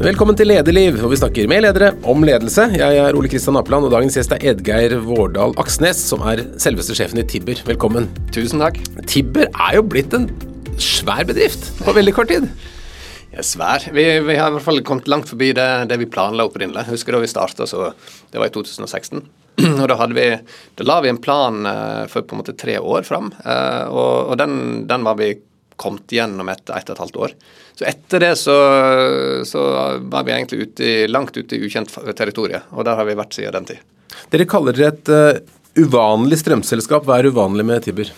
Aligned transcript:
Velkommen 0.00 0.32
til 0.32 0.48
Lederliv, 0.48 0.94
hvor 0.96 1.10
vi 1.12 1.16
snakker 1.20 1.48
med 1.50 1.60
ledere 1.60 1.90
om 2.08 2.22
ledelse. 2.24 2.64
Jeg 2.72 2.96
er 3.02 3.16
Ole 3.18 3.28
Kristian 3.28 3.58
Apeland, 3.60 3.84
og 3.84 3.92
dagens 3.92 4.14
gjest 4.16 4.30
er 4.32 4.46
Edgeir 4.48 4.94
Vårdal 5.04 5.52
Aksnes, 5.60 5.98
som 6.08 6.22
er 6.24 6.40
selveste 6.62 6.96
sjefen 6.96 7.20
i 7.20 7.24
Tibber. 7.28 7.60
Velkommen. 7.68 8.06
Tusen 8.32 8.64
takk. 8.64 8.78
Tibber 9.04 9.50
er 9.50 9.76
jo 9.76 9.82
blitt 9.84 10.16
en 10.16 10.24
svær 10.80 11.26
bedrift 11.28 11.68
på 11.82 11.92
veldig 11.92 12.14
kort 12.16 12.32
tid. 12.32 12.48
Ja, 13.34 13.44
svær. 13.44 13.84
Vi, 13.92 14.06
vi, 14.24 14.38
har 14.40 14.48
i 14.48 14.56
hvert 14.56 14.64
fall 14.70 14.80
kommet 14.88 15.12
langt 15.12 15.28
forbi 15.28 15.50
det, 15.58 15.68
det 15.92 16.00
vi 16.00 16.08
planla 16.08 16.48
opprinnelig. 16.48 16.88
Husker 16.88 17.18
da 17.18 17.20
vi 17.20 17.28
starta, 17.28 17.68
så 17.68 17.90
det 18.32 18.40
var 18.40 18.48
i 18.48 18.56
2016. 18.56 19.20
Og 19.82 19.84
da, 19.84 20.00
vi, 20.16 20.28
da 20.80 20.88
la 20.88 21.00
vi 21.04 21.12
en 21.12 21.20
plan 21.20 21.60
uh, 21.68 22.08
for 22.08 22.24
på 22.24 22.38
en 22.38 22.40
måte 22.40 22.56
tre 22.56 22.80
år 22.80 23.04
fram, 23.04 23.34
uh, 23.44 23.84
og, 23.92 24.32
og 24.32 24.40
den, 24.40 24.54
den, 24.88 25.04
var 25.04 25.20
vi 25.20 25.34
kommet 25.80 26.08
gjennom 26.12 26.48
etter 26.48 26.80
ett 26.80 26.88
og 26.88 26.96
et 26.96 27.04
halvt 27.04 27.20
år. 27.26 27.36
Så 27.80 27.86
etter 27.88 28.20
det 28.20 28.34
så, 28.36 28.54
så 29.48 29.60
var 30.12 30.24
vi 30.26 30.34
egentlig 30.34 30.66
ute 30.66 30.84
i, 30.84 30.96
langt 31.08 31.32
ute 31.32 31.56
i 31.56 31.62
ukjent 31.64 31.94
territorium, 32.12 32.66
og 32.76 32.84
der 32.84 32.98
har 32.98 33.06
vi 33.08 33.14
vært 33.16 33.32
siden 33.32 33.54
den 33.56 33.68
tid. 33.70 33.86
Dere 34.28 34.44
kaller 34.44 34.76
dere 34.76 34.90
et 34.92 35.08
uh, 35.08 35.54
uvanlig 35.80 36.42
strømselskap. 36.42 37.06
Hva 37.08 37.16
er 37.16 37.30
uvanlig 37.32 37.64
med 37.64 37.86
Tibber? 37.86 38.10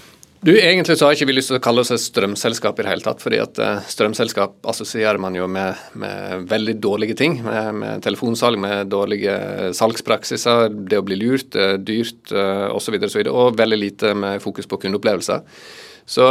Du, 0.42 0.50
Egentlig 0.50 0.96
så 0.98 1.06
har 1.06 1.14
ikke 1.14 1.28
vi 1.28 1.36
lyst 1.36 1.52
til 1.52 1.60
å 1.60 1.62
kalle 1.62 1.84
oss 1.84 1.92
et 1.94 2.02
strømselskap 2.02 2.80
i 2.80 2.82
det 2.82 2.90
hele 2.90 3.06
tatt. 3.06 3.22
fordi 3.22 3.38
at 3.44 3.60
uh, 3.62 3.86
strømselskap 3.86 4.66
assosierer 4.74 5.22
man 5.22 5.38
jo 5.38 5.46
med, 5.46 5.78
med 5.94 6.50
veldig 6.50 6.74
dårlige 6.82 7.20
ting. 7.22 7.38
Med, 7.46 7.70
med, 7.78 8.02
telefonsalg, 8.02 8.58
med 8.66 8.90
dårlige 8.90 9.38
salgspraksiser, 9.78 10.74
det 10.90 10.98
å 10.98 11.06
bli 11.06 11.20
lurt, 11.22 11.54
uh, 11.54 11.76
dyrt 11.78 12.34
osv. 12.34 12.98
Og, 12.98 13.06
så 13.14 13.22
videre, 13.22 13.30
og 13.30 13.54
veldig 13.62 13.78
lite 13.78 14.12
med 14.18 14.42
fokus 14.42 14.66
på 14.66 14.82
kundeopplevelser. 14.82 15.46
Så, 16.12 16.24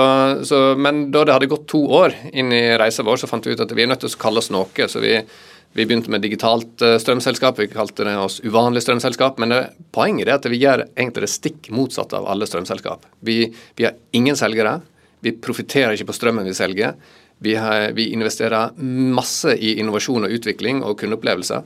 så, 0.45 0.57
men 0.77 1.07
da 1.11 1.23
det 1.25 1.33
hadde 1.33 1.47
gått 1.49 1.63
to 1.71 1.79
år 1.97 2.13
inn 2.37 2.51
i 2.53 2.77
reisa 2.77 3.01
vår, 3.01 3.17
så 3.17 3.29
fant 3.29 3.47
vi 3.47 3.55
ut 3.55 3.63
at 3.63 3.71
vi 3.73 3.81
er 3.81 3.87
nødt 3.89 4.03
til 4.03 4.11
å 4.11 4.19
kalle 4.21 4.37
oss 4.37 4.51
noe. 4.53 4.85
Så 4.85 5.01
vi, 5.01 5.15
vi 5.73 5.85
begynte 5.89 6.11
med 6.13 6.21
digitalt 6.21 6.83
eh, 6.85 6.99
strømselskap, 7.01 7.57
vi 7.57 7.65
kalte 7.71 8.05
det 8.05 8.13
oss 8.21 8.37
uvanlig 8.45 8.83
strømselskap. 8.85 9.41
Men 9.41 9.55
det, 9.55 9.61
poenget 9.89 10.29
er 10.29 10.35
at 10.35 10.45
vi 10.53 10.59
gjør 10.61 10.83
egentlig 10.91 11.25
det 11.25 11.31
stikk 11.33 11.71
motsatte 11.73 12.19
av 12.19 12.29
alle 12.29 12.45
strømselskap. 12.45 13.09
Vi, 13.25 13.39
vi 13.79 13.87
har 13.87 13.97
ingen 14.13 14.37
selgere. 14.37 14.75
Vi 15.25 15.33
profitterer 15.41 15.97
ikke 15.97 16.11
på 16.11 16.17
strømmen 16.19 16.45
vi 16.45 16.53
selger. 16.61 16.93
Vi, 17.41 17.57
har, 17.57 17.87
vi 17.97 18.11
investerer 18.13 18.77
masse 19.17 19.57
i 19.57 19.79
innovasjon 19.81 20.29
og 20.29 20.37
utvikling 20.37 20.85
og 20.85 20.99
kundeopplevelser. 21.01 21.65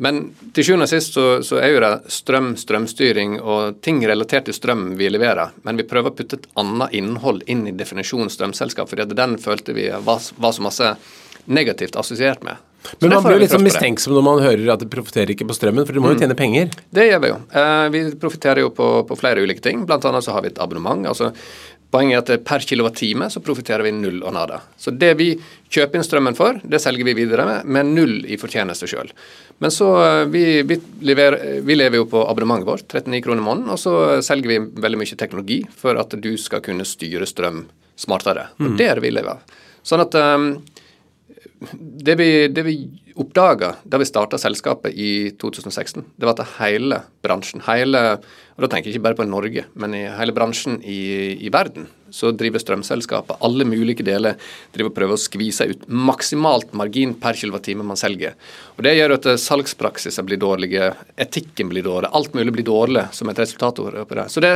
Men 0.00 0.20
til 0.54 0.62
sjuende 0.62 0.86
og 0.86 0.92
sist 0.92 1.16
så, 1.16 1.26
så, 1.42 1.58
er 1.58 1.72
jo 1.72 1.80
det 1.82 2.12
strøm, 2.14 2.52
strømstyring 2.60 3.38
og 3.40 3.80
ting 3.82 3.98
relatert 4.06 4.46
til 4.46 4.54
strøm 4.54 4.92
vi 4.98 5.10
leverer. 5.10 5.56
Men 5.66 5.80
vi 5.80 5.86
prøver 5.90 6.12
å 6.12 6.14
putte 6.14 6.38
et 6.38 6.46
annet 6.60 6.94
innhold 6.94 7.42
inn 7.50 7.66
i 7.66 7.74
definisjonen 7.74 8.30
strømselskap, 8.30 8.90
fordi 8.90 9.08
den 9.18 9.34
følte 9.42 9.74
vi 9.74 9.88
var, 9.90 10.22
var 10.38 10.54
så 10.54 10.62
masse 10.62 10.92
negativt 11.50 11.98
assosiert 11.98 12.46
med. 12.46 12.62
Men 13.00 13.10
man 13.10 13.24
blir 13.26 13.40
litt 13.42 13.52
sånn 13.52 13.64
mistenksom 13.66 14.14
når 14.14 14.24
man 14.24 14.40
hører 14.42 14.70
at 14.72 14.84
det 14.84 14.88
profitterer 14.92 15.32
ikke 15.34 15.48
på 15.48 15.56
strømmen, 15.56 15.86
for 15.86 15.96
de 15.96 16.02
må 16.02 16.12
jo 16.12 16.18
mm. 16.18 16.22
tjene 16.22 16.36
penger? 16.38 16.70
Det 16.94 17.08
gjør 17.08 17.24
vi 17.24 17.32
jo. 17.32 17.38
Eh, 17.60 17.86
vi 17.94 18.02
profitterer 18.22 18.62
jo 18.62 18.70
på, 18.74 18.86
på, 19.08 19.18
flere 19.18 19.42
ulike 19.42 19.64
ting. 19.64 19.82
Blant 19.88 20.06
annet 20.08 20.24
så 20.24 20.36
har 20.36 20.46
vi 20.46 20.52
et 20.52 20.62
abonnement. 20.62 21.08
altså 21.10 21.32
Poenget 21.88 22.28
er 22.28 22.36
at 22.36 22.44
per 22.44 22.64
kilowattime 22.68 23.30
så 23.32 23.40
profitterer 23.40 23.86
vi 23.86 23.94
null 23.96 24.18
og 24.20 24.34
nada. 24.36 24.60
Så 24.76 24.92
det 24.92 25.14
vi 25.16 25.30
kjøper 25.72 25.96
inn 25.96 26.04
strømmen 26.04 26.36
for, 26.36 26.58
det 26.60 26.82
selger 26.84 27.06
vi 27.08 27.14
videre 27.16 27.46
med, 27.48 27.68
med 27.68 27.92
null 27.96 28.18
i 28.28 28.36
fortjeneste 28.40 28.88
sjøl. 28.90 29.08
Men 29.64 29.72
så 29.72 29.88
eh, 30.04 30.24
vi, 30.28 30.44
vi, 30.68 30.76
lever, 31.08 31.38
vi, 31.64 31.78
lever 31.78 32.02
jo 32.02 32.08
på 32.12 32.26
abonnementet 32.28 32.68
vårt, 32.68 32.84
39 32.92 33.24
kroner 33.24 33.40
i 33.40 33.46
måneden, 33.46 33.72
og 33.72 33.80
så 33.80 33.94
selger 34.24 34.52
vi 34.52 34.82
veldig 34.84 35.00
mye 35.00 35.20
teknologi 35.20 35.62
for 35.80 35.96
at 36.00 36.12
du 36.20 36.34
skal 36.40 36.62
kunne 36.64 36.86
styre 36.88 37.28
strøm 37.28 37.64
smartere. 37.98 38.50
Og 38.60 38.74
mm. 38.74 38.76
det 38.78 38.90
er 38.90 39.00
det 39.00 39.06
vi 39.08 39.14
lever 39.16 39.38
av. 39.38 39.56
Sånn 39.88 40.04
at 40.04 40.14
um, 40.20 40.50
det 42.04 42.18
vi, 42.20 42.30
det 42.52 42.66
vi 42.66 42.76
oppdaga 43.18 43.72
da 43.82 43.98
vi 43.98 44.06
starta 44.06 44.38
selskapet 44.38 44.94
i 44.94 45.30
2016, 45.40 46.04
det 46.16 46.28
var 46.28 46.36
at 46.36 46.58
hele 46.60 47.00
bransjen, 47.24 47.64
hele, 47.66 48.20
og 48.58 48.64
da 48.64 48.72
tenker 48.72 48.90
jeg 48.90 48.96
ikke 48.96 49.04
bare 49.04 49.16
på 49.20 49.24
Norge, 49.28 49.62
men 49.78 49.92
i 49.94 50.00
hele 50.18 50.32
bransjen 50.34 50.80
i, 50.82 50.98
i 51.46 51.50
verden, 51.54 51.84
så 52.10 52.32
driver 52.34 52.58
strømselskapet 52.58 53.44
alle 53.46 53.62
mulige 53.68 54.02
deler 54.02 54.34
driver 54.74 54.90
og 54.90 54.96
prøver 54.96 55.14
å 55.14 55.22
skvise 55.22 55.68
ut 55.70 55.84
maksimalt 55.86 56.72
margin 56.74 57.12
per 57.22 57.38
kilowattime 57.38 57.86
man 57.86 58.00
selger. 58.00 58.34
Og 58.74 58.82
Det 58.82 58.96
gjør 58.96 59.14
at 59.14 59.28
salgspraksiser 59.44 60.26
blir 60.26 60.42
dårlige, 60.42 60.90
etikken 61.22 61.70
blir 61.70 61.86
dårlig, 61.86 62.10
alt 62.10 62.34
mulig 62.34 62.56
blir 62.56 62.66
dårlig 62.66 63.06
som 63.14 63.30
et 63.30 63.38
resultat 63.38 63.78
av 63.78 63.94
det. 64.18 64.26
Så 64.34 64.42
det, 64.42 64.52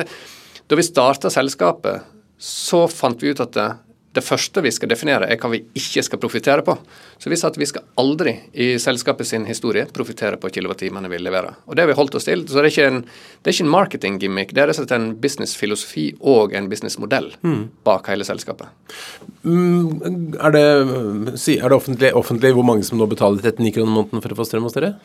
da 0.67 0.81
vi 0.81 0.89
starta 0.89 1.31
selskapet, 1.31 2.11
så 2.43 2.89
fant 2.91 3.23
vi 3.23 3.31
ut 3.31 3.45
at 3.47 3.55
det, 3.55 3.69
det 4.13 4.25
første 4.25 4.63
vi 4.65 4.71
skal 4.75 4.91
definere, 4.93 5.29
er 5.31 5.39
hva 5.41 5.51
vi 5.55 5.63
ikke 5.79 6.03
skal 6.05 6.21
profitere 6.21 6.65
på. 6.67 6.75
Så 7.21 7.31
vi 7.33 7.39
sa 7.41 7.49
at 7.49 7.59
vi 7.61 7.69
skal 7.69 7.87
aldri 8.01 8.35
i 8.53 8.75
selskapet 8.83 9.29
sin 9.29 9.47
historie 9.49 9.87
profitere 9.89 10.39
på 10.41 10.51
kilowattimene 10.53 11.09
vi 11.13 11.21
leverer. 11.23 11.57
Og 11.67 11.77
det 11.77 11.85
har 11.85 11.91
vi 11.93 11.97
holdt 11.97 12.19
oss 12.21 12.29
til. 12.29 12.45
Så 12.45 12.59
det 12.59 12.65
er 12.65 12.71
ikke 12.73 12.89
en, 12.91 13.03
det 13.43 13.57
en 13.57 13.73
marketing-gimmick, 13.73 14.53
det 14.53 14.65
er 14.65 14.71
rett 14.71 14.81
og 14.81 14.85
slett 14.85 14.97
en 14.99 15.11
businessfilosofi 15.23 16.07
og 16.21 16.57
en 16.59 16.69
businessmodell 16.69 17.33
mm. 17.41 17.63
bak 17.89 18.11
hele 18.13 18.27
selskapet. 18.29 18.69
Mm, 19.43 20.35
er 20.37 20.57
det, 20.57 20.67
er 20.67 21.69
det 21.69 21.79
offentlig, 21.79 22.13
offentlig, 22.19 22.53
hvor 22.57 22.69
mange 22.69 22.85
som 22.89 23.01
nå 23.01 23.09
betaler 23.09 23.41
39 23.41 23.77
kroner 23.79 23.97
måneden 23.97 24.25
for 24.25 24.35
å 24.35 24.43
få 24.43 24.49
strøm 24.49 24.69
hos 24.69 24.77
dere? 24.77 24.97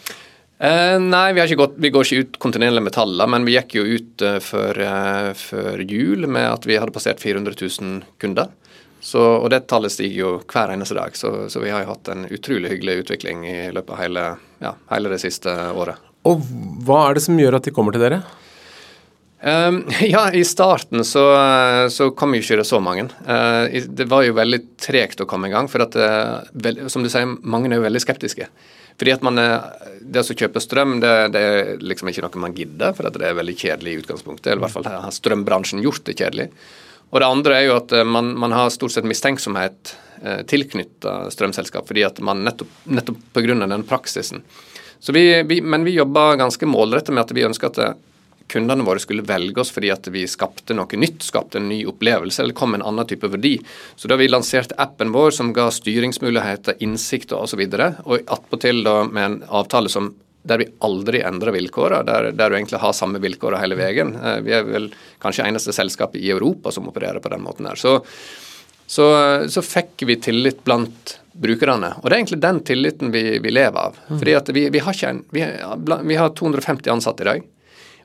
Eh, 0.58 1.00
nei, 1.00 1.34
vi, 1.38 1.44
gått, 1.56 1.76
vi, 1.78 1.92
går 1.94 2.08
ikke 2.08 2.24
ut 2.24 2.38
kontinuerlig 2.42 2.82
med 2.88 2.96
tallene, 2.96 3.30
men 3.30 3.44
vi 3.46 3.54
gikk 3.54 3.76
jo 3.78 3.84
ut 3.86 4.24
uh, 4.26 4.40
før, 4.42 4.80
uh, 4.82 5.34
før, 5.38 5.84
jul 5.86 6.26
med 6.26 6.48
at 6.50 6.66
vi 6.66 6.80
hadde 6.82 6.96
passert 6.96 7.22
400 7.22 7.54
000 7.62 8.00
kunder. 8.22 8.50
Så, 9.08 9.22
og 9.24 9.48
det 9.54 9.62
tallet 9.72 9.94
stiger 9.94 10.18
jo 10.20 10.30
hver 10.52 10.74
eneste 10.74 10.98
dag, 10.98 11.14
så, 11.16 11.30
så, 11.48 11.62
vi 11.64 11.72
har 11.72 11.86
jo 11.86 11.94
hatt 11.94 12.10
en 12.12 12.26
utrolig 12.28 12.74
hyggelig 12.74 13.06
utvikling 13.06 13.46
i 13.48 13.60
løpet 13.72 13.94
av 13.96 14.02
hele, 14.02 14.24
ja, 14.60 14.74
hele 14.92 15.12
det 15.14 15.22
siste 15.24 15.54
året. 15.72 16.02
Og 16.28 16.42
hva 16.84 17.06
er 17.06 17.16
det 17.16 17.24
som 17.24 17.38
gjør 17.40 17.56
at 17.56 17.70
de 17.70 17.72
kommer 17.72 17.96
til 17.96 18.04
dere? 18.04 18.20
Um, 19.40 19.84
ja, 20.02 20.26
i 20.36 20.42
starten 20.44 21.06
så, 21.08 21.24
så 21.94 22.10
kom 22.20 22.36
jo 22.36 22.42
ikke 22.44 22.58
det 22.60 22.66
så 22.68 22.82
mange. 22.84 23.06
Uh, 23.24 23.72
det 23.88 24.10
var 24.12 24.26
jo 24.26 24.36
veldig 24.36 24.60
tregt 24.84 25.24
å 25.24 25.28
komme 25.30 25.48
i 25.48 25.54
gang, 25.54 25.70
for 25.72 25.86
at, 25.86 25.96
uh, 25.96 26.90
som 26.92 27.06
du 27.06 27.08
sier, 27.14 27.32
mange 27.48 27.72
er 27.72 27.80
jo 27.80 27.86
veldig 27.86 28.02
skeptiske. 28.04 28.50
Fordi 28.98 29.14
at 29.14 29.24
man, 29.24 29.38
Det 30.02 30.24
å 30.24 30.36
kjøpe 30.36 30.58
strøm 30.60 30.98
det, 31.00 31.14
det, 31.32 31.42
er 31.46 31.72
liksom 31.86 32.10
ikke 32.10 32.26
noe 32.26 32.42
man 32.42 32.56
gidder, 32.58 32.96
for 32.98 33.06
det 33.06 33.24
er 33.24 33.38
veldig 33.38 33.56
kjedelig 33.56 33.94
i 33.94 34.00
utgangspunktet. 34.02 34.50
Eller 34.50 34.64
i 34.64 34.66
hvert 34.66 34.74
fall 34.74 34.90
har 34.90 35.14
strømbransjen 35.14 35.84
gjort 35.86 36.04
det 36.10 36.18
kjedelig. 36.18 36.50
Og 37.10 37.22
det 37.22 37.28
andre 37.28 37.60
er 37.60 37.68
jo 37.70 37.78
at 37.78 37.94
eh, 37.96 38.08
man, 38.08 38.34
man 38.40 38.56
har 38.56 38.74
stort 38.74 38.96
sett 38.96 39.08
mistenksomhet 39.08 39.94
eh, 40.22 40.42
tilknytta 40.50 41.30
strømselskap, 41.34 41.88
fordi 41.88 42.04
at 42.08 42.20
man 42.24 42.44
nettopp, 42.48 42.74
nettopp 42.92 43.22
pga. 43.34 43.56
den 43.64 43.88
praksisen. 43.88 44.44
Vi, 45.14 45.44
vi, 45.44 45.62
men 45.62 45.86
vi 45.86 45.96
jobba 45.96 46.36
ganske 46.36 46.66
målrettet 46.66 47.14
med 47.16 47.24
at 47.24 47.32
vi 47.32 47.46
ønska 47.48 47.72
at 47.72 47.80
eh, 47.84 47.96
kundene 48.52 48.86
våre 48.88 49.00
skulle 49.04 49.26
velge 49.28 49.60
oss 49.60 49.74
fordi 49.76 49.92
at 49.92 50.08
vi 50.12 50.24
skapte 50.28 50.76
noe 50.76 51.00
nytt, 51.00 51.24
skapte 51.24 51.60
en 51.60 51.68
ny 51.72 51.82
opplevelse 51.88 52.44
eller 52.44 52.56
kom 52.56 52.74
med 52.74 52.82
en 52.82 52.90
annen 52.92 53.08
type 53.08 53.28
verdi. 53.32 53.56
Så 53.96 54.12
da 54.12 54.20
vi 54.20 54.30
lanserte 54.32 54.76
appen 54.80 55.12
vår 55.16 55.36
som 55.36 55.54
ga 55.56 55.70
styringsmuligheter, 55.72 56.80
innsikt 56.84 57.36
og 57.36 57.48
osv., 57.48 57.64
og 57.68 58.18
attpåtil 58.24 58.84
med 59.12 59.24
en 59.24 59.42
avtale 59.48 59.92
som 59.92 60.14
der 60.48 60.62
vi 60.62 60.70
aldri 60.86 61.22
endrer 61.26 61.54
vilkårene, 61.56 62.06
der, 62.08 62.32
der, 62.32 62.50
du 62.50 62.58
egentlig 62.58 62.82
har 62.82 62.96
samme 62.96 63.22
vilkår 63.24 63.60
hele 63.62 63.78
veien. 63.80 64.16
Eh, 64.16 64.42
vi 64.46 64.56
er 64.58 64.68
vel 64.68 64.90
kanskje 65.24 65.48
eneste 65.48 65.76
selskapet 65.76 66.22
i 66.22 66.32
Europa 66.34 66.74
som 66.74 66.90
opererer 66.90 67.24
på 67.24 67.32
den 67.34 67.44
måten 67.46 67.70
her. 67.70 67.80
Så, 67.80 68.00
så, 68.88 69.08
så 69.52 69.64
fikk 69.66 70.08
vi 70.08 70.20
tillit 70.24 70.64
blant 70.68 71.18
brukerne. 71.38 71.94
Og 72.02 72.08
det 72.08 72.16
er 72.16 72.22
egentlig 72.22 72.42
den 72.44 72.62
tilliten 72.66 73.14
vi, 73.14 73.24
vi 73.44 73.54
lever 73.54 73.90
av. 73.90 74.00
Mm. 74.08 74.18
Fordi 74.18 74.36
at 74.40 74.50
vi, 74.56 74.68
vi, 74.74 74.82
har 74.84 75.04
en, 75.10 75.22
vi, 75.32 76.18
har 76.18 76.34
250 76.40 76.94
ansatte 76.96 77.26
i 77.26 77.30
dag. 77.30 77.46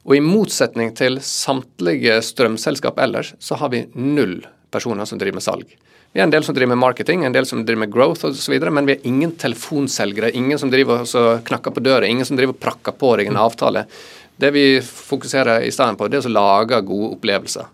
Og 0.02 0.16
i 0.16 0.25
motsetning 0.25 0.91
til 0.98 1.20
samtlige 1.22 2.19
strømselskap 2.26 2.98
ellers, 3.00 3.36
så 3.38 3.58
har 3.60 3.70
vi 3.72 3.86
null 3.94 4.41
personer 4.75 5.06
som 5.06 5.20
driver 5.20 5.38
med 5.38 5.47
salg. 5.47 5.76
Vi 6.12 6.20
er 6.20 6.26
en 6.26 6.32
del 6.32 6.44
som 6.44 6.52
driver 6.52 6.74
med 6.74 6.82
marketing, 6.82 7.22
en 7.25 7.32
del 7.32 7.46
som 7.48 7.62
driver 7.64 7.87
med 7.87 7.92
growth 7.92 8.26
osv., 8.28 8.56
men 8.69 8.88
vi 8.88 8.98
er 8.98 9.06
ingen 9.08 9.31
telefonselgere, 9.40 10.28
ingen 10.37 10.58
som 10.60 10.69
driver 10.72 11.06
og 11.06 11.46
knakker 11.48 11.72
på 11.72 11.81
døra, 11.81 12.04
ingen 12.04 12.28
som 12.28 12.37
driver 12.37 12.52
og 12.52 12.60
prakker 12.60 12.92
på 13.00 13.14
deg 13.16 13.31
en 13.31 13.40
avtale. 13.40 13.87
Det 14.37 14.50
vi 14.52 14.66
fokuserer 14.84 15.64
i 15.64 15.70
stedet 15.72 15.96
på, 15.96 16.10
det 16.12 16.20
er 16.20 16.28
å 16.28 16.34
lage 16.34 16.82
gode 16.84 17.14
opplevelser. 17.16 17.70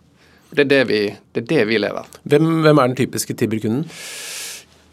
Det 0.55 0.65
er 0.65 0.71
det 0.71 0.83
vi, 0.89 1.01
det 1.35 1.43
er 1.43 1.49
det 1.51 1.65
vi 1.69 1.81
lever 1.83 2.05
av. 2.05 2.21
Hvem, 2.31 2.47
hvem, 2.63 2.79
er 2.79 2.93
den 2.93 3.01
typiske 3.01 3.35
Tibber-kunden? 3.35 3.89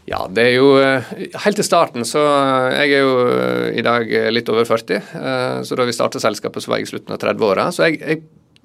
Ja, 0.09 0.25
det 0.29 0.43
er 0.51 0.57
jo 0.59 0.65
eh, 0.77 1.07
Helt 1.41 1.57
til 1.57 1.65
starten, 1.65 2.03
så 2.05 2.21
eh, 2.21 2.75
Jeg 2.85 2.99
er 2.99 3.05
jo 3.07 3.13
eh, 3.25 3.69
i 3.79 3.85
dag 3.85 4.11
litt 4.33 4.49
over 4.53 4.67
40. 4.67 5.63
Så 5.65 5.77
da 5.77 5.85
vi 5.87 5.95
starta 5.95 6.21
selskapet, 6.21 6.65
så 6.65 6.73
var 6.73 6.81
jeg 6.81 6.89
i 6.89 6.91
slutten 6.91 7.15
av 7.15 7.21
30-åra. 7.21 7.69
Så 7.73 7.87
jeg, 7.87 8.01
jeg 8.01 8.21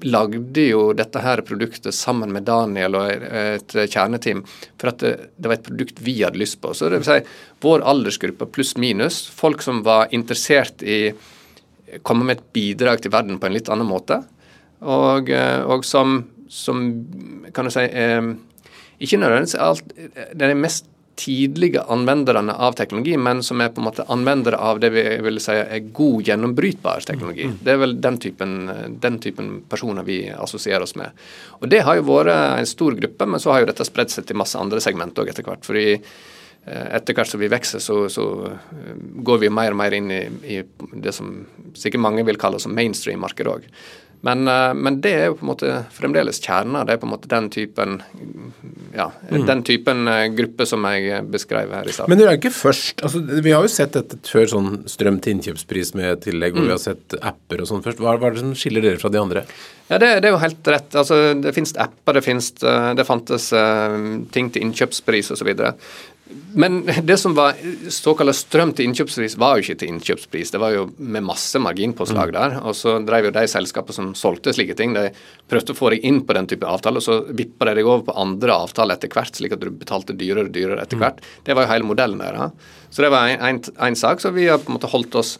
lagde 0.06 0.64
jo 0.64 0.91
dette 0.97 1.23
her 1.23 1.43
produktet 1.47 1.94
sammen 1.97 2.32
med 2.32 2.47
Daniel 2.49 2.97
og 2.99 3.11
et 3.11 3.75
kjerneteam 3.75 4.43
for 4.81 4.93
at 4.93 5.02
det, 5.02 5.47
var 5.47 5.56
et 5.56 5.67
produkt 5.67 6.02
vi 6.05 6.19
hadde 6.23 6.41
lyst 6.41 6.61
på. 6.62 6.73
Så 6.75 6.88
det 6.88 7.02
vil 7.02 7.08
si 7.08 7.19
vår 7.64 7.85
aldersgruppe 7.93 8.49
pluss 8.55 8.76
minus, 8.81 9.23
folk 9.29 9.64
som 9.64 9.82
var 9.87 10.12
interessert 10.17 10.82
i 10.82 11.11
å 11.11 12.00
komme 12.06 12.26
med 12.26 12.38
et 12.38 12.52
bidrag 12.55 13.02
til 13.02 13.12
verden 13.12 13.41
på 13.41 13.49
en 13.49 13.56
litt 13.56 13.70
annen 13.73 13.88
måte, 13.88 14.23
og, 14.81 15.29
og 15.31 15.85
som, 15.85 16.23
som, 16.49 16.87
kan 17.53 17.67
du 17.69 17.73
si 17.75 17.82
eh, 17.85 18.31
Ikke 19.05 19.19
nødvendigvis 19.20 19.58
alt 19.61 19.91
Det 19.93 20.46
er 20.46 20.56
mest 20.56 20.87
tidlige 21.20 21.82
anvenderne 21.93 22.55
av 22.56 22.75
teknologi, 22.78 23.17
men 23.20 23.43
som 23.44 23.61
er 23.61 23.72
på 23.75 23.82
en 23.82 23.88
måte 23.90 24.06
anvendere 24.12 24.56
av 24.56 24.81
det 24.81 24.90
vi 24.94 25.05
vil 25.26 25.40
si 25.43 25.56
er 25.61 25.84
god 25.96 26.28
gjennombrytbar 26.28 27.05
teknologi. 27.08 27.49
Mm. 27.50 27.58
Det 27.64 27.75
er 27.75 27.81
vel 27.82 27.94
den 28.00 28.19
typen, 28.22 28.56
den 29.02 29.20
typen, 29.22 29.52
personer 29.69 30.06
vi 30.06 30.22
assosierer 30.32 30.87
oss 30.87 30.96
med. 30.96 31.12
Og 31.61 31.69
Det 31.69 31.82
har 31.87 31.99
jo 31.99 32.08
vært 32.08 32.32
en 32.34 32.69
stor 32.69 32.96
gruppe, 32.96 33.28
men 33.28 33.43
så 33.43 33.52
har 33.52 33.62
jo 33.62 33.70
dette 33.70 33.87
spredd 33.88 34.12
seg 34.12 34.28
til 34.28 34.40
masse 34.40 34.58
andre 34.58 34.81
segment 34.81 35.19
òg 35.20 35.32
etter 35.32 35.46
hvert. 35.46 35.64
fordi 35.67 35.87
eh, 35.94 36.87
etter 36.96 37.17
hvert 37.17 37.28
som 37.28 37.40
vi 37.40 37.52
vokser, 37.52 37.84
så, 37.84 38.02
så, 38.08 38.26
eh, 38.49 38.94
går 39.28 39.44
vi 39.44 39.52
mer 39.52 39.76
og 39.76 39.81
mer 39.82 39.96
inn 39.96 40.11
i, 40.11 40.22
i 40.56 40.62
det 40.93 41.14
som 41.17 41.34
sikkert 41.75 42.06
mange 42.06 42.25
vil 42.25 42.40
kalle 42.40 42.61
som 42.62 42.75
mainstream-markedet 42.76 43.58
òg. 43.58 43.69
Men, 44.20 44.49
eh, 44.49 44.75
men, 44.75 45.00
det 45.00 45.12
er 45.17 45.26
jo 45.31 45.37
på 45.38 45.46
en 45.46 45.50
måte 45.55 45.75
fremdeles 45.96 46.40
kjerna. 46.44 46.84
Det 46.84 46.94
er 46.94 47.00
på 47.00 47.08
en 47.08 47.14
måte 47.14 47.31
den 47.31 47.49
typen 47.52 48.00
ja, 48.93 49.08
mm. 49.31 49.46
den 49.49 49.62
typen 49.64 50.08
eh, 50.11 50.26
gruppe 50.37 50.67
som 50.69 50.84
jeg 50.90 51.22
beskrev 51.32 51.72
her 51.72 51.88
i 51.88 51.94
stad. 51.94 52.11
Men 52.11 52.20
dere 52.20 52.34
er 52.34 52.40
ikke 52.40 52.52
først. 52.52 53.00
altså 53.06 53.22
Vi 53.25 53.55
har 53.55 53.64
jo 53.64 53.72
sett 53.72 53.96
dette 53.96 54.20
før, 54.28 54.49
sånn 54.52 54.70
strøm 54.90 55.20
til 55.25 55.38
innkjøpspris 55.38 55.94
med 55.96 56.25
tillegg, 56.26 56.52
hvor 56.52 56.67
mm. 56.67 56.69
vi 56.69 56.76
har 56.76 56.82
sett 56.82 57.17
apper 57.20 57.64
og 57.64 57.70
sånn 57.70 57.84
først. 57.87 58.02
Hva, 58.02 58.17
hva 58.20 58.28
er 58.28 58.37
det 58.37 58.44
som 58.44 58.56
skiller 58.58 58.84
dere 58.84 59.00
fra 59.00 59.12
de 59.12 59.22
andre? 59.22 59.44
Ja, 59.88 59.96
Det, 59.96 60.12
det 60.20 60.28
er 60.28 60.37
jo 60.37 60.44
helt 60.44 60.72
rett. 60.75 61.00
altså 61.00 61.20
Det 61.40 61.55
finnes 61.56 61.72
apper, 61.81 62.19
det, 62.19 62.26
finnes, 62.26 62.52
eh, 62.61 62.93
det 62.99 63.08
fantes 63.08 63.50
ting 64.37 64.52
til 64.52 64.69
innkjøpspris 64.69 65.32
osv. 65.32 65.55
Men 66.55 66.81
det 67.03 67.17
som 67.19 67.35
var 67.35 67.59
såkalt 67.91 68.35
strøm 68.37 68.73
til 68.75 68.88
innkjøpspris, 68.88 69.37
var 69.41 69.56
jo 69.56 69.65
ikke 69.65 69.79
til 69.81 69.93
innkjøpspris. 69.94 70.53
Det 70.55 70.61
var 70.62 70.75
jo 70.75 70.85
med 70.99 71.25
masse 71.27 71.59
marginpåslag 71.62 72.32
mm. 72.32 72.37
der. 72.37 72.56
Og 72.67 72.77
så 72.79 72.97
drev 73.06 73.29
jo 73.29 73.35
de 73.35 73.44
selskapene 73.50 73.97
som 73.97 74.12
solgte 74.19 74.55
slike 74.55 74.77
ting, 74.79 74.94
de 74.97 75.09
prøvde 75.50 75.75
å 75.75 75.79
få 75.79 75.93
deg 75.94 76.06
inn 76.06 76.23
på 76.27 76.37
den 76.37 76.49
type 76.50 76.67
avtale, 76.67 77.03
og 77.03 77.06
så 77.06 77.21
vippa 77.27 77.69
de 77.71 77.77
deg 77.81 77.88
over 77.88 78.06
på 78.09 78.17
andre 78.23 78.56
avtaler 78.67 78.99
etter 78.99 79.12
hvert, 79.15 79.37
slik 79.38 79.55
at 79.56 79.62
du 79.62 79.71
betalte 79.71 80.17
dyrere 80.19 80.49
og 80.49 80.55
dyrere 80.55 80.82
etter 80.85 80.99
mm. 80.99 81.05
hvert. 81.05 81.23
Det 81.47 81.56
var 81.56 81.67
jo 81.67 81.73
hele 81.75 81.91
modellen 81.91 82.23
der. 82.23 82.41
Så 82.91 83.06
det 83.06 83.12
var 83.15 83.31
én 83.31 83.99
sak. 83.99 84.23
Så 84.23 84.35
vi 84.35 84.49
har 84.50 84.62
på 84.62 84.73
en 84.73 84.79
måte 84.79 84.91
holdt 84.91 85.19
oss 85.21 85.37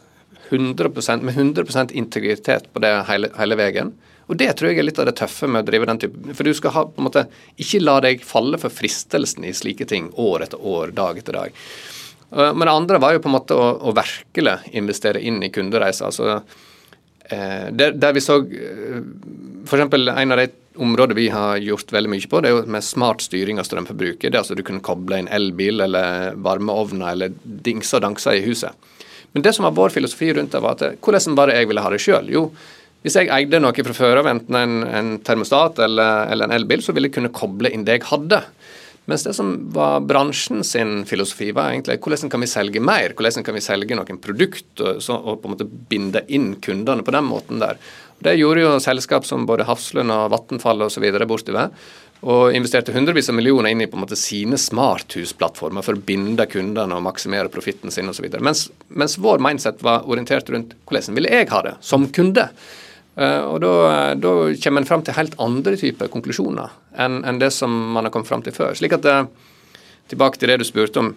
100 0.51 1.21
med 1.23 1.35
100 1.35 1.91
integritet 1.91 2.73
på 2.73 2.83
det 2.83 2.91
hele, 3.07 3.31
hele 3.39 3.59
veien. 3.59 3.93
Og 4.31 4.37
Det 4.39 4.47
tror 4.55 4.71
jeg 4.71 4.79
er 4.79 4.87
litt 4.87 4.99
av 5.01 5.09
det 5.09 5.17
tøffe 5.19 5.49
med 5.51 5.65
å 5.65 5.67
drive 5.67 5.87
den 5.89 5.99
type 5.99 6.35
For 6.37 6.47
du 6.47 6.53
skal 6.55 6.71
ha, 6.75 6.85
på 6.87 7.01
en 7.03 7.07
måte, 7.09 7.25
ikke 7.59 7.83
la 7.83 7.97
deg 8.03 8.23
falle 8.23 8.59
for 8.61 8.71
fristelsen 8.71 9.43
i 9.43 9.51
slike 9.55 9.87
ting 9.89 10.07
år 10.15 10.47
etter 10.47 10.61
år, 10.63 10.93
dag 10.95 11.19
etter 11.19 11.35
dag. 11.35 11.57
Eh, 12.31 12.53
men 12.55 12.63
det 12.63 12.73
andre 12.73 13.01
var 13.03 13.15
jo 13.15 13.23
på 13.23 13.31
en 13.31 13.35
måte 13.35 13.57
å, 13.59 13.67
å 13.91 13.95
virkelig 13.95 14.57
investere 14.71 15.19
inn 15.19 15.41
i 15.43 15.51
kundereiser. 15.51 16.07
altså 16.07 16.39
eh, 17.27 17.67
der, 17.75 17.91
der, 17.99 18.15
vi 18.15 18.23
så 18.23 18.39
eh, 18.45 19.03
F.eks. 19.67 19.83
en 19.83 20.37
av 20.37 20.39
de 20.39 20.47
områdene 20.81 21.19
vi 21.19 21.27
har 21.29 21.59
gjort 21.59 21.91
veldig 21.91 22.13
mye 22.13 22.31
på, 22.31 22.39
det 22.39 22.49
er 22.49 22.55
jo 22.55 22.65
med 22.71 22.87
smart 22.87 23.27
styring 23.27 23.59
av 23.59 23.67
strømforbruket. 23.67 24.29
Det 24.29 24.37
er 24.37 24.43
altså 24.45 24.55
Du 24.55 24.63
kunne 24.63 24.83
koble 24.85 25.19
inn 25.19 25.27
elbil 25.27 25.83
eller 25.83 26.39
varmeovner 26.39 27.11
eller 27.11 27.35
dingser 27.43 27.99
og 27.99 28.07
danser 28.07 28.39
i 28.39 28.45
huset. 28.47 28.71
Men 29.35 29.43
det 29.43 29.53
som 29.55 29.67
var 29.67 29.75
vår 29.75 29.91
filosofi 29.95 30.31
rundt 30.35 30.55
det, 30.55 30.63
var 30.63 30.79
at 30.79 31.03
hvordan 31.03 31.35
bare 31.35 31.55
jeg 31.55 31.67
ville 31.67 31.83
ha 31.83 31.91
det 31.91 31.99
sjøl? 32.03 32.31
Jo, 32.31 32.49
hvis 33.01 33.17
jeg 33.17 33.31
eide 33.33 33.61
noe 33.61 33.85
fra 33.87 33.95
før 33.97 34.21
av, 34.21 34.29
enten 34.29 34.57
en, 34.57 34.75
en 34.85 35.15
termostat 35.25 35.79
eller, 35.81 36.27
eller, 36.29 36.45
en 36.45 36.59
elbil, 36.59 36.83
så 36.85 36.93
ville 36.93 37.09
jeg 37.09 37.17
kunne 37.17 37.33
koble 37.33 37.71
inn 37.73 37.85
det 37.87 37.97
jeg 37.97 38.09
hadde. 38.11 38.43
Mens 39.09 39.25
det 39.25 39.33
som 39.33 39.55
var 39.73 40.03
bransjen 40.05 40.61
sin 40.63 41.01
filosofi, 41.09 41.49
var 41.57 41.71
egentlig 41.71 41.97
hvordan 42.03 42.29
kan 42.29 42.43
vi 42.43 42.51
selge 42.51 42.83
mer? 42.83 43.15
Hvordan 43.17 43.47
kan 43.47 43.57
vi 43.57 43.63
selge 43.65 43.97
noen 43.97 44.21
produkt 44.21 44.83
og, 44.85 45.01
så, 45.01 45.17
og 45.17 45.41
på 45.41 45.49
en 45.49 45.55
måte 45.55 45.67
binde 45.89 46.21
inn 46.29 46.53
kundene 46.61 47.05
på 47.05 47.15
den 47.15 47.25
måten 47.25 47.63
der. 47.63 47.81
Det 48.21 48.35
gjorde 48.37 48.61
jo 48.61 48.75
selskap 48.83 49.25
som 49.25 49.47
både 49.49 49.65
Hafslund 49.65 50.13
og 50.13 50.29
Vattenfall 50.35 50.85
osv. 50.85 51.07
bortover. 51.25 51.73
Og 52.21 52.53
investerte 52.53 52.93
hundrevis 52.93 53.31
av 53.33 53.35
millioner 53.39 53.73
inn 53.73 53.81
i 53.81 53.87
på 53.89 53.97
en 53.97 54.03
måte 54.03 54.19
sine 54.19 54.59
smarthusplattformer 54.61 55.81
for 55.81 55.97
å 55.97 56.03
binde 56.05 56.45
kundene 56.45 56.99
og 56.99 57.01
maksimere 57.07 57.49
profitten 57.49 57.89
sin 57.89 58.13
osv. 58.13 58.29
Mens, 58.37 58.67
mens 58.93 59.17
vår 59.17 59.41
mindset 59.41 59.81
var 59.81 60.05
orientert 60.05 60.53
rundt 60.53 60.77
hvordan 60.85 61.17
ville 61.17 61.33
jeg 61.33 61.49
ha 61.49 61.63
det 61.65 61.73
som 61.81 62.05
kunde. 62.13 62.45
Eh, 63.15 63.43
og 63.43 63.59
da, 63.63 63.71
da 64.15 64.33
kommer 64.63 64.83
en 64.83 64.87
fram 64.87 65.03
til 65.03 65.17
helt 65.17 65.35
andre 65.41 65.75
typer 65.79 66.11
konklusjoner 66.11 66.71
enn, 66.95 67.21
enn 67.27 67.41
det 67.41 67.51
som 67.55 67.71
man 67.95 68.07
har 68.07 68.13
kommet 68.13 68.29
fram 68.29 68.43
til 68.45 68.55
før. 68.55 68.75
Slik 68.77 68.95
at 68.99 69.07
eh, 69.09 69.25
Tilbake 70.11 70.41
til 70.41 70.49
det 70.51 70.57
du 70.59 70.65
spurte 70.67 70.99
om. 70.99 71.13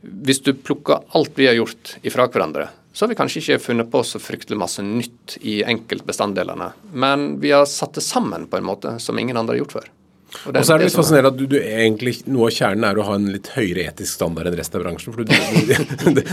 Hvis 0.00 0.38
du 0.40 0.54
plukker 0.56 1.02
alt 1.16 1.34
vi 1.36 1.44
har 1.44 1.58
gjort 1.58 1.98
ifra 2.08 2.24
hverandre, 2.24 2.70
så 2.92 3.04
har 3.04 3.10
vi 3.10 3.18
kanskje 3.18 3.42
ikke 3.42 3.58
funnet 3.60 3.90
på 3.92 4.00
så 4.06 4.16
fryktelig 4.22 4.56
masse 4.56 4.80
nytt 4.80 5.36
i 5.44 5.58
enkeltbestanddelene. 5.68 6.70
Men 7.04 7.34
vi 7.42 7.52
har 7.52 7.68
satt 7.68 7.98
det 7.98 8.04
sammen 8.06 8.46
på 8.48 8.56
en 8.56 8.64
måte 8.64 8.94
som 9.02 9.18
ingen 9.20 9.36
andre 9.36 9.58
har 9.58 9.60
gjort 9.60 9.76
før. 9.76 9.90
Og, 10.30 10.54
og 10.54 10.64
så 10.64 10.74
er 10.74 10.80
det 10.80 10.86
litt 10.88 10.96
fascinerende 10.96 11.30
at 11.32 11.38
du, 11.38 11.44
du, 11.50 11.56
egentlig, 11.58 12.14
noe 12.30 12.48
av 12.48 12.54
kjernen 12.54 12.86
er 12.86 12.98
å 13.00 13.06
ha 13.08 13.16
en 13.18 13.26
litt 13.34 13.50
høyere 13.56 13.88
etisk 13.90 14.12
standard 14.14 14.50
enn 14.50 14.56
resten 14.58 14.78
av 14.78 14.84
bransjen. 14.84 15.14
For 15.14 15.26
du, 15.26 15.32
det, 15.70 15.78
det, 16.20 16.24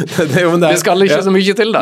det, 0.62 0.74
skal 0.82 1.06
ikke 1.06 1.18
ja. 1.18 1.26
så 1.26 1.34
mye 1.34 1.56
til, 1.58 1.74
da. 1.74 1.82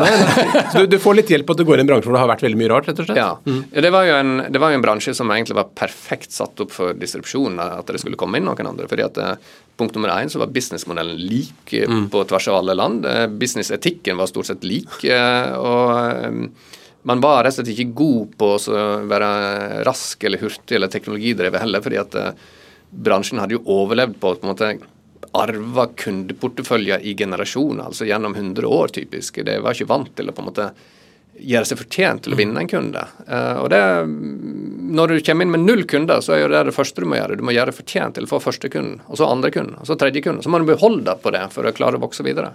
så 0.72 0.86
du, 0.88 0.96
får 1.02 1.18
litt 1.20 1.32
hjelp 1.34 1.48
på 1.48 1.56
at 1.56 1.60
du 1.60 1.66
går 1.68 1.82
i 1.82 1.84
en 1.84 1.90
bransje 1.90 2.08
hvor 2.08 2.16
det 2.16 2.22
har 2.22 2.32
vært 2.32 2.46
veldig 2.46 2.60
mye 2.62 2.70
rart, 2.72 2.88
rett 2.90 3.02
og 3.04 3.08
slett? 3.10 3.20
Ja. 3.20 3.28
Mm. 3.44 3.60
Det, 3.86 3.92
var 3.94 4.08
jo 4.08 4.16
en, 4.16 4.32
det 4.54 4.62
var 4.62 4.72
jo 4.72 4.80
en 4.80 4.86
bransje 4.86 5.16
som 5.18 5.32
egentlig 5.34 5.58
var 5.58 5.68
perfekt 5.76 6.34
satt 6.34 6.64
opp 6.64 6.72
for 6.74 6.96
distribusjon, 6.96 7.60
at 7.62 7.92
det 7.92 8.02
skulle 8.02 8.18
komme 8.20 8.40
inn 8.40 8.48
noen 8.48 8.72
andre. 8.72 8.88
fordi 8.90 9.06
at 9.06 9.22
eh, 9.22 9.54
Punkt 9.76 9.92
nummer 9.92 10.08
én 10.08 10.30
så 10.32 10.40
var 10.40 10.48
businessmodellen 10.48 11.18
lik 11.20 11.74
eh, 11.76 11.84
mm. 11.84 12.06
på 12.14 12.22
tvers 12.30 12.48
av 12.48 12.62
alle 12.62 12.78
land. 12.78 13.04
Eh, 13.04 13.26
businessetikken 13.28 14.16
var 14.16 14.30
stort 14.30 14.48
sett 14.48 14.64
lik. 14.64 14.88
og 15.04 16.48
man 17.06 17.20
var 17.22 17.44
rett 17.44 17.54
og 17.54 17.60
slett 17.60 17.70
ikke 17.76 17.94
god 17.94 18.34
på 18.40 18.48
å 18.56 18.82
være 19.06 19.30
rask 19.86 20.24
eller 20.26 20.42
hurtig 20.42 20.74
eller 20.74 20.90
teknologidrevet 20.90 21.62
heller, 21.62 21.84
fordi 21.84 22.00
at 22.02 22.16
eh, 22.18 22.44
bransjen 22.90 23.38
hadde 23.38 23.54
jo 23.54 23.62
overlevd 23.76 24.16
på, 24.18 24.32
på 24.34 24.46
en 24.46 24.50
måte 24.50 24.72
arva 25.36 25.86
kundeporteføljer 26.02 27.04
i 27.06 27.14
generasjoner, 27.18 27.84
altså 27.86 28.08
gjennom 28.08 28.34
100 28.34 28.66
år 28.66 28.90
typisk. 28.96 29.38
Det 29.46 29.58
var 29.62 29.76
ikke 29.76 29.90
vant 29.92 30.10
til 30.18 30.32
å 30.32 30.34
på 30.34 30.42
en 30.42 30.48
måte 30.48 30.68
gjøre 31.36 31.68
seg 31.68 31.78
fortjent 31.78 32.24
til 32.24 32.34
å 32.34 32.38
vinne 32.40 32.62
en 32.64 32.70
kunde. 32.70 33.02
Uh, 33.28 33.58
og 33.60 33.66
det, 33.68 33.80
Når 34.96 35.12
du 35.12 35.16
kommer 35.26 35.44
inn 35.44 35.52
med 35.52 35.66
null 35.66 35.84
kunder, 35.84 36.22
så 36.24 36.32
er 36.38 36.48
det 36.48 36.62
det 36.70 36.74
første 36.74 37.04
du 37.04 37.10
må 37.10 37.18
gjøre. 37.18 37.36
Du 37.36 37.44
må 37.44 37.52
gjøre 37.52 37.74
fortjent 37.76 38.16
til 38.16 38.26
å 38.26 38.30
få 38.30 38.40
første 38.40 38.70
kunden, 38.72 39.02
og 39.06 39.20
så 39.20 39.28
andre 39.28 39.52
kunden, 39.52 39.76
og 39.76 39.86
så 39.86 39.98
tredje 40.00 40.24
kunden. 40.24 40.40
Så 40.42 40.50
må 40.50 40.62
du 40.62 40.70
beholde 40.70 41.14
på 41.20 41.34
det 41.36 41.44
for 41.52 41.68
å 41.68 41.74
klare 41.76 42.00
å 42.00 42.02
vokse 42.06 42.24
videre. 42.26 42.54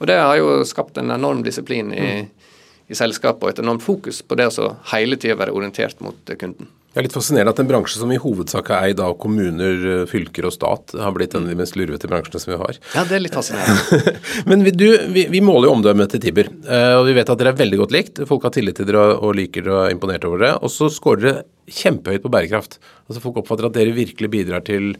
Og 0.00 0.10
det 0.10 0.18
har 0.18 0.34
jo 0.40 0.58
skapt 0.68 0.98
en 0.98 1.14
enorm 1.14 1.46
disiplin 1.46 1.94
i, 1.94 2.10
mm 2.26 2.45
i 2.86 2.96
selskapet 2.96 3.42
og 3.42 3.52
et 3.52 3.62
enormt 3.62 3.84
fokus 3.84 4.22
på 4.22 4.38
det 4.38 4.48
å 4.62 4.72
hele 4.92 5.18
tida 5.18 5.38
være 5.38 5.54
orientert 5.54 6.02
mot 6.04 6.18
eh, 6.30 6.38
kunden. 6.38 6.68
Det 6.96 7.02
er 7.02 7.04
litt 7.10 7.16
fascinerende 7.16 7.52
at 7.52 7.58
en 7.60 7.68
bransje 7.68 7.98
som 8.00 8.12
i 8.14 8.16
hovedsak 8.16 8.70
er 8.72 8.86
eid 8.88 9.00
av 9.04 9.18
kommuner, 9.20 9.82
eh, 9.90 10.04
fylker 10.08 10.46
og 10.48 10.54
stat, 10.54 10.94
har 10.96 11.12
blitt 11.12 11.34
en 11.36 11.44
av 11.44 11.52
de 11.52 11.58
mest 11.58 11.76
lurvete 11.76 12.08
bransjene 12.08 12.40
som 12.40 12.54
vi 12.54 12.60
har. 12.62 12.78
Ja, 12.94 13.04
det 13.08 13.18
er 13.18 13.24
litt 13.24 13.36
fascinerende. 13.36 14.14
Men 14.48 14.64
vi, 14.64 14.72
du, 14.72 14.86
vi, 15.12 15.26
vi, 15.34 15.42
måler 15.44 15.68
jo 15.68 15.74
omdømmet 15.76 16.14
til 16.14 16.22
Tibber, 16.24 16.48
eh, 16.48 16.94
og 16.96 17.04
vi 17.10 17.18
vet 17.18 17.34
at 17.34 17.42
dere 17.42 17.52
er 17.52 17.60
veldig 17.60 17.82
godt 17.82 17.96
likt. 17.98 18.24
Folk 18.30 18.46
har 18.48 18.54
tillit 18.56 18.78
til 18.80 18.88
dere 18.88 19.04
og 19.18 19.36
liker 19.36 19.66
dere 19.66 19.76
og 19.76 19.82
er 19.90 19.98
imponert 19.98 20.24
over 20.30 20.46
dere. 20.46 20.62
Og 20.62 20.72
så 20.72 20.88
scorer 20.94 21.26
dere 21.26 21.44
kjempehøyt 21.82 22.24
på 22.24 22.32
bærekraft. 22.32 22.78
Altså 23.10 23.26
Folk 23.26 23.42
oppfatter 23.42 23.68
at 23.68 23.76
dere 23.76 23.96
virkelig 23.96 24.32
bidrar 24.32 24.64
til 24.66 24.94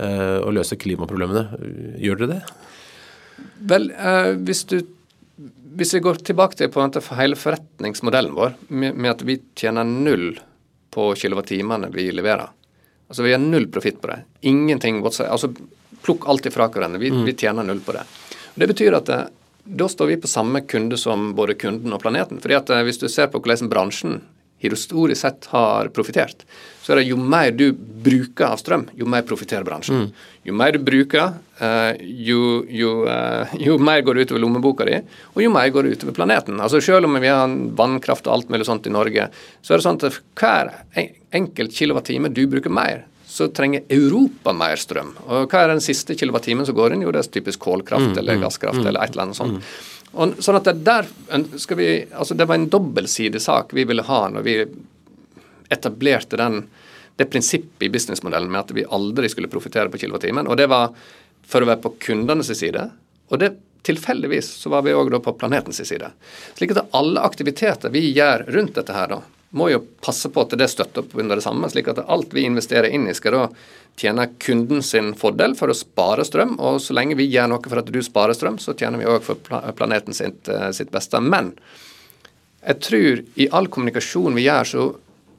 å 0.00 0.52
løse 0.54 0.78
klimaproblemene. 0.80 1.58
Gjør 2.00 2.20
dere 2.20 2.36
det? 2.36 2.38
Vel, 3.68 3.88
hvis 4.46 4.62
du 4.70 4.78
hvis 5.80 5.94
vi 5.96 6.02
går 6.04 6.18
tilbake 6.28 6.58
til 6.58 6.68
på 6.68 6.82
en 6.82 6.90
måte 6.90 7.00
hele 7.16 7.38
forretningsmodellen 7.40 8.34
vår, 8.36 8.50
med, 8.68 8.98
med 9.00 9.14
at 9.14 9.22
vi 9.24 9.38
tjener 9.56 9.86
null 9.88 10.34
på 10.92 11.06
kilowattimene 11.16 11.88
vi 11.94 12.10
leverer 12.12 12.50
Altså 13.08 13.24
Vi 13.24 13.32
har 13.32 13.40
null 13.40 13.64
profitt 13.72 13.96
på 14.00 14.06
det. 14.06 14.18
Ingenting 14.46 15.00
altså 15.02 15.48
Plukk 16.04 16.28
alt 16.28 16.46
ifra 16.46 16.68
hverandre. 16.68 17.00
Vi, 17.00 17.10
mm. 17.10 17.24
vi, 17.24 17.32
tjener 17.32 17.64
null 17.66 17.80
på 17.80 17.92
det. 17.96 18.04
Og 18.52 18.60
Det 18.62 18.68
betyr 18.70 18.94
at 19.00 19.08
eh, 19.10 19.24
da 19.64 19.88
står 19.88 20.12
vi 20.12 20.18
på 20.20 20.30
samme 20.30 20.62
kunde 20.68 20.98
som 21.00 21.32
både 21.34 21.56
kunden 21.58 21.96
og 21.96 22.00
planeten. 22.04 22.38
Fordi 22.44 22.54
at 22.60 22.70
eh, 22.70 22.84
Hvis 22.86 23.00
du 23.00 23.08
ser 23.08 23.32
på 23.32 23.40
hvordan 23.40 23.72
bransjen 23.72 24.20
historisk 24.60 25.20
sett 25.20 25.48
har 25.52 25.90
profitert, 25.94 26.44
så 26.80 26.94
er 26.94 27.00
det 27.00 27.10
jo 27.10 27.16
mer 27.20 27.52
du 27.54 27.70
bruker 27.74 28.48
av 28.50 28.60
strøm, 28.60 28.86
jo 28.98 29.08
mer 29.08 29.24
profitterer 29.28 29.66
bransjen. 29.66 30.06
Mm. 30.06 30.28
Jo 30.48 30.56
mer 30.56 30.74
du 30.74 30.80
bruker, 30.84 31.36
uh, 31.60 31.92
jo, 32.00 32.40
jo, 32.66 32.94
uh, 33.04 33.52
jo, 33.60 33.76
mer 33.80 34.02
går 34.04 34.16
det 34.16 34.26
utover 34.28 34.42
lommeboka 34.42 34.88
di, 34.88 34.96
og 35.34 35.44
jo 35.44 35.52
mer 35.52 35.68
går 35.72 35.86
det 35.86 35.98
utover 35.98 36.16
planeten. 36.16 36.60
Altså 36.60 36.80
Selv 36.84 37.08
om 37.08 37.20
vi 37.20 37.30
har 37.30 37.58
vannkraft 37.78 38.26
og 38.28 38.34
alt 38.36 38.52
mulig 38.52 38.68
sånt 38.68 38.88
i 38.88 38.94
Norge, 38.94 39.28
så 39.60 39.74
er 39.74 39.80
det 39.80 39.86
sånn 39.86 40.00
at 40.00 40.20
hver 40.40 40.74
enkelt 41.36 41.76
kilowattime 41.76 42.32
du 42.32 42.46
bruker 42.50 42.72
mer, 42.72 43.04
så 43.30 43.46
trenger 43.54 43.84
Europa 43.88 44.52
mer 44.56 44.74
strøm. 44.80 45.12
Og 45.28 45.52
hva 45.52 45.62
er 45.62 45.70
den 45.70 45.84
siste 45.84 46.16
kilowattimen 46.18 46.66
som 46.66 46.74
går 46.74 46.96
inn? 46.96 47.04
Jo, 47.06 47.12
det 47.14 47.22
er 47.22 47.30
typisk 47.36 47.62
kålkraft 47.62 48.10
mm, 48.10 48.18
eller 48.18 48.40
mm, 48.40 48.42
gasskraft 48.42 48.80
mm, 48.80 48.88
eller 48.90 49.04
et 49.04 49.14
eller 49.14 49.28
annet 49.28 49.38
sånt. 49.38 49.68
Og, 50.12 50.40
sånn 50.42 50.58
at 50.58 50.66
det 50.66 50.80
der 50.86 51.08
skal 51.60 51.78
vi, 51.78 51.88
altså 52.10 52.34
det 52.34 52.46
var 52.50 52.58
en 52.58 52.70
dobbeltsidig 52.70 53.40
sak 53.42 53.74
vi 53.76 53.86
ville 53.86 54.04
ha 54.08 54.20
når 54.32 54.46
vi 54.46 54.56
etablerte 55.70 56.38
den, 56.40 56.64
det 57.16 57.28
prinsippet 57.30 57.86
i 57.86 57.90
businessmodellen 57.92 58.50
med 58.50 58.64
at 58.64 58.74
vi 58.74 58.86
aldri 58.86 59.28
skulle 59.30 59.50
profitere 59.52 59.90
på 59.92 60.00
kilowattimen. 60.02 60.48
Og 60.50 60.56
det 60.58 60.66
var 60.72 60.90
for 61.46 61.62
å 61.62 61.68
være 61.68 61.82
på 61.84 61.94
kundenes 62.08 62.50
side. 62.58 62.88
Og 63.30 63.42
det 63.42 63.52
tilfeldigvis 63.86 64.48
så 64.62 64.72
var 64.72 64.82
vi 64.84 64.94
òg 64.96 65.12
på 65.22 65.34
planetens 65.38 65.82
side. 65.86 66.10
Slik 66.58 66.74
at 66.74 66.96
alle 66.96 67.22
aktiviteter 67.24 67.92
vi 67.92 68.10
gjør 68.10 68.44
rundt 68.56 68.74
dette 68.76 68.96
her, 68.96 69.14
da, 69.14 69.20
må 69.50 69.66
jo 69.72 69.80
passe 70.04 70.30
på 70.30 70.44
at 70.44 70.54
det 70.58 70.68
støtter 70.70 71.02
opp 71.02 71.14
under 71.18 71.38
det 71.38 71.44
samme, 71.44 71.68
slik 71.70 71.90
at 71.90 72.02
alt 72.06 72.34
vi 72.34 72.44
investerer 72.46 72.90
inn 72.94 73.08
i, 73.10 73.14
skal 73.16 73.34
da 73.34 73.44
tjene 73.98 74.28
kunden 74.40 74.82
sin 74.86 75.12
fordel 75.18 75.56
for 75.58 75.72
å 75.72 75.76
spare 75.76 76.24
strøm. 76.26 76.56
Og 76.62 76.78
så 76.84 76.94
lenge 76.96 77.18
vi 77.18 77.28
gjør 77.30 77.50
noe 77.50 77.66
for 77.66 77.82
at 77.82 77.90
du 77.90 78.00
sparer 78.04 78.36
strøm, 78.36 78.60
så 78.62 78.76
tjener 78.78 79.02
vi 79.02 79.08
òg 79.10 79.24
for 79.26 79.40
planeten 79.76 80.16
sitt, 80.16 80.48
eh, 80.48 80.70
sitt, 80.76 80.92
beste. 80.94 81.20
Men 81.20 81.52
jeg 82.62 82.80
tror 82.86 83.24
i 83.36 83.48
all 83.50 83.66
kommunikasjon 83.66 84.38
vi 84.38 84.46
gjør, 84.46 84.70
så 84.70 84.86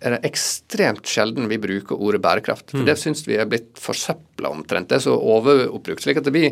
er 0.02 0.16
det 0.16 0.22
ekstremt 0.32 1.08
sjelden 1.08 1.50
vi 1.52 1.60
bruker 1.62 2.00
ordet 2.00 2.22
bærekraft. 2.24 2.72
For 2.72 2.82
mm. 2.82 2.88
Det 2.90 2.98
syns 3.00 3.26
vi 3.28 3.38
er 3.38 3.50
blitt 3.50 3.70
forsøpla 3.80 4.50
omtrent. 4.50 4.90
Det 4.90 4.98
er 4.98 5.06
så 5.06 5.18
overoppbrukt. 5.18 6.04
slik 6.04 6.22
at 6.22 6.32
vi 6.34 6.50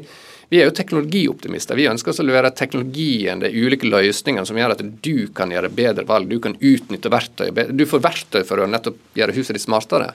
vi 0.50 0.58
er 0.58 0.66
jo 0.66 0.74
teknologioptimister. 0.74 1.78
Vi 1.78 1.86
ønsker 1.86 2.10
oss 2.10 2.20
å 2.24 2.26
levere 2.26 2.50
teknologien, 2.58 3.38
de 3.38 3.52
ulike 3.54 3.86
løsningene 3.86 4.48
som 4.50 4.58
gjør 4.58 4.74
at 4.74 4.82
du 4.82 5.28
kan 5.38 5.52
gjøre 5.54 5.70
bedre 5.70 6.06
valg. 6.10 6.26
Du 6.26 6.40
kan 6.42 6.56
utnytte 6.58 7.12
verktøy. 7.14 7.52
Du 7.70 7.86
får 7.86 8.02
verktøy 8.02 8.42
for 8.50 8.64
å 8.64 8.70
nettopp 8.70 8.98
gjøre 9.20 9.36
huset 9.38 9.54
ditt 9.54 9.66
smartere. 9.68 10.10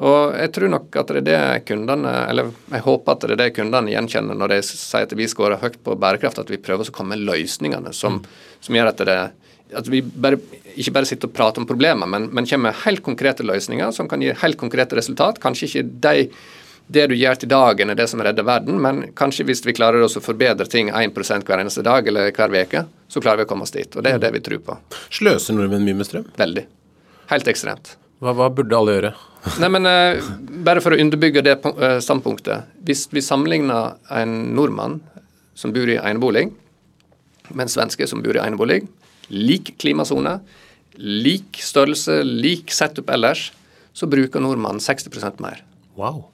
Og 0.00 0.36
jeg 0.38 0.52
tror 0.54 0.70
nok 0.72 0.94
at 0.96 1.10
det 1.12 1.18
er 1.18 1.26
det 1.26 1.64
kundene, 1.68 2.12
eller 2.30 2.54
jeg 2.70 2.84
håper 2.86 3.12
at 3.12 3.26
det 3.26 3.34
er 3.34 3.42
det 3.42 3.56
kundene 3.58 3.92
gjenkjenner 3.92 4.38
når 4.38 4.54
de 4.54 4.60
sier 4.70 5.04
at 5.04 5.18
vi 5.18 5.26
scorer 5.28 5.60
høyt 5.60 5.76
på 5.84 5.98
bærekraft, 5.98 6.38
at 6.40 6.52
vi 6.52 6.62
prøver 6.62 6.88
å 6.88 6.94
komme 6.94 7.18
med 7.18 7.26
løsningene 7.26 7.92
som, 7.92 8.22
som 8.62 8.78
gjør 8.78 8.94
at 8.94 9.02
det 9.04 9.18
at 9.76 9.88
vi 9.90 10.02
bare, 10.02 10.38
ikke 10.74 10.94
bare 10.94 11.08
sitter 11.08 11.30
og 11.30 11.34
prater 11.36 11.62
om 11.62 11.68
problemer, 11.68 12.08
men, 12.10 12.28
men 12.34 12.48
kommer 12.48 12.70
med 12.70 12.80
helt 12.84 13.02
konkrete 13.06 13.46
løsninger 13.46 13.92
som 13.96 14.08
kan 14.10 14.22
gi 14.22 14.32
helt 14.42 14.58
konkrete 14.60 14.98
resultat. 14.98 15.40
Kanskje 15.42 15.68
ikke 15.68 15.86
de 16.06 16.16
det 16.90 17.04
du 17.06 17.14
gjør 17.14 17.36
til 17.38 17.50
dagen 17.50 17.92
er 17.92 17.98
det 17.98 18.08
som 18.10 18.22
redder 18.24 18.42
verden, 18.46 18.80
men 18.82 19.12
kanskje 19.14 19.44
hvis 19.46 19.62
vi 19.62 19.74
klarer 19.78 20.02
oss 20.02 20.16
å 20.18 20.22
forbedre 20.24 20.66
ting 20.66 20.90
1 20.90 21.14
hver 21.46 21.60
eneste 21.60 21.84
dag 21.86 22.08
eller 22.08 22.32
hver 22.34 22.50
uke, 22.56 22.82
så 23.06 23.22
klarer 23.22 23.42
vi 23.42 23.46
å 23.46 23.50
komme 23.52 23.66
oss 23.66 23.74
dit. 23.74 23.94
Og 23.94 24.02
det 24.02 24.16
er 24.16 24.22
det 24.22 24.32
vi 24.34 24.42
tror 24.42 24.62
på. 24.66 24.76
Sløser 25.14 25.54
nordmenn 25.54 25.86
mye 25.86 26.00
med 26.00 26.08
strøm? 26.08 26.26
Veldig. 26.40 26.64
Helt 27.30 27.50
ekstremt. 27.52 27.92
Hva, 28.20 28.34
hva 28.34 28.50
burde 28.52 28.74
alle 28.76 28.96
gjøre? 28.96 29.12
Nei, 29.62 29.70
men 29.72 29.86
uh, 29.86 30.32
Bare 30.66 30.82
for 30.84 30.92
å 30.92 30.98
underbygge 31.00 31.44
det 31.46 31.60
uh, 31.62 32.00
standpunktet. 32.02 32.74
Hvis 32.84 33.06
vi 33.14 33.22
sammenligner 33.24 33.94
en 34.10 34.34
nordmann 34.58 34.98
som 35.54 35.72
bor 35.76 35.88
i 35.88 36.00
enebolig, 36.00 36.48
med 37.50 37.68
en 37.68 37.72
svenske 37.72 38.06
som 38.10 38.22
bor 38.24 38.34
i 38.34 38.42
enebolig, 38.42 38.82
lik 39.30 39.74
klimasone, 39.80 40.38
lik 41.00 41.60
størrelse, 41.62 42.20
lik 42.26 42.74
setup 42.74 43.10
ellers, 43.14 43.50
så 43.92 44.06
bruker 44.10 44.42
nordmannen 44.42 44.82
60% 44.82 45.40
mer. 45.42 45.62
Wow. 45.98 46.28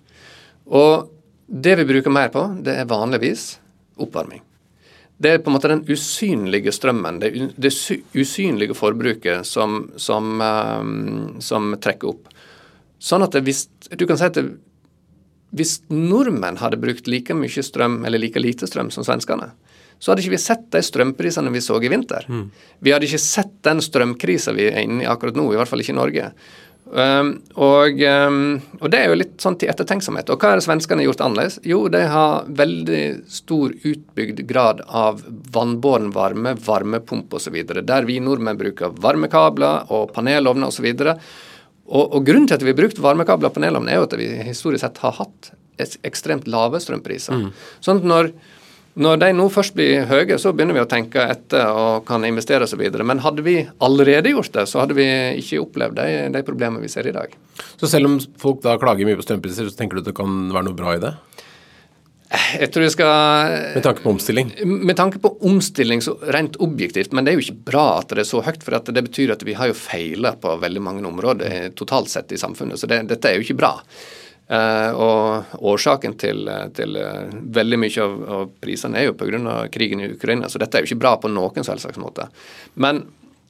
Og 0.66 1.12
det 1.46 1.76
vi 1.80 1.86
bruker 1.88 2.12
mer 2.12 2.32
på, 2.34 2.42
det 2.64 2.74
er 2.80 2.90
vanligvis 2.90 3.54
oppvarming. 4.02 4.42
Det 5.16 5.30
er 5.32 5.40
på 5.40 5.48
en 5.48 5.56
måte 5.56 5.70
den 5.70 5.84
usynlige 5.88 6.72
strømmen, 6.76 7.20
det, 7.22 7.30
det 7.56 7.72
usynlige 8.12 8.76
forbruket, 8.76 9.46
som, 9.48 9.86
som, 9.96 10.34
um, 10.42 11.36
som, 11.40 11.70
trekker 11.80 12.10
opp. 12.12 12.28
Sånn 13.00 13.24
at 13.24 13.38
hvis, 13.46 13.64
du 13.96 14.04
kan 14.08 14.20
si 14.20 14.28
at 14.28 14.36
det, 14.36 14.44
hvis 15.56 15.78
nordmenn 15.88 16.58
hadde 16.60 16.80
brukt 16.82 17.08
like 17.08 17.32
mye 17.36 17.64
strøm, 17.64 18.02
eller 18.04 18.20
like 18.20 18.42
lite 18.42 18.68
strøm 18.68 18.90
som 18.92 19.06
svenskene, 19.06 19.54
så 19.98 20.12
hadde 20.12 20.24
ikke 20.24 20.36
vi 20.36 20.42
sett 20.42 20.68
de 20.74 20.82
strømprisene 20.84 21.52
vi 21.54 21.64
så 21.64 21.78
i 21.80 21.90
vinter. 21.92 22.26
Mm. 22.28 22.46
Vi 22.84 22.92
hadde 22.92 23.08
ikke 23.08 23.22
sett 23.22 23.56
den 23.66 23.80
strømkrisa 23.84 24.54
vi 24.56 24.68
er 24.68 24.84
inne 24.84 25.06
i 25.06 25.10
akkurat 25.10 25.38
nå, 25.38 25.48
i 25.52 25.58
hvert 25.58 25.70
fall 25.70 25.82
ikke 25.82 25.94
i 25.94 26.00
Norge. 26.00 26.30
Um, 26.86 27.32
og, 27.58 27.98
um, 27.98 28.36
og, 28.78 28.84
det 28.92 28.98
er 29.00 29.08
jo 29.10 29.16
litt 29.18 29.34
sånn 29.42 29.56
til 29.58 29.70
ettertenksomhet. 29.72 30.28
Og 30.30 30.38
hva 30.38 30.52
har 30.52 30.62
svenskene 30.62 31.02
gjort 31.02 31.24
annerledes? 31.24 31.58
Jo, 31.66 31.80
de 31.90 32.04
har 32.12 32.46
veldig 32.46 33.02
stor 33.32 33.74
utbygd 33.74 34.44
grad 34.46 34.84
av 34.86 35.24
vannbåren 35.56 36.12
varme, 36.14 36.54
varmepump 36.62 37.34
osv. 37.34 37.58
Der 37.66 38.06
vi 38.06 38.20
nordmenn 38.22 38.60
bruker 38.60 38.94
varmekabler 39.02 39.90
og 39.90 40.14
panelovner 40.14 40.70
osv. 40.70 40.86
Og, 41.86 42.04
og 42.04 42.20
grunnen 42.26 42.46
til 42.46 42.60
at 42.60 42.66
vi 42.66 42.70
har 42.70 42.78
brukt 42.78 43.02
varmekabler 43.02 43.50
og 43.50 43.58
panelovner, 43.58 43.96
er 43.96 44.02
jo 44.02 44.06
at 44.06 44.18
vi 44.20 44.30
historisk 44.46 44.86
sett 44.86 45.02
har 45.02 45.18
hatt 45.18 45.54
ekstremt 46.06 46.46
lave 46.48 46.78
strømpriser. 46.80 47.34
Mm. 47.34 47.50
Sånn 47.84 48.00
at 48.00 48.06
når 48.14 48.30
når 48.96 49.18
de 49.20 49.28
nå 49.36 49.46
først 49.52 49.74
blir 49.76 50.06
høye, 50.08 50.38
så 50.40 50.54
begynner 50.56 50.78
vi 50.78 50.80
å 50.80 50.88
tenke 50.88 51.20
etter 51.28 51.68
og 51.68 52.06
kan 52.08 52.24
investere 52.24 52.64
osv. 52.64 52.80
Men 53.04 53.20
hadde 53.24 53.44
vi 53.44 53.58
allerede 53.84 54.32
gjort 54.32 54.54
det, 54.54 54.64
så 54.70 54.80
hadde 54.80 54.96
vi 54.96 55.06
ikke 55.42 55.60
opplevd 55.66 55.98
de, 56.00 56.06
de 56.32 56.44
problemene 56.46 56.80
vi 56.80 56.92
ser 56.92 57.08
i 57.10 57.12
dag. 57.16 57.34
Så 57.76 57.90
selv 57.92 58.08
om 58.08 58.16
folk 58.40 58.62
da 58.64 58.78
klager 58.80 59.08
mye 59.08 59.18
på 59.18 59.26
strømpriser, 59.26 59.68
så 59.68 59.76
tenker 59.76 59.98
du 59.98 60.04
at 60.04 60.08
det 60.08 60.16
kan 60.16 60.46
være 60.48 60.70
noe 60.70 60.78
bra 60.78 60.96
i 60.96 61.02
det? 61.02 61.12
Jeg 62.26 62.72
tror 62.74 62.82
jeg 62.82 62.92
skal 62.96 63.52
Med 63.76 63.84
tanke 63.84 64.02
på 64.02 64.10
omstilling? 64.10 64.48
Med 64.66 64.96
tanke 64.98 65.20
på 65.22 65.30
omstilling 65.46 66.00
så 66.02 66.16
rent 66.34 66.56
objektivt. 66.64 67.12
Men 67.14 67.24
det 67.24 67.32
er 67.32 67.38
jo 67.38 67.44
ikke 67.44 67.70
bra 67.70 67.86
at 68.00 68.10
det 68.10 68.24
er 68.24 68.28
så 68.28 68.42
høyt, 68.42 68.64
for 68.66 68.74
det 68.80 69.04
betyr 69.06 69.36
at 69.36 69.44
vi 69.46 69.54
har 69.58 69.70
jo 69.70 69.78
feila 69.78 70.34
på 70.40 70.56
veldig 70.62 70.82
mange 70.82 71.06
områder 71.06 71.70
totalt 71.78 72.10
sett 72.10 72.32
i 72.34 72.40
samfunnet. 72.40 72.80
Så 72.80 72.90
det, 72.90 73.04
dette 73.12 73.30
er 73.30 73.38
jo 73.38 73.46
ikke 73.46 73.60
bra. 73.60 73.76
Uh, 74.46 74.92
og 74.94 75.56
årsaken 75.72 76.12
til, 76.22 76.46
til 76.78 76.94
uh, 77.02 77.32
veldig 77.56 77.78
mye 77.82 78.02
av, 78.04 78.12
av 78.30 78.44
prisene 78.62 79.00
er 79.00 79.08
jo 79.08 79.16
pga. 79.18 79.56
krigen 79.74 80.04
i 80.04 80.12
Ukraina, 80.12 80.46
så 80.48 80.60
dette 80.62 80.78
er 80.78 80.84
jo 80.84 80.92
ikke 80.92 81.02
bra 81.02 81.16
på 81.18 81.30
noen 81.32 81.66
selvsagt 81.66 81.98
måte. 81.98 82.28
Men, 82.74 83.02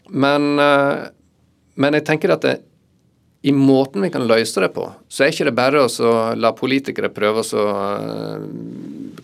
men, 0.08 0.46
men 0.56 1.98
jeg 1.98 2.06
tenker 2.06 2.32
at 2.32 2.46
det, 2.46 2.54
i 3.44 3.52
måten 3.52 4.02
vi 4.02 4.10
kan 4.10 4.24
løse 4.26 4.62
det 4.64 4.72
på, 4.72 4.86
så 5.08 5.26
er 5.26 5.34
ikke 5.34 5.50
det 5.50 5.56
bare 5.58 5.84
å 5.84 6.14
la 6.34 6.54
politikere 6.56 7.12
prøve 7.12 7.44
å 7.44 7.66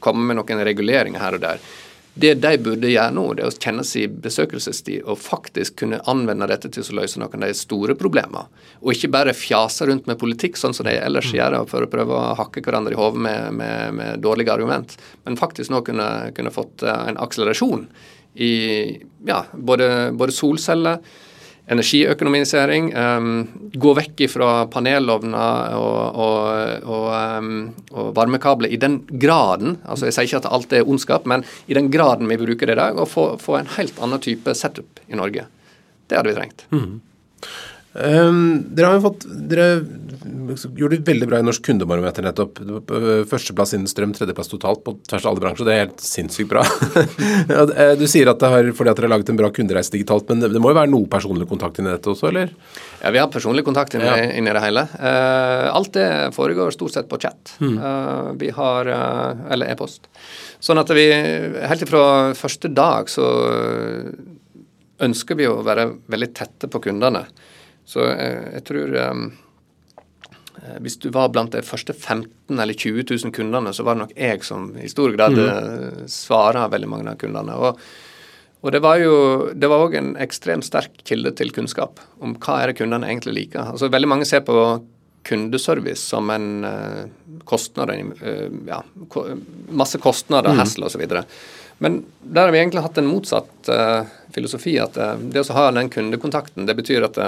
komme 0.04 0.28
med 0.28 0.38
noen 0.38 0.64
reguleringer 0.68 1.24
her 1.24 1.38
og 1.38 1.42
der. 1.46 1.64
Det 2.14 2.34
de 2.44 2.50
burde 2.60 2.90
gjøre 2.90 3.12
nå, 3.16 3.22
det 3.38 3.44
er 3.44 3.48
å 3.48 3.56
kjenne 3.56 3.84
sin 3.88 4.18
besøkelsestid 4.20 5.06
og 5.08 5.16
faktisk 5.22 5.78
kunne 5.80 6.02
anvende 6.10 6.48
dette 6.50 6.68
til 6.72 6.84
å 6.84 6.98
løse 6.98 7.20
noen 7.20 7.40
av 7.40 7.48
de 7.48 7.56
store 7.56 7.96
problemene. 7.96 8.44
Og 8.82 8.92
ikke 8.92 9.12
bare 9.14 9.36
fjase 9.36 9.88
rundt 9.88 10.10
med 10.10 10.20
politikk, 10.20 10.60
sånn 10.60 10.76
som 10.76 10.88
de 10.88 10.98
ellers 10.98 11.30
mm. 11.30 11.36
gjør, 11.38 11.56
for 11.70 11.86
å 11.86 11.90
prøve 11.92 12.18
å 12.18 12.34
hakke 12.36 12.60
hverandre 12.64 12.92
i 12.92 13.00
hodet 13.00 13.24
med, 13.24 13.48
med, 13.56 13.96
med, 13.96 14.20
dårlige 14.24 14.52
argument. 14.52 14.98
Men 15.24 15.40
faktisk 15.40 15.72
nå 15.72 15.80
kunne, 15.86 16.08
kunne 16.36 16.52
fått 16.52 16.84
eh, 16.84 17.08
en 17.08 17.20
akselerasjon 17.22 17.88
i 18.34 18.52
ja, 19.28 19.42
både, 19.52 20.12
både 20.16 20.36
solceller 20.36 21.00
energiøkonomisering. 21.70 22.90
Um, 22.96 23.70
gå 23.78 23.92
vekk 23.96 24.24
fra 24.32 24.50
panelovner 24.72 25.76
og, 25.78 26.18
og, 26.24 26.88
og, 26.88 27.06
um, 27.38 27.52
og, 27.92 28.10
varmekabler 28.16 28.72
i 28.72 28.80
den 28.80 29.02
graden 29.22 29.76
altså 29.86 30.08
Jeg 30.08 30.16
sier 30.16 30.28
ikke 30.28 30.42
at 30.42 30.50
alt 30.58 30.74
er 30.74 30.88
ondskap, 30.88 31.28
men 31.28 31.46
i 31.70 31.78
den 31.78 31.90
graden 31.92 32.30
vi 32.30 32.40
bruker 32.40 32.66
det 32.68 32.76
i 32.76 32.82
dag, 32.82 32.98
og 32.98 33.10
få, 33.10 33.26
få 33.40 33.60
en 33.60 33.70
helt 33.76 34.02
annen 34.02 34.22
type 34.22 34.56
setup 34.58 35.02
i 35.08 35.18
Norge. 35.18 35.46
Det 36.10 36.18
hadde 36.18 36.32
vi 36.32 36.38
trengt. 36.40 36.66
Mm. 36.74 37.00
Um, 37.92 38.62
dere 38.72 38.88
har 38.88 38.96
jo 38.96 39.02
fått 39.04 39.26
Dere 39.28 39.66
gjorde 40.78 40.96
det 40.96 41.04
veldig 41.04 41.26
bra 41.28 41.38
i 41.42 41.44
Norsk 41.44 41.64
kundebarometer 41.66 42.24
nettopp. 42.24 42.60
Førsteplass 43.28 43.74
innen 43.76 43.90
strøm, 43.90 44.14
tredjeplass 44.16 44.50
totalt 44.50 44.82
på 44.84 44.94
tvers 45.08 45.26
av 45.26 45.32
alle 45.32 45.42
bransjer. 45.44 45.68
Det 45.68 45.74
er 45.74 45.82
helt 45.84 46.04
sinnssykt 46.04 46.50
bra. 46.52 46.64
Eh, 47.52 47.92
du 47.98 48.04
sier 48.10 48.28
at 48.30 48.40
det 48.40 48.48
har 48.48 48.66
fordi 48.76 48.90
at 48.90 48.98
dere 48.98 49.06
har 49.06 49.12
laget 49.14 49.30
en 49.32 49.38
bra 49.38 49.48
kundereise 49.54 49.92
digitalt, 49.92 50.28
men 50.28 50.42
det 50.42 50.60
må 50.62 50.70
jo 50.72 50.76
være 50.76 50.90
noe 50.90 51.08
personlig 51.10 51.46
kontakt 51.48 51.78
inni 51.80 51.90
dette 51.92 52.10
også, 52.10 52.28
eller? 52.30 52.52
Ja, 53.00 53.12
vi 53.14 53.20
har 53.20 53.30
personlig 53.32 53.64
kontakt 53.66 53.94
inni, 53.96 54.08
ja. 54.08 54.28
inni 54.38 54.52
det 54.54 54.62
hele. 54.64 54.84
Uh, 54.94 55.68
alt 55.72 55.92
det 55.96 56.08
foregår 56.36 56.74
stort 56.74 56.94
sett 56.94 57.08
på 57.10 57.18
chat. 57.22 57.54
Mm. 57.62 57.76
Uh, 57.78 58.32
vi 58.40 58.50
har 58.56 58.88
uh, 58.88 59.46
Eller 59.52 59.72
e-post. 59.72 60.08
Sånn 60.62 60.80
at 60.82 60.90
vi 60.96 61.06
helt 61.12 61.86
ifra 61.86 62.04
første 62.38 62.70
dag 62.72 63.10
så 63.10 63.26
ønsker 65.02 65.38
vi 65.38 65.48
å 65.50 65.60
være 65.66 65.88
veldig 66.12 66.30
tette 66.36 66.70
på 66.72 66.82
kundene. 66.88 67.24
Så 67.88 68.04
jeg, 68.06 68.36
jeg 68.56 68.64
tror 68.68 68.94
um, 69.10 69.24
hvis 70.80 70.98
du 71.02 71.10
var 71.10 71.30
blant 71.32 71.52
de 71.54 71.62
første 71.64 71.94
15 71.94 72.60
eller 72.60 72.74
20 72.74 73.04
000 73.10 73.34
kundene, 73.34 73.72
så 73.74 73.84
var 73.86 73.96
det 73.96 74.04
nok 74.04 74.14
jeg 74.16 74.44
som 74.46 74.70
i 74.78 74.90
stor 74.90 75.14
grad 75.16 75.34
mm. 75.34 75.44
Eh, 75.48 76.00
svarer 76.10 76.70
veldig 76.70 76.90
mange 76.90 77.12
av 77.14 77.18
kundene. 77.18 77.56
Og, 77.56 77.80
og 78.62 78.74
det 78.74 78.82
var 78.84 79.00
jo 79.02 79.14
det 79.58 79.70
var 79.70 79.82
òg 79.86 79.96
en 79.98 80.12
ekstremt 80.22 80.66
sterk 80.66 81.02
kilde 81.08 81.34
til 81.38 81.50
kunnskap 81.54 82.02
om 82.22 82.36
hva 82.36 82.60
er 82.60 82.70
det 82.70 82.78
kundene 82.78 83.08
egentlig 83.10 83.34
liker. 83.40 83.72
Altså 83.72 83.90
Veldig 83.90 84.10
mange 84.12 84.28
ser 84.28 84.44
på 84.46 84.54
kundeservice 85.26 86.02
som 86.02 86.30
en 86.34 86.66
uh, 86.66 87.02
kostnad, 87.46 87.90
uh, 87.94 88.46
ja, 88.66 88.80
ko 89.10 89.24
masse 89.70 89.98
kostnader, 90.02 90.50
mm. 90.50 90.62
hassle 90.62 90.88
osv. 90.88 91.04
Men 91.82 92.00
der 92.22 92.46
har 92.46 92.54
vi 92.54 92.58
egentlig 92.58 92.82
hatt 92.82 92.98
en 92.98 93.10
motsatt 93.10 93.70
uh, 93.70 94.02
filosofi. 94.34 94.76
At 94.82 94.98
det 95.22 95.42
å 95.42 95.58
ha 95.58 95.68
den 95.74 95.90
kundekontakten, 95.90 96.66
det 96.66 96.78
betyr 96.78 97.06
at 97.06 97.18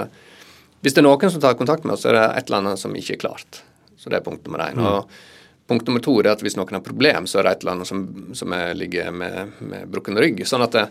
hvis 0.85 0.93
det 0.93 1.01
er 1.01 1.07
noen 1.07 1.31
som 1.33 1.41
tar 1.41 1.55
kontakt 1.57 1.81
med 1.81 1.95
oss, 1.95 2.03
så 2.05 2.11
er 2.11 2.19
det 2.19 2.25
et 2.37 2.51
eller 2.51 2.61
annet 2.61 2.81
som 2.81 2.91
ikke 2.93 3.15
er 3.15 3.23
klart. 3.23 3.63
Så 3.97 4.11
det 4.11 4.19
er 4.19 4.27
punkt 4.27 4.45
nummer 4.45 4.61
én. 4.67 4.77
Mm. 4.77 5.07
Punkt 5.65 5.87
nummer 5.89 6.03
to 6.05 6.13
er 6.21 6.29
at 6.29 6.43
hvis 6.45 6.53
noen 6.59 6.77
har 6.77 6.83
problem, 6.85 7.25
så 7.25 7.39
er 7.41 7.47
det 7.47 7.53
et 7.55 7.63
eller 7.65 7.73
annet 7.73 7.89
som, 7.89 8.03
som 8.37 8.53
ligger 8.77 9.09
med, 9.09 9.55
med 9.65 9.87
brukken 9.89 10.19
rygg. 10.21 10.43
Sånn 10.45 10.61
at 10.61 10.77
det, 10.77 10.83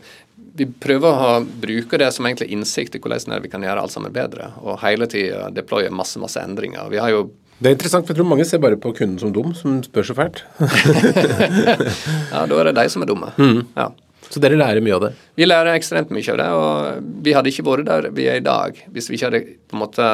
vi 0.58 0.66
prøver 0.66 1.06
å 1.06 1.20
ha, 1.20 1.36
bruke 1.38 2.00
det 2.02 2.10
som 2.16 2.26
egentlig 2.26 2.50
innsikt 2.56 2.98
i 2.98 3.02
hvordan 3.04 3.38
vi 3.44 3.52
kan 3.52 3.62
gjøre 3.62 3.86
alt 3.86 3.94
sammen 3.94 4.14
bedre. 4.14 4.50
Og 4.66 4.82
hele 4.82 5.06
tida 5.06 5.46
deploye 5.54 5.94
masse, 5.94 6.18
masse 6.18 6.42
endringer. 6.42 6.90
Vi 6.90 6.98
har 6.98 7.14
jo 7.14 7.28
det 7.54 7.70
er 7.70 7.76
interessant, 7.76 8.02
for 8.02 8.10
jeg 8.10 8.18
tror 8.18 8.26
mange 8.26 8.44
ser 8.48 8.58
bare 8.58 8.76
på 8.82 8.90
kunden 8.98 9.20
som 9.22 9.30
dum, 9.32 9.52
som 9.54 9.76
spør 9.86 10.08
så 10.08 10.16
fælt. 10.18 10.40
ja, 12.34 12.40
da 12.50 12.58
er 12.58 12.66
det 12.66 12.74
de 12.80 12.84
som 12.90 13.06
er 13.06 13.08
dumme. 13.08 13.30
Mm. 13.38 13.60
Ja. 13.78 13.92
Så 14.30 14.40
dere 14.42 14.58
lærer 14.58 14.82
mye 14.84 14.96
av 14.96 15.02
det? 15.04 15.10
Vi 15.38 15.46
lærer 15.46 15.76
ekstremt 15.76 16.12
mye 16.14 16.32
av 16.32 16.38
det, 16.40 16.46
og 16.58 17.10
vi 17.24 17.34
hadde 17.36 17.50
ikke 17.52 17.66
vært 17.66 17.88
der 17.90 18.08
vi 18.14 18.28
er 18.30 18.40
i 18.40 18.44
dag 18.44 18.78
hvis 18.94 19.10
vi 19.10 19.18
ikke 19.18 19.30
hadde 19.30 19.42
på 19.68 19.76
en 19.76 19.82
måte 19.84 20.08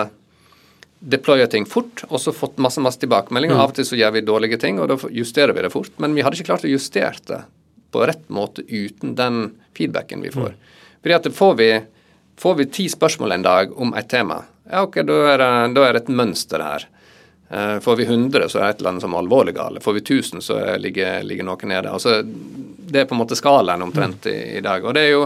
deploya 1.00 1.46
ting 1.48 1.64
fort 1.64 2.02
og 2.10 2.20
så 2.20 2.32
fått 2.36 2.60
masse 2.60 2.82
masse 2.84 3.00
tilbakemeldinger. 3.00 3.56
Mm. 3.56 3.62
Av 3.62 3.72
og 3.72 3.78
til 3.78 3.88
så 3.88 3.96
gjør 3.96 4.18
vi 4.18 4.26
dårlige 4.26 4.60
ting, 4.60 4.80
og 4.82 4.90
da 4.90 4.98
justerer 5.16 5.56
vi 5.56 5.64
det 5.64 5.72
fort. 5.72 5.94
Men 6.02 6.14
vi 6.16 6.24
hadde 6.24 6.36
ikke 6.36 6.50
klart 6.52 6.66
å 6.68 6.72
justere 6.72 7.24
det 7.30 7.40
på 7.90 8.04
rett 8.06 8.28
måte 8.30 8.62
uten 8.68 9.16
den 9.18 9.40
feedbacken 9.76 10.22
vi 10.22 10.32
får. 10.34 10.52
Mm. 10.52 10.76
Fordi 11.00 11.16
at 11.16 11.28
får 11.34 11.54
vi, 11.58 11.70
får 12.38 12.54
vi 12.60 12.70
ti 12.76 12.88
spørsmål 12.92 13.38
en 13.38 13.46
dag 13.46 13.76
om 13.80 13.94
et 13.96 14.08
tema, 14.10 14.42
ja 14.70 14.84
ok, 14.86 15.00
da 15.06 15.20
er 15.32 15.44
da 15.74 15.84
er 15.86 15.96
det 15.96 16.04
et 16.04 16.16
mønster 16.20 16.62
her. 16.62 16.86
Uh, 17.50 17.80
får 17.82 17.96
vi 17.98 18.04
100, 18.06 18.44
så 18.48 18.60
er 18.60 18.62
det 18.62 18.70
et 18.70 18.82
eller 18.82 18.92
annet 18.92 19.02
som 19.02 19.14
er 19.16 19.24
alvorlig 19.24 19.56
galt. 19.56 19.82
Får 19.82 19.96
vi 19.96 20.02
1000, 20.04 20.44
så 20.44 20.58
ligger, 20.78 21.24
ligger 21.26 21.48
noe 21.48 21.66
nede. 21.66 21.90
Altså, 21.90 22.20
det 22.92 23.02
er 23.02 23.08
på 23.08 23.16
en 23.16 23.22
måte 23.22 23.38
skalaen 23.38 23.82
omtrent 23.82 24.26
i, 24.30 24.36
i, 24.58 24.62
dag. 24.64 24.84
Og 24.84 24.94
det 24.96 25.06
er 25.06 25.12
jo 25.14 25.24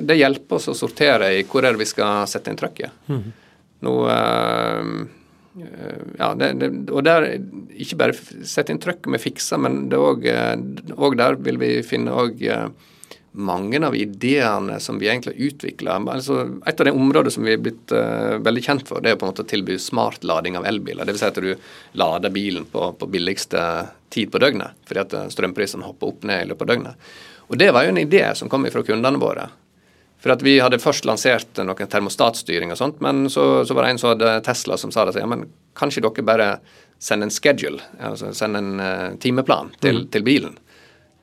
det 0.00 0.16
hjelper 0.16 0.56
oss 0.56 0.70
å 0.72 0.76
sortere 0.76 1.34
i 1.36 1.42
hvor 1.48 1.64
er 1.64 1.74
det 1.74 1.82
vi 1.82 1.88
skal 1.88 2.28
sette 2.30 2.52
inn 2.52 2.58
trykket. 2.58 3.02
Mm. 3.12 3.24
Nå 3.86 3.94
uh, 4.08 4.94
ja, 6.18 6.30
det, 6.38 6.52
det, 6.60 6.70
og 6.94 7.02
der 7.04 7.26
ikke 7.74 7.98
bare 8.00 8.46
sette 8.46 8.72
inn 8.72 8.80
trykket 8.80 9.10
med 9.12 9.22
fikser, 9.22 9.60
men 9.60 9.82
det 9.90 9.98
òg 10.00 11.18
der 11.18 11.36
vil 11.44 11.60
vi 11.60 11.72
finne 11.86 12.14
òg 12.14 12.40
mange 13.32 13.86
av 13.86 13.94
ideene 13.96 14.80
som 14.80 14.98
vi 14.98 15.08
egentlig 15.08 15.36
har 15.36 15.46
utvikla 15.46 15.94
altså, 16.10 16.58
Et 16.66 16.80
av 16.80 16.86
de 16.86 16.90
områdene 16.90 17.30
som 17.30 17.44
vi 17.46 17.52
er 17.54 17.62
blitt 17.62 17.92
uh, 17.94 18.40
veldig 18.42 18.62
kjent 18.64 18.88
for, 18.88 19.00
det 19.00 19.12
er 19.12 19.20
på 19.20 19.26
en 19.26 19.30
måte 19.30 19.44
å 19.46 19.50
tilby 19.50 19.78
smartlading 19.78 20.58
av 20.58 20.66
elbiler. 20.66 21.06
Dvs. 21.06 21.22
Si 21.22 21.28
at 21.28 21.38
du 21.38 21.54
lader 22.00 22.34
bilen 22.34 22.66
på, 22.66 22.90
på, 22.98 23.06
billigste 23.06 23.62
tid 24.10 24.32
på 24.32 24.42
døgnet, 24.42 24.74
fordi 24.88 25.04
at 25.04 25.10
strømprisen 25.10 25.36
strømprisene 25.36 25.86
hopper 25.86 26.10
opp 26.10 26.26
ned 26.26 26.42
i 26.42 26.50
løpet 26.50 26.66
av 26.66 26.72
døgnet. 26.72 27.10
Og 27.50 27.58
Det 27.58 27.70
var 27.74 27.86
jo 27.86 27.94
en 27.94 28.02
idé 28.02 28.24
som 28.34 28.50
kom 28.50 28.66
fra 28.70 28.82
kundene 28.86 29.22
våre. 29.22 29.48
For 30.20 30.34
at 30.34 30.42
Vi 30.42 30.58
hadde 30.60 30.82
først 30.82 31.06
lansert 31.08 31.62
noen 31.62 31.90
termostatstyring, 31.90 32.74
og 32.74 32.78
sånt, 32.78 33.00
men 33.00 33.28
så, 33.30 33.64
så 33.64 33.74
var 33.74 33.86
det 33.86 33.94
en 33.94 34.00
som 34.02 34.12
hadde 34.12 34.40
Tesla 34.44 34.76
som 34.76 34.92
sa 34.92 35.06
det, 35.06 35.16
ja, 35.18 35.26
men 35.26 35.46
kan 35.74 35.88
ikke 35.88 36.02
dere 36.10 36.26
bare 36.26 36.48
sende 37.00 37.28
en 37.28 37.32
schedule, 37.32 37.80
altså 37.96 38.34
sende 38.36 38.60
en 38.60 38.82
uh, 38.82 39.14
timeplan 39.22 39.70
til, 39.80 40.02
mm. 40.02 40.10
til 40.12 40.26
bilen? 40.26 40.58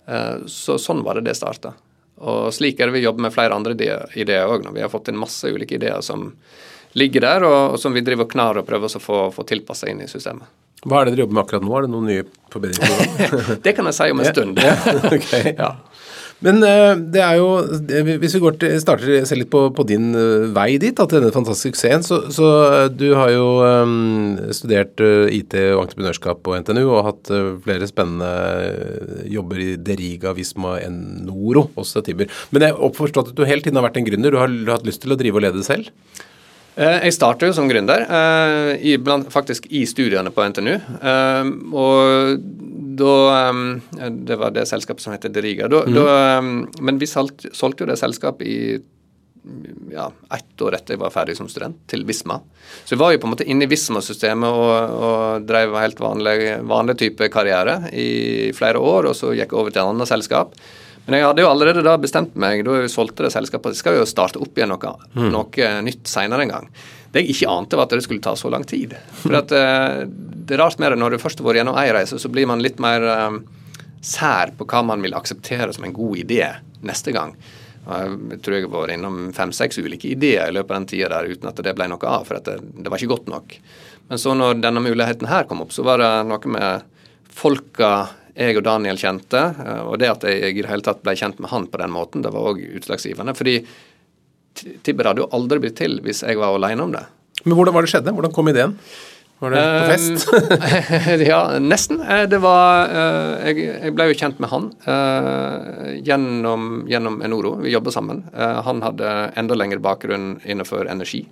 Uh, 0.07 0.47
så 0.49 0.79
Sånn 0.81 1.03
var 1.05 1.19
det 1.19 1.27
det 1.27 1.35
starta. 1.37 1.75
Og 2.17 2.53
slik 2.53 2.79
er 2.79 2.89
det 2.89 2.97
vi 2.97 3.03
jobber 3.05 3.27
med 3.27 3.33
flere 3.35 3.57
andre 3.57 3.75
ideer 3.77 4.49
òg. 4.49 4.65
Vi 4.73 4.81
har 4.81 4.89
fått 4.89 5.11
inn 5.11 5.19
masse 5.19 5.49
ulike 5.53 5.77
ideer 5.77 6.01
som 6.05 6.31
ligger 6.97 7.21
der, 7.21 7.45
og, 7.45 7.75
og 7.75 7.81
som 7.81 7.93
vi 7.93 8.01
driver 8.01 8.25
og 8.25 8.31
knar 8.31 8.57
og 8.57 8.65
prøver 8.65 8.89
å 8.89 9.01
få, 9.01 9.19
få 9.35 9.45
tilpassa 9.45 9.89
inn 9.91 10.01
i 10.01 10.09
systemet. 10.09 10.47
Hva 10.85 11.01
er 11.01 11.07
det 11.07 11.15
dere 11.15 11.25
jobber 11.25 11.37
med 11.37 11.43
akkurat 11.43 11.65
nå? 11.65 11.73
Er 11.77 11.85
det 11.85 11.91
noen 11.93 12.09
nye 12.09 12.25
forbedringer? 12.53 13.53
det 13.65 13.73
kan 13.77 13.89
jeg 13.89 13.97
si 13.97 14.09
om 14.13 14.21
en 14.21 14.29
stund. 14.29 14.61
ja, 14.61 14.75
okay. 15.09 15.53
ja. 15.57 15.71
Men 16.45 16.61
uh, 16.61 16.93
det 17.13 17.21
er 17.23 17.39
jo 17.39 17.47
Hvis 18.21 18.35
vi 18.37 18.41
går 18.43 18.57
til, 18.61 18.75
starter 18.81 19.25
se 19.25 19.37
litt 19.39 19.49
på, 19.53 19.63
på 19.73 19.85
din 19.89 20.11
uh, 20.13 20.45
vei 20.53 20.75
dit, 20.81 20.93
da, 20.97 21.07
til 21.09 21.21
denne 21.21 21.33
fantastiske 21.33 21.77
suksessen, 21.77 22.05
så, 22.05 22.19
så 22.33 22.49
du 22.93 23.07
har 23.17 23.31
jo 23.33 23.47
um, 23.65 24.37
studert 24.53 25.01
IT 25.33 25.55
og 25.73 25.81
entreprenørskap 25.87 26.43
på 26.45 26.55
NTNU 26.61 26.83
og 26.85 27.05
hatt 27.07 27.31
flere 27.65 27.89
spennende 27.89 29.25
jobber 29.31 29.63
i 29.63 29.69
Deriga, 29.81 30.35
Visma, 30.37 30.77
Enoro, 30.85 31.67
også 31.79 32.03
Tibber. 32.05 32.29
Men 32.53 32.67
jeg 32.67 32.75
har 32.75 32.87
oppforstått 32.87 33.33
at 33.33 33.37
du 33.37 33.45
hele 33.47 33.65
tiden 33.65 33.81
har 33.81 33.87
vært 33.89 33.99
en 33.99 34.07
gründer. 34.07 34.33
Du 34.33 34.39
har, 34.39 34.51
du 34.51 34.69
har 34.69 34.77
hatt 34.77 34.87
lyst 34.87 35.03
til 35.03 35.15
å 35.15 35.19
drive 35.19 35.41
og 35.41 35.47
lede 35.47 35.65
selv? 35.65 35.89
Jeg 36.77 37.13
startet 37.15 37.55
som 37.57 37.65
gründer, 37.69 38.03
faktisk 39.33 39.65
i 39.73 39.81
studiene 39.89 40.29
på 40.29 40.43
NTNU. 40.45 40.75
Og 41.73 42.43
da 42.97 43.15
Det 44.13 44.37
var 44.37 44.53
det 44.53 44.67
selskapet 44.69 45.01
som 45.01 45.15
heter 45.15 45.33
Deriga. 45.33 45.67
Da, 45.67 45.81
mm. 45.87 45.95
da, 45.97 46.83
men 46.85 47.01
vi 47.01 47.09
solgte, 47.09 47.49
solgte 47.57 47.83
jo 47.83 47.89
det 47.89 47.97
selskapet 47.97 48.45
i 48.45 48.59
ja, 49.91 50.11
ett 50.35 50.61
år 50.61 50.75
etter 50.75 50.95
jeg 50.95 51.01
var 51.01 51.13
ferdig 51.13 51.37
som 51.37 51.49
student, 51.51 51.79
til 51.89 52.03
Visma. 52.07 52.39
Så 52.85 52.95
jeg 52.95 53.01
var 53.01 53.13
jo 53.13 53.21
på 53.21 53.29
en 53.29 53.33
måte 53.35 53.47
inne 53.47 53.67
i 53.67 53.71
Visma-systemet 53.71 54.49
og, 54.49 54.97
og, 54.97 55.47
drev 55.47 55.75
helt 55.79 56.01
vanlig, 56.01 56.37
vanlig 56.67 56.97
type 56.99 57.29
karriere 57.33 57.79
i 57.93 58.51
flere 58.57 58.81
år, 58.81 59.11
og 59.11 59.17
så 59.17 59.33
gikk 59.33 59.53
jeg 59.53 59.59
over 59.61 59.73
til 59.73 59.81
et 59.83 59.87
annet 59.87 60.11
selskap. 60.11 60.57
Men 61.07 61.21
jeg 61.21 61.27
hadde 61.29 61.43
jo 61.43 61.49
allerede 61.49 61.83
da 61.85 61.95
bestemt 62.03 62.33
meg, 62.39 62.65
da 62.67 62.81
jeg 62.81 62.91
solgte 62.91 63.23
det 63.23 63.31
selskapet, 63.31 63.71
at 63.71 63.77
jeg 63.77 63.83
skal 63.83 63.99
jo 63.99 64.07
starte 64.09 64.41
opp 64.43 64.59
igjen 64.59 64.73
noe, 64.73 64.93
mm. 65.15 65.27
noe 65.31 65.69
nytt 65.87 66.09
seinere 66.11 66.43
en 66.43 66.51
gang. 66.51 66.71
Det 67.13 67.23
jeg 67.23 67.37
ikke 67.37 67.51
ante, 67.53 67.77
var 67.79 67.87
at 67.87 67.95
det 67.95 68.03
skulle 68.03 68.23
ta 68.23 68.33
så 68.35 68.51
lang 68.51 68.65
tid. 68.67 68.97
For 69.21 69.37
at, 69.39 69.53
uh, 69.55 70.03
Det 70.03 70.57
er 70.57 70.61
rart 70.61 70.79
med 70.83 70.91
det, 70.91 70.99
når 70.99 71.15
du 71.15 71.21
først 71.23 71.39
har 71.39 71.47
vært 71.47 71.61
gjennom 71.61 71.79
ei 71.79 71.87
reise, 71.95 72.19
så 72.19 72.31
blir 72.31 72.49
man 72.51 72.63
litt 72.63 72.81
mer 72.83 73.07
um, 73.27 73.39
sær 74.03 74.51
på 74.57 74.67
hva 74.67 74.83
man 74.85 75.01
vil 75.03 75.15
akseptere 75.15 75.71
som 75.75 75.87
en 75.87 75.95
god 75.95 76.19
idé 76.25 76.43
neste 76.85 77.15
gang. 77.15 77.33
Jeg 77.87 78.41
tror 78.43 78.57
jeg 78.57 78.69
var 78.71 78.91
innom 78.91 79.29
fem-seks 79.35 79.79
ulike 79.79 80.09
ideer 80.11 80.51
i 80.51 80.55
løpet 80.57 80.73
av 80.73 80.81
den 80.81 80.87
tida 80.91 81.09
der 81.13 81.29
uten 81.31 81.47
at 81.47 81.59
det 81.63 81.73
ble 81.75 81.87
noe 81.87 82.09
av, 82.11 82.25
for 82.27 82.35
det, 82.43 82.57
det, 82.75 82.89
var 82.91 82.99
ikke 82.99 83.13
godt 83.13 83.29
nok. 83.31 83.55
Men 84.11 84.19
så 84.19 84.35
når 84.35 84.59
denne 84.59 84.83
muligheten 84.83 85.29
her 85.31 85.47
kom 85.47 85.63
opp, 85.63 85.71
så 85.75 85.85
var 85.87 86.03
det 86.03 86.11
noe 86.27 86.51
med 86.51 87.07
folka 87.31 87.91
jeg 88.37 88.59
og 88.59 88.65
Daniel 88.67 88.99
kjente, 89.01 89.41
eh, 89.65 89.83
og 89.83 89.97
det 90.01 90.11
at 90.11 90.25
jeg 90.27 90.53
i 90.53 90.61
det 90.61 90.69
hele 90.69 90.85
tatt 90.85 91.03
ble 91.05 91.15
kjent 91.17 91.41
med 91.41 91.51
han 91.51 91.67
på 91.71 91.81
den 91.81 91.93
måten, 91.93 92.23
det 92.25 92.33
var 92.33 92.53
òg 92.53 92.63
utslagsgivende. 92.79 93.35
fordi 93.37 93.59
Tibber 94.57 95.05
hadde 95.05 95.21
jo 95.21 95.29
aldri 95.37 95.59
blitt 95.61 95.77
til 95.77 95.99
hvis 96.01 96.23
jeg 96.25 96.39
var 96.39 96.55
alene 96.57 96.81
om 96.81 96.95
det. 96.95 97.03
Men 97.45 97.53
hvordan 97.57 97.75
var 97.75 97.85
det 97.85 97.91
skjedde? 97.91 98.13
Hvordan 98.13 98.33
kom 98.33 98.49
ideen? 98.49 98.73
Var 99.37 99.53
det 99.53 99.61
på 99.61 99.89
fest? 99.91 100.23
Eh, 100.97 101.21
ja, 101.31 101.41
nesten. 101.61 102.01
Eh, 102.01 102.23
det 102.29 102.39
var 102.41 102.89
jeg, 103.45 103.67
jeg, 103.67 103.93
ble 103.93 104.07
jo 104.09 104.17
kjent 104.17 104.41
med 104.41 104.49
han 104.49 104.71
gjennom, 106.01 106.87
gjennom 106.89 107.21
Enoro. 107.25 107.53
Vi 107.61 107.73
jobba 107.75 107.93
sammen. 107.93 108.23
Han 108.33 108.81
hadde 108.85 109.13
enda 109.37 109.57
lengre 109.57 109.81
bakgrunn 109.83 110.39
innenfor 110.41 110.89
energi 110.89 111.27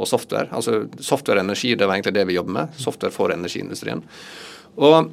og 0.00 0.08
software. 0.08 0.48
Altså 0.56 0.86
software 1.04 1.42
og 1.42 1.50
energi, 1.50 1.74
det 1.76 1.84
var 1.84 1.98
egentlig 1.98 2.16
det 2.16 2.28
vi 2.30 2.38
jobber 2.38 2.56
med. 2.62 2.80
Software 2.80 3.12
for 3.12 3.34
energiindustrien. 3.34 4.00
Og 4.80 5.12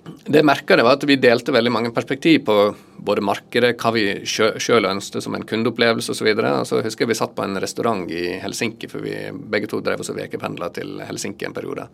det 0.00 0.40
jeg 0.40 0.46
merka 0.46 0.78
var 0.80 0.96
at 0.96 1.04
vi 1.08 1.18
delte 1.20 1.52
veldig 1.52 1.72
mange 1.72 1.90
perspektiv 1.92 2.44
på 2.46 2.56
både 3.04 3.24
markedet, 3.24 3.74
hva 3.80 3.92
vi 3.94 4.04
sjøl 4.24 4.88
ønsket 4.88 5.24
som 5.24 5.36
en 5.36 5.44
kundeopplevelse 5.46 6.14
osv. 6.14 6.30
Så, 6.32 6.52
så 6.70 6.80
husker 6.84 7.04
jeg 7.04 7.12
vi 7.12 7.18
satt 7.18 7.34
på 7.36 7.44
en 7.44 7.60
restaurant 7.60 8.08
i 8.12 8.38
Helsinki, 8.40 8.88
for 8.90 9.04
vi 9.04 9.14
begge 9.52 9.70
to 9.70 9.82
drev 9.84 10.00
oss 10.00 10.12
og 10.12 10.20
ukependla 10.20 10.70
til 10.76 10.98
Helsinki 11.04 11.48
en 11.48 11.56
periode. 11.56 11.88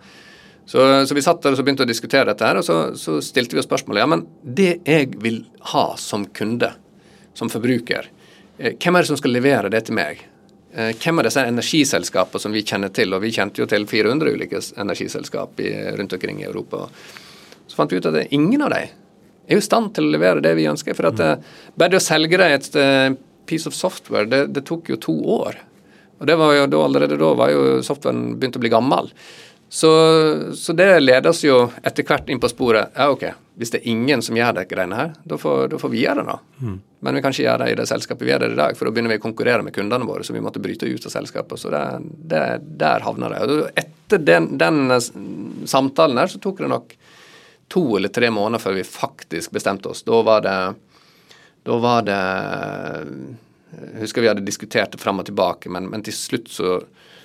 Så, 0.66 0.82
så, 1.06 1.14
vi 1.14 1.22
satt 1.22 1.44
der 1.44 1.54
og 1.54 1.62
begynte 1.62 1.86
å 1.86 1.88
diskutere 1.88 2.26
dette, 2.32 2.46
her, 2.46 2.58
og 2.58 2.66
så, 2.66 2.78
så 2.98 3.20
stilte 3.22 3.54
vi 3.54 3.62
oss 3.62 3.68
spørsmålet 3.68 4.02
ja, 4.02 4.08
men 4.10 4.24
det 4.42 4.72
jeg 4.82 5.12
vil 5.22 5.44
ha 5.72 5.88
som 6.00 6.26
kunde, 6.34 6.72
som 7.38 7.50
forbruker, 7.52 8.08
eh, 8.58 8.74
hvem 8.74 8.98
er 8.98 9.04
det 9.04 9.12
som 9.12 9.20
skal 9.20 9.34
levere 9.34 9.70
det 9.70 9.84
til 9.86 9.98
meg? 9.98 10.24
Eh, 10.74 10.90
hvem 10.98 11.22
er 11.22 11.28
disse 11.28 11.46
energiselskapene 11.46 12.42
som 12.42 12.54
vi 12.54 12.64
kjenner 12.66 12.90
til? 12.94 13.14
Og 13.14 13.22
vi 13.22 13.30
kjente 13.34 13.62
jo 13.62 13.70
til 13.70 13.86
400 13.86 14.34
ulike 14.34 14.62
energiselskap 14.82 15.62
rundt 16.00 16.18
omkring 16.18 16.42
i 16.42 16.50
Europa. 16.50 16.88
Så 17.66 17.78
fant 17.78 17.92
vi 17.92 18.00
ut 18.00 18.08
at 18.08 18.34
ingen 18.34 18.62
av 18.66 18.72
dem 18.74 18.90
er 19.46 19.60
i 19.60 19.62
stand 19.62 19.92
til 19.94 20.08
å 20.08 20.14
levere 20.14 20.42
det 20.42 20.56
vi 20.58 20.68
ønsker. 20.70 20.96
For 20.98 21.10
at 21.10 21.22
mm. 21.22 21.46
bare 21.78 21.94
det 21.94 22.00
å 22.00 22.06
selge 22.06 22.40
deg 22.40 22.56
et 22.56 22.68
uh, 22.78 23.16
piece 23.46 23.70
of 23.70 23.76
software, 23.78 24.28
det, 24.30 24.46
det, 24.54 24.66
tok 24.66 24.90
jo 24.92 25.00
to 25.00 25.16
år. 25.38 25.58
Og 26.18 26.28
det 26.28 26.38
var 26.40 26.54
jo 26.56 26.68
da, 26.70 26.84
allerede 26.84 27.18
da 27.20 27.32
var 27.38 27.52
jo 27.52 27.66
softwaren 27.86 28.36
begynt 28.40 28.58
å 28.58 28.62
bli 28.62 28.72
gammel. 28.72 29.10
Så, 29.68 29.90
så 30.54 30.74
det 30.78 31.00
leder 31.00 31.32
oss 31.32 31.42
jo 31.44 31.64
etter 31.82 32.06
hvert 32.06 32.28
inn 32.30 32.40
på 32.42 32.50
sporet. 32.50 32.94
Ja, 32.94 33.08
ok, 33.10 33.24
hvis 33.58 33.72
det 33.74 33.80
er 33.80 33.88
ingen 33.90 34.22
som 34.22 34.38
gjør 34.38 34.54
dette 34.54 34.70
greiene 34.70 34.98
her, 34.98 35.16
da 35.26 35.38
får, 35.40 35.72
da 35.72 35.80
får 35.82 35.90
vi 35.92 36.04
gjøre 36.04 36.22
det, 36.22 36.36
da. 36.36 36.62
Mm. 36.62 36.76
Men 37.06 37.18
vi 37.18 37.22
kan 37.24 37.34
ikke 37.34 37.44
gjøre 37.44 37.64
det 37.64 37.72
i 37.72 37.78
det 37.80 37.88
selskapet 37.90 38.26
vi 38.26 38.32
er 38.34 38.42
der 38.42 38.54
i 38.54 38.58
dag, 38.58 38.78
for 38.78 38.86
da 38.86 38.94
begynner 38.94 39.12
vi 39.14 39.18
å 39.18 39.24
konkurrere 39.26 39.66
med 39.66 39.74
kundene 39.74 40.06
våre, 40.06 40.22
så 40.26 40.36
vi 40.36 40.42
måtte 40.44 40.62
bryte 40.62 40.86
ut 40.86 41.08
av 41.10 41.12
selskapet. 41.12 41.60
Så 41.60 41.72
det, 41.74 41.82
det, 42.30 42.44
der 42.78 43.04
havna 43.04 43.32
det. 43.34 43.42
Og 43.42 43.82
etter 43.82 44.22
den, 44.22 44.52
den 44.58 44.86
samtalen 45.66 46.22
her, 46.22 46.30
så 46.30 46.40
tok 46.42 46.62
det 46.62 46.70
nok 46.70 46.94
to 47.68 47.96
eller 47.96 48.08
tre 48.08 48.30
måneder 48.30 48.62
før 48.62 48.76
vi 48.78 48.84
faktisk 48.86 49.54
bestemte 49.56 49.90
oss. 49.90 50.04
Da 50.06 50.22
var 50.22 50.44
det 50.46 50.58
Da 51.66 51.76
var 51.82 52.02
det 52.06 52.20
Jeg 53.76 54.00
husker 54.04 54.22
vi 54.22 54.28
hadde 54.30 54.46
diskutert 54.46 54.92
det 54.92 55.00
fram 55.02 55.18
og 55.18 55.26
tilbake, 55.26 55.68
men, 55.68 55.88
men 55.90 56.02
til 56.06 56.14
slutt 56.14 56.46
så, 56.48 56.78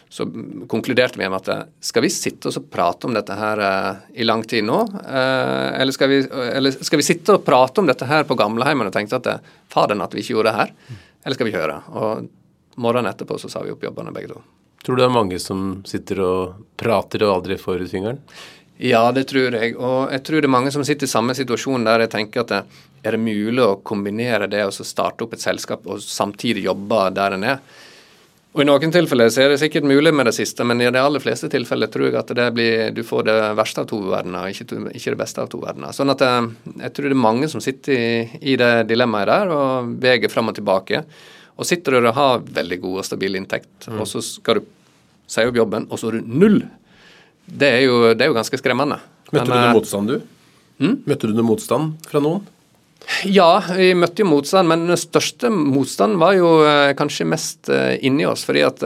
så, 0.10 0.26
konkluderte 0.68 1.20
vi 1.20 1.30
med 1.30 1.38
at 1.38 1.70
skal 1.80 2.04
vi 2.04 2.10
sitte 2.10 2.50
og 2.50 2.66
prate 2.74 3.08
om 3.08 3.14
dette 3.16 3.38
her 3.38 3.62
uh, 3.62 4.02
i 4.18 4.26
lang 4.26 4.42
tid 4.44 4.66
nå? 4.66 4.80
Uh, 5.06 5.70
eller, 5.78 5.94
skal 5.96 6.10
vi, 6.10 6.18
eller, 6.28 6.74
skal 6.74 7.00
vi, 7.00 7.06
sitte 7.06 7.38
og 7.38 7.46
prate 7.46 7.80
om 7.80 7.88
dette 7.88 8.10
her 8.10 8.26
på 8.28 8.36
gamleheimen 8.36 8.90
og 8.90 8.96
tenkte 8.98 9.22
at 9.22 9.30
det, 9.30 9.38
faderen 9.72 10.04
at 10.04 10.18
vi 10.18 10.26
ikke 10.26 10.36
gjorde 10.36 10.52
det 10.52 10.58
her? 10.58 10.74
Eller 11.24 11.38
skal 11.38 11.48
vi 11.48 11.56
høre? 11.56 11.78
Og 11.94 12.28
morgenen 12.82 13.14
etterpå 13.14 13.38
så 13.40 13.54
sa 13.54 13.62
vi 13.64 13.72
opp 13.72 13.86
jobbene 13.86 14.12
begge 14.18 14.34
to. 14.34 14.42
Tror 14.82 14.98
du 14.98 15.04
det 15.04 15.08
er 15.08 15.14
mange 15.14 15.38
som 15.40 15.82
sitter 15.86 16.24
og 16.26 16.66
prater 16.82 17.22
og 17.28 17.36
aldri 17.36 17.58
får 17.62 17.86
ut 17.86 17.94
fingeren? 17.94 18.22
Ja, 18.82 19.04
det 19.14 19.28
tror 19.30 19.54
jeg. 19.54 19.76
Og 19.78 20.10
jeg 20.10 20.24
tror 20.26 20.42
det 20.42 20.50
er 20.50 20.56
mange 20.56 20.72
som 20.74 20.86
sitter 20.86 21.06
i 21.06 21.12
samme 21.12 21.36
situasjon 21.38 21.86
der 21.86 22.08
jeg 22.08 22.14
tenker 22.16 22.42
at 22.42 22.54
det, 22.54 22.62
er 23.06 23.16
det 23.16 23.22
mulig 23.22 23.62
å 23.62 23.80
kombinere 23.86 24.50
det 24.50 24.64
og 24.66 24.74
så 24.74 24.86
starte 24.86 25.26
opp 25.26 25.36
et 25.38 25.44
selskap 25.44 25.86
og 25.90 26.02
samtidig 26.02 26.66
jobbe 26.66 27.04
der 27.14 27.38
en 27.38 27.48
er? 27.54 27.62
Og 28.52 28.64
I 28.64 28.66
noen 28.68 28.92
tilfeller 28.92 29.30
så 29.32 29.46
er 29.46 29.54
det 29.54 29.62
sikkert 29.62 29.86
mulig 29.88 30.12
med 30.12 30.28
det 30.28 30.34
siste, 30.36 30.66
men 30.68 30.82
i 30.84 30.90
de 30.92 31.00
aller 31.00 31.24
fleste 31.24 31.48
tilfeller 31.52 31.88
tror 31.92 32.10
jeg 32.10 32.18
at 32.20 32.34
det 32.36 32.48
blir, 32.58 32.90
du 32.92 33.00
får 33.08 33.24
det 33.30 33.36
verste 33.56 33.86
av 33.86 33.88
to 33.88 34.02
verdener, 34.12 34.50
ikke, 34.52 34.82
ikke, 34.92 35.14
det 35.14 35.20
beste 35.22 35.46
av 35.46 35.48
to 35.54 35.62
verdener. 35.62 35.94
Sånn 35.96 36.12
at 36.12 36.24
jeg, 36.26 36.50
eh, 36.50 36.74
jeg 36.84 36.96
tror 36.98 37.08
det 37.08 37.16
er 37.16 37.22
mange 37.30 37.48
som 37.54 37.64
sitter 37.64 37.96
i, 37.96 38.42
i 38.52 38.58
det 38.60 38.74
dilemmaet 38.90 39.32
der 39.32 39.54
og 39.56 39.96
veger 40.04 40.34
fram 40.34 40.52
og 40.52 40.58
tilbake. 40.58 41.06
Og 41.56 41.70
sitter 41.70 41.96
du 41.96 42.10
og 42.10 42.18
har 42.18 42.44
veldig 42.60 42.82
god 42.84 43.00
og 43.00 43.08
stabil 43.08 43.40
inntekt, 43.40 43.72
mm. 43.88 44.02
og 44.04 44.10
så 44.10 44.26
skal 44.26 44.60
du 44.60 44.68
si 45.32 45.48
opp 45.48 45.62
jobben, 45.62 45.88
og 45.88 46.02
så 46.02 46.10
har 46.10 46.20
du 46.20 46.36
null. 46.44 46.60
Det 47.46 47.68
er 47.68 47.84
jo, 47.86 48.00
det 48.14 48.26
er 48.26 48.32
jo 48.32 48.38
ganske 48.38 48.60
skremmende. 48.60 49.00
Møtte 49.32 49.48
men, 49.48 49.52
du 49.52 49.56
noe 49.56 49.70
eh, 49.70 49.76
motstand, 49.78 50.12
du? 50.12 50.50
Mm? 50.82 50.96
Møtte 51.08 51.30
du 51.30 51.36
noe 51.38 51.48
motstand 51.48 52.10
fra 52.10 52.24
noen? 52.24 52.46
Ja, 53.26 53.64
vi 53.74 53.92
møtte 53.98 54.24
jo 54.24 54.30
motstand, 54.30 54.70
men 54.70 54.86
den 54.90 55.00
største 55.00 55.50
motstanden 55.52 56.22
var 56.22 56.36
jo 56.38 56.54
eh, 56.68 56.94
kanskje 56.98 57.28
mest 57.30 57.72
eh, 57.74 57.98
inni 58.06 58.28
oss. 58.30 58.46
fordi 58.48 58.66
at 58.68 58.86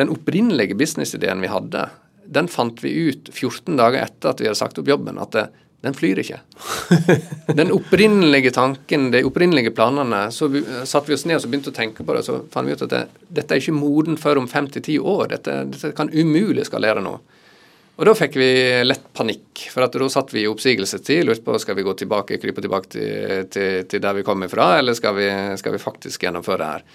den 0.00 0.12
opprinnelige 0.12 0.76
businessideen 0.78 1.42
vi 1.44 1.50
hadde, 1.52 1.88
den 2.30 2.48
fant 2.48 2.78
vi 2.82 2.92
ut 3.10 3.30
14 3.32 3.76
dager 3.78 4.04
etter 4.04 4.32
at 4.32 4.40
vi 4.40 4.48
hadde 4.48 4.60
sagt 4.60 4.78
opp 4.80 4.88
jobben, 4.88 5.18
at 5.20 5.34
det, 5.34 5.48
den 5.80 5.96
flyr 5.96 6.20
ikke. 6.20 6.38
Den 7.56 7.70
opprinnelige 7.72 8.50
tanken, 8.52 9.06
de 9.10 9.22
opprinnelige 9.24 9.72
planene, 9.72 10.26
så 10.32 10.50
vi, 10.52 10.60
satte 10.84 11.08
vi 11.08 11.16
oss 11.16 11.24
ned 11.24 11.40
og 11.40 11.48
begynte 11.48 11.72
å 11.72 11.76
tenke 11.76 12.04
på 12.04 12.14
det, 12.14 12.24
så 12.26 12.42
fant 12.52 12.68
vi 12.68 12.76
ut 12.76 12.84
at 12.84 12.92
det, 12.92 13.00
dette 13.32 13.56
er 13.56 13.62
ikke 13.62 13.78
moden 13.78 14.18
før 14.20 14.42
om 14.42 14.48
fem 14.50 14.68
til 14.68 14.84
ti 14.84 14.98
år. 15.00 15.30
Dette, 15.32 15.54
dette 15.72 15.94
kan 15.96 16.12
umulig 16.12 16.66
skalere 16.68 17.00
nå. 17.04 17.14
Og 18.00 18.06
da 18.08 18.14
fikk 18.16 18.38
vi 18.40 18.50
lett 18.86 19.10
panikk, 19.12 19.66
for 19.68 19.84
at 19.84 19.92
da 19.92 20.06
satt 20.08 20.30
vi 20.32 20.46
i 20.46 20.48
oppsigelsestid. 20.48 21.26
Lurte 21.28 21.44
på 21.44 21.58
skal 21.60 21.76
vi 21.76 21.84
gå 21.84 21.92
tilbake, 22.00 22.38
krype 22.40 22.62
tilbake 22.64 22.88
til, 22.94 23.42
til, 23.52 23.82
til 23.84 24.00
der 24.00 24.16
vi 24.16 24.24
kom 24.24 24.40
ifra, 24.46 24.70
eller 24.80 24.96
skal 24.96 25.18
vi, 25.18 25.26
skal 25.60 25.74
vi, 25.76 25.80
faktisk 25.82 26.24
gjennomføre 26.24 26.62
det 26.62 26.68
her. 26.70 26.86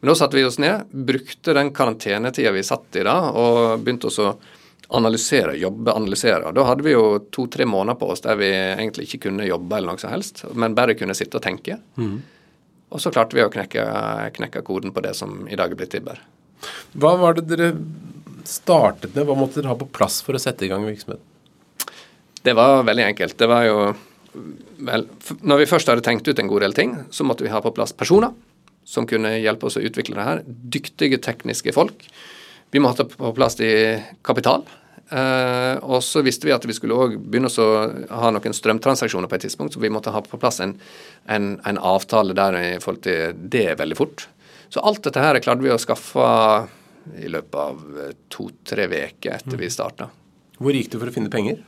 Men 0.00 0.10
da 0.10 0.16
satte 0.18 0.34
vi 0.34 0.42
oss 0.46 0.58
ned, 0.58 0.90
brukte 0.90 1.54
den 1.54 1.70
karantenetida 1.74 2.50
vi 2.56 2.64
satt 2.66 2.98
i 2.98 3.04
da, 3.06 3.14
og 3.30 3.84
begynte 3.86 4.10
å 4.10 4.32
analysere, 4.98 5.54
jobbe, 5.62 5.94
analysere. 5.94 6.50
Da 6.56 6.64
hadde 6.66 6.86
vi 6.88 6.96
jo 6.96 7.04
to-tre 7.30 7.66
måneder 7.68 8.00
på 8.00 8.08
oss 8.10 8.24
der 8.26 8.40
vi 8.40 8.50
egentlig 8.50 9.06
ikke 9.06 9.28
kunne 9.28 9.46
jobbe 9.46 9.78
eller 9.78 9.92
noe 9.92 10.02
som 10.02 10.10
helst, 10.10 10.42
men 10.58 10.74
bare 10.74 10.98
kunne 10.98 11.14
sitte 11.14 11.38
og 11.38 11.44
tenke. 11.44 11.78
Mm. 12.00 12.18
Og 12.96 13.04
så 13.04 13.14
klarte 13.14 13.38
vi 13.38 13.46
å 13.46 13.52
knekke, 13.52 13.86
knekke 14.40 14.64
koden 14.66 14.90
på 14.96 15.06
det 15.06 15.14
som 15.14 15.44
i 15.46 15.60
dag 15.60 15.70
er 15.70 15.78
blitt 15.78 15.94
Tibber. 15.94 16.18
Hva 16.98 17.14
var 17.20 17.36
det 17.38 17.46
dere 17.50 17.72
startet 18.48 19.14
med? 19.14 19.26
Hva 19.28 19.36
måtte 19.38 19.60
dere 19.60 19.72
ha 19.72 19.78
på 19.78 19.88
plass 19.92 20.20
for 20.24 20.36
å 20.36 20.42
sette 20.42 20.66
i 20.66 20.70
gang 20.70 20.86
virksomheten? 20.88 21.24
Det 22.42 22.54
var 22.56 22.84
veldig 22.86 23.04
enkelt. 23.10 23.36
Det 23.38 23.48
var 23.50 23.66
jo 23.66 23.78
vel, 24.88 25.06
Når 25.40 25.62
vi 25.62 25.70
først 25.70 25.88
hadde 25.90 26.04
tenkt 26.06 26.28
ut 26.28 26.38
en 26.38 26.50
god 26.50 26.64
del 26.64 26.76
ting, 26.76 26.96
så 27.10 27.26
måtte 27.26 27.44
vi 27.44 27.52
ha 27.52 27.60
på 27.64 27.74
plass 27.74 27.92
personer 27.92 28.32
som 28.88 29.06
kunne 29.08 29.36
hjelpe 29.36 29.68
oss 29.68 29.76
å 29.76 29.84
utvikle 29.84 30.16
det 30.16 30.26
her. 30.26 30.44
Dyktige 30.46 31.20
tekniske 31.20 31.74
folk. 31.76 32.06
Vi 32.72 32.80
måtte 32.80 33.04
ha 33.04 33.10
på 33.10 33.34
plass 33.36 33.58
i 33.60 33.72
kapital. 34.24 34.64
Uh, 35.08 35.80
og 35.88 36.02
så 36.04 36.20
visste 36.20 36.44
vi 36.44 36.52
at 36.52 36.64
vi 36.68 36.74
skulle 36.76 36.96
også 36.96 37.20
begynne 37.20 37.48
å 37.48 37.68
ha 38.20 38.32
noen 38.32 38.56
strømtransaksjoner 38.56 39.30
på 39.30 39.38
et 39.38 39.46
tidspunkt, 39.46 39.72
så 39.72 39.80
vi 39.80 39.92
måtte 39.92 40.12
ha 40.12 40.20
på 40.20 40.40
plass 40.40 40.60
en, 40.60 40.74
en, 41.32 41.54
en 41.64 41.80
avtale 41.80 42.36
der 42.36 42.58
i 42.60 42.66
forhold 42.82 43.06
til 43.06 43.38
det 43.48 43.70
veldig 43.80 43.96
fort. 43.96 44.26
Så 44.68 44.84
alt 44.84 45.00
dette 45.06 45.22
her 45.24 45.40
klarte 45.40 45.64
vi 45.64 45.72
å 45.72 45.80
skaffe 45.80 46.26
i 47.18 47.30
løpet 47.32 47.58
av 47.62 47.98
eh, 48.04 48.14
to-tre 48.32 48.88
uker 48.88 49.34
etter 49.34 49.56
mm. 49.56 49.60
vi 49.62 49.72
starta. 49.72 50.08
Hvor 50.58 50.74
gikk 50.74 50.92
du 50.92 50.98
for 50.98 51.10
å 51.10 51.14
finne 51.14 51.32
penger? 51.32 51.60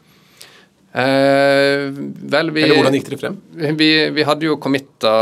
Eh, 0.93 1.87
vel, 2.33 2.51
vi, 2.51 2.65
Eller 2.65 2.81
hvordan 2.81 2.97
gikk 2.97 3.07
dere 3.07 3.21
frem? 3.21 3.37
Vi, 3.79 3.91
vi 4.11 4.25
hadde 4.27 4.49
jo 4.49 4.57
committa 4.59 5.13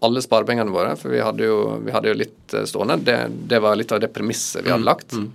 alle 0.00 0.22
sparepengene 0.24 0.72
våre, 0.72 0.94
for 0.96 1.12
vi 1.12 1.20
hadde 1.20 1.44
jo, 1.44 1.58
vi 1.84 1.92
hadde 1.92 2.12
jo 2.12 2.16
litt 2.16 2.56
eh, 2.56 2.64
stående. 2.68 2.96
Det, 3.04 3.18
det, 3.50 3.60
var 3.64 3.76
litt 3.76 3.92
av 3.92 4.00
det 4.00 4.08
premisset 4.14 4.64
vi 4.64 4.72
hadde 4.72 4.86
mm. 4.86 4.88
lagt. 4.88 5.12
Mm. 5.12 5.28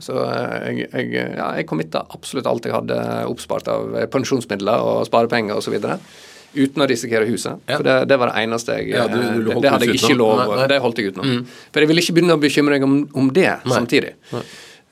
Så 0.00 0.16
eh, 0.24 0.70
jeg, 0.70 0.88
jeg, 0.88 1.12
ja, 1.36 1.50
jeg 1.60 1.68
committa 1.68 2.06
absolutt 2.16 2.48
alt 2.48 2.68
jeg 2.68 2.76
hadde 2.76 3.02
oppspart 3.28 3.68
av 3.72 3.98
pensjonsmidler 4.14 4.88
og 4.88 5.04
sparepenger 5.10 5.60
osv 5.60 5.76
uten 6.56 6.84
å 6.84 6.88
risikere 6.90 7.28
huset. 7.28 7.62
Ja. 7.68 7.78
For 7.78 7.86
det, 7.86 7.96
det, 8.10 8.20
var 8.20 8.32
det 8.32 8.44
eneste 8.44 8.78
jeg 8.80 8.92
ja, 8.94 9.06
du, 9.10 9.16
du 9.16 9.50
det, 9.50 9.58
det, 9.64 9.72
hadde 9.74 9.88
jeg 9.90 10.00
ikke 10.00 10.18
lov 10.18 10.38
nei, 10.40 10.46
nei. 10.52 10.68
Det 10.72 10.78
holdt 10.84 11.02
jeg 11.02 11.12
utenom. 11.12 11.32
Mm. 11.32 11.58
For 11.72 11.84
jeg 11.84 11.92
ville 11.92 12.04
ikke 12.04 12.16
begynne 12.18 12.38
å 12.38 12.42
bekymre 12.42 12.76
meg 12.76 12.86
om, 12.86 12.96
om 13.22 13.32
det 13.34 13.50
nei. 13.52 13.74
samtidig. 13.74 14.16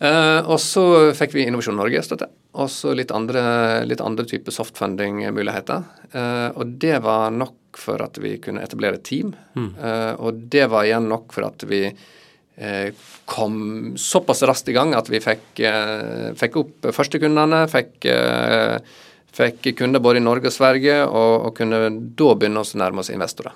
Uh, 0.04 0.42
og 0.50 0.58
så 0.60 0.84
fikk 1.16 1.36
vi 1.36 1.44
Innovasjon 1.48 1.76
Norge-støtte. 1.78 2.28
Og 2.60 2.70
så 2.70 2.92
litt 2.96 3.12
andre, 3.14 3.44
litt 3.86 4.02
andre 4.04 4.26
typer 4.28 4.54
softfunding-muligheter. 4.54 5.86
Uh, 6.14 6.50
og 6.58 6.74
det 6.82 6.98
var 7.04 7.30
nok 7.34 7.78
for 7.78 8.02
at 8.04 8.18
vi 8.22 8.36
kunne 8.42 8.62
etablere 8.62 9.00
et 9.00 9.06
team. 9.06 9.32
Mm. 9.54 9.70
Uh, 9.78 10.12
og 10.26 10.44
det 10.52 10.66
var 10.72 10.86
igjen 10.86 11.08
nok 11.10 11.32
for 11.34 11.48
at 11.50 11.66
vi 11.70 11.86
kom 13.26 13.54
såpass 13.98 14.44
raskt 14.46 14.68
i 14.70 14.74
gang 14.76 14.92
at 14.94 15.08
vi 15.10 15.18
fikk, 15.18 15.58
fikk 16.38 16.58
opp 16.60 16.86
førstekundene. 16.94 17.64
Fikk 17.66 18.06
Fikk 19.34 19.72
kunder 19.78 20.02
både 20.02 20.20
i 20.20 20.24
Norge 20.24 20.50
og 20.50 20.54
Sverige, 20.54 21.00
og, 21.08 21.48
og 21.48 21.54
kunne 21.58 21.88
da 21.90 22.34
begynne 22.38 22.62
å 22.62 22.78
nærme 22.78 23.02
oss 23.02 23.10
investorer. 23.10 23.54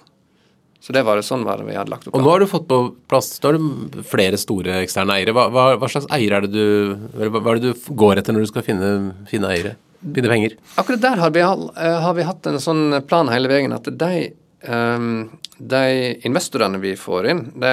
Så 0.80 0.94
det 0.94 1.02
var 1.06 1.18
det 1.18 1.26
sånn 1.26 1.42
var 1.46 1.58
det 1.58 1.66
vi 1.66 1.74
hadde 1.74 1.90
lagt 1.90 2.06
opp. 2.06 2.14
Og 2.14 2.22
nå 2.22 2.30
har 2.30 2.42
du 2.42 2.50
fått 2.50 2.68
på 2.70 2.78
plass 3.10 3.32
nå 3.42 3.50
har 3.50 3.58
du 3.58 4.02
flere 4.06 4.38
store 4.38 4.78
eksterne 4.84 5.16
eiere. 5.18 5.34
Hva, 5.36 5.48
hva, 5.52 5.64
hva 5.80 5.90
slags 5.90 6.06
eier 6.14 6.36
er 6.36 6.46
det 6.46 6.52
du, 6.54 6.94
hva 7.18 7.42
er 7.42 7.58
det 7.58 7.72
du 7.72 7.88
går 7.98 8.20
etter 8.20 8.34
når 8.34 8.46
du 8.46 8.50
skal 8.52 8.66
finne, 8.66 8.90
finne 9.30 9.50
eiere? 9.54 9.74
Finne 10.00 10.30
penger? 10.30 10.54
Akkurat 10.78 11.02
der 11.02 11.22
har 11.24 11.34
vi, 11.34 11.42
eh, 11.42 11.98
har 12.04 12.14
vi, 12.14 12.26
hatt 12.26 12.46
en 12.46 12.60
sånn 12.62 13.00
plan 13.10 13.30
hele 13.32 13.50
veien 13.50 13.74
at 13.74 13.90
de, 13.90 14.12
um, 14.70 15.26
de 15.58 15.82
investorene 16.28 16.78
vi 16.82 16.94
får 16.98 17.32
inn, 17.32 17.42
de, 17.58 17.72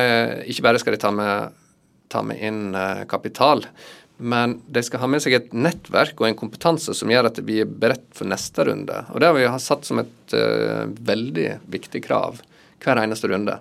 ikke 0.50 0.66
bare 0.66 0.82
skal 0.82 0.98
de 0.98 1.02
ta 1.06 1.14
med, 1.14 1.54
ta 2.10 2.26
med 2.26 2.42
inn 2.42 2.64
uh, 2.74 3.06
kapital, 3.10 3.62
men 4.18 4.62
de 4.68 4.84
skal 4.84 5.02
ha 5.04 5.08
med 5.12 5.24
seg 5.24 5.36
et 5.36 5.54
nettverk 5.56 6.20
og 6.22 6.30
en 6.30 6.38
kompetanse 6.40 6.94
som 6.96 7.12
gjør 7.12 7.30
at 7.30 7.40
vi 7.44 7.60
er 7.64 7.70
beredt 7.70 8.08
for 8.16 8.30
neste 8.30 8.64
runde. 8.68 9.02
Og 9.12 9.20
det 9.20 9.28
har 9.30 9.36
vi 9.36 9.48
satt 9.62 9.88
som 9.88 10.00
et 10.00 10.36
uh, 10.36 10.86
veldig 10.88 11.50
viktig 11.72 12.04
krav 12.06 12.40
hver 12.84 13.02
eneste 13.02 13.28
runde. 13.32 13.58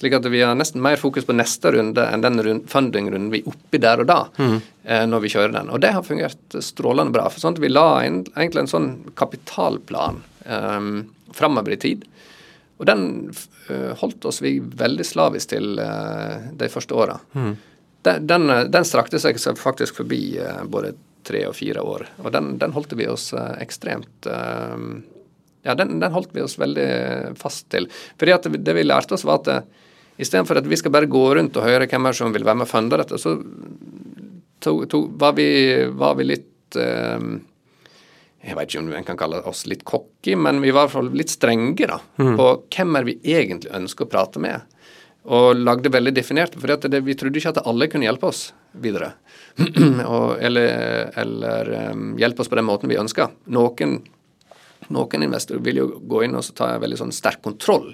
Slik 0.00 0.16
at 0.16 0.26
vi 0.32 0.42
har 0.42 0.56
nesten 0.58 0.82
mer 0.82 0.98
fokus 0.98 1.28
på 1.28 1.36
neste 1.36 1.70
runde 1.76 2.02
enn 2.08 2.24
den 2.24 2.62
funding-runden 2.70 3.30
vi 3.30 3.44
er 3.44 3.52
oppi 3.52 3.78
der 3.82 4.02
og 4.02 4.10
da, 4.10 4.20
mm. 4.42 4.58
uh, 4.90 5.04
når 5.06 5.24
vi 5.24 5.34
kjører 5.36 5.56
den. 5.60 5.70
Og 5.70 5.82
det 5.84 5.94
har 5.94 6.06
fungert 6.06 6.58
strålende 6.58 7.14
bra. 7.14 7.28
for 7.30 7.44
sånn 7.44 7.54
at 7.58 7.62
Vi 7.62 7.70
la 7.70 7.88
inn 8.06 8.24
egentlig 8.34 8.66
en 8.66 8.74
sånn 8.74 8.92
kapitalplan 9.14 10.22
um, 10.46 10.94
framover 11.36 11.76
i 11.76 11.82
tid. 11.86 12.08
Og 12.82 12.88
den 12.90 13.04
uh, 13.70 13.92
holdt 14.02 14.26
oss 14.26 14.42
vi 14.42 14.56
veldig 14.58 15.06
slavisk 15.06 15.54
til 15.54 15.76
de 15.78 16.74
første 16.74 16.98
åra. 16.98 17.22
Mm 17.38 17.54
den, 18.02 18.26
den, 18.26 18.50
den, 18.70 18.84
strakte 18.84 19.20
seg 19.22 19.38
faktisk 19.58 20.00
forbi 20.02 20.36
eh, 20.42 20.62
både 20.66 20.94
tre 21.26 21.44
og 21.46 21.54
fire 21.54 21.82
år. 21.86 22.06
Og 22.24 22.32
den, 22.34 22.56
den 22.58 22.74
holdt 22.74 22.94
vi 22.98 23.06
oss 23.10 23.30
eh, 23.36 23.56
ekstremt 23.62 24.26
eh, 24.26 24.86
Ja, 25.62 25.76
den, 25.78 26.00
den, 26.02 26.10
holdt 26.10 26.32
vi 26.34 26.42
oss 26.42 26.58
veldig 26.58 27.36
fast 27.38 27.68
til. 27.70 27.86
Fordi 28.18 28.34
at 28.34 28.48
det 28.50 28.74
vi 28.74 28.82
lærte 28.82 29.14
oss, 29.14 29.26
var 29.28 29.38
at 29.44 29.68
istedenfor 30.18 30.58
at 30.58 30.66
vi 30.66 30.78
skal 30.78 30.92
bare 30.94 31.10
gå 31.10 31.22
rundt 31.38 31.56
og 31.56 31.66
høre 31.68 31.86
hvem 31.86 32.08
er 32.10 32.16
som 32.18 32.34
vil 32.34 32.44
være 32.46 32.58
med 32.58 32.66
og 32.66 32.72
funde 32.72 32.98
dette, 32.98 33.18
så 33.18 33.36
to, 34.62 34.74
to, 34.90 35.04
var, 35.18 35.36
vi, 35.38 35.46
var, 35.94 36.18
vi, 36.18 36.26
litt 36.34 36.76
jeg 38.42 38.58
vet 38.58 38.68
ikke 38.68 38.82
om 38.82 38.90
en 38.98 39.06
kan 39.06 39.18
kalle 39.18 39.40
oss 39.46 39.64
litt 39.70 39.84
cocky, 39.86 40.34
men 40.34 40.58
vi 40.62 40.74
var 40.74 40.84
i 40.84 40.90
hvert 40.90 40.96
fall 40.96 41.10
litt 41.14 41.30
strenge 41.30 41.86
da, 41.86 42.00
mm. 42.18 42.34
på 42.38 42.48
hvem 42.74 42.98
er 42.98 43.06
vi 43.06 43.16
egentlig 43.22 43.70
ønsker 43.78 44.08
å 44.08 44.10
prate 44.10 44.42
med. 44.42 44.66
Og 45.22 45.54
lagde 45.54 45.92
veldig 45.92 46.14
definert, 46.16 46.56
for 46.58 46.88
vi 47.06 47.14
trodde 47.14 47.38
ikke 47.38 47.52
at 47.54 47.62
alle 47.66 47.86
kunne 47.90 48.08
hjelpe 48.08 48.26
oss 48.26 48.48
videre. 48.82 49.12
og, 50.14 50.40
eller, 50.42 51.12
eller 51.22 51.70
um, 51.92 52.16
hjelpe 52.18 52.42
oss 52.42 52.50
på 52.50 52.58
den 52.58 52.66
måten 52.66 52.90
vi 52.90 52.98
ønska. 52.98 53.28
Noen, 53.54 54.00
noen 54.90 55.26
investorer 55.28 55.62
vil 55.62 55.78
jo 55.82 55.86
gå 56.10 56.24
inn 56.26 56.34
og 56.38 56.50
ta 56.58 56.72
en 56.72 56.82
veldig 56.82 56.98
sånn 57.04 57.14
sterk 57.14 57.42
kontroll. 57.44 57.92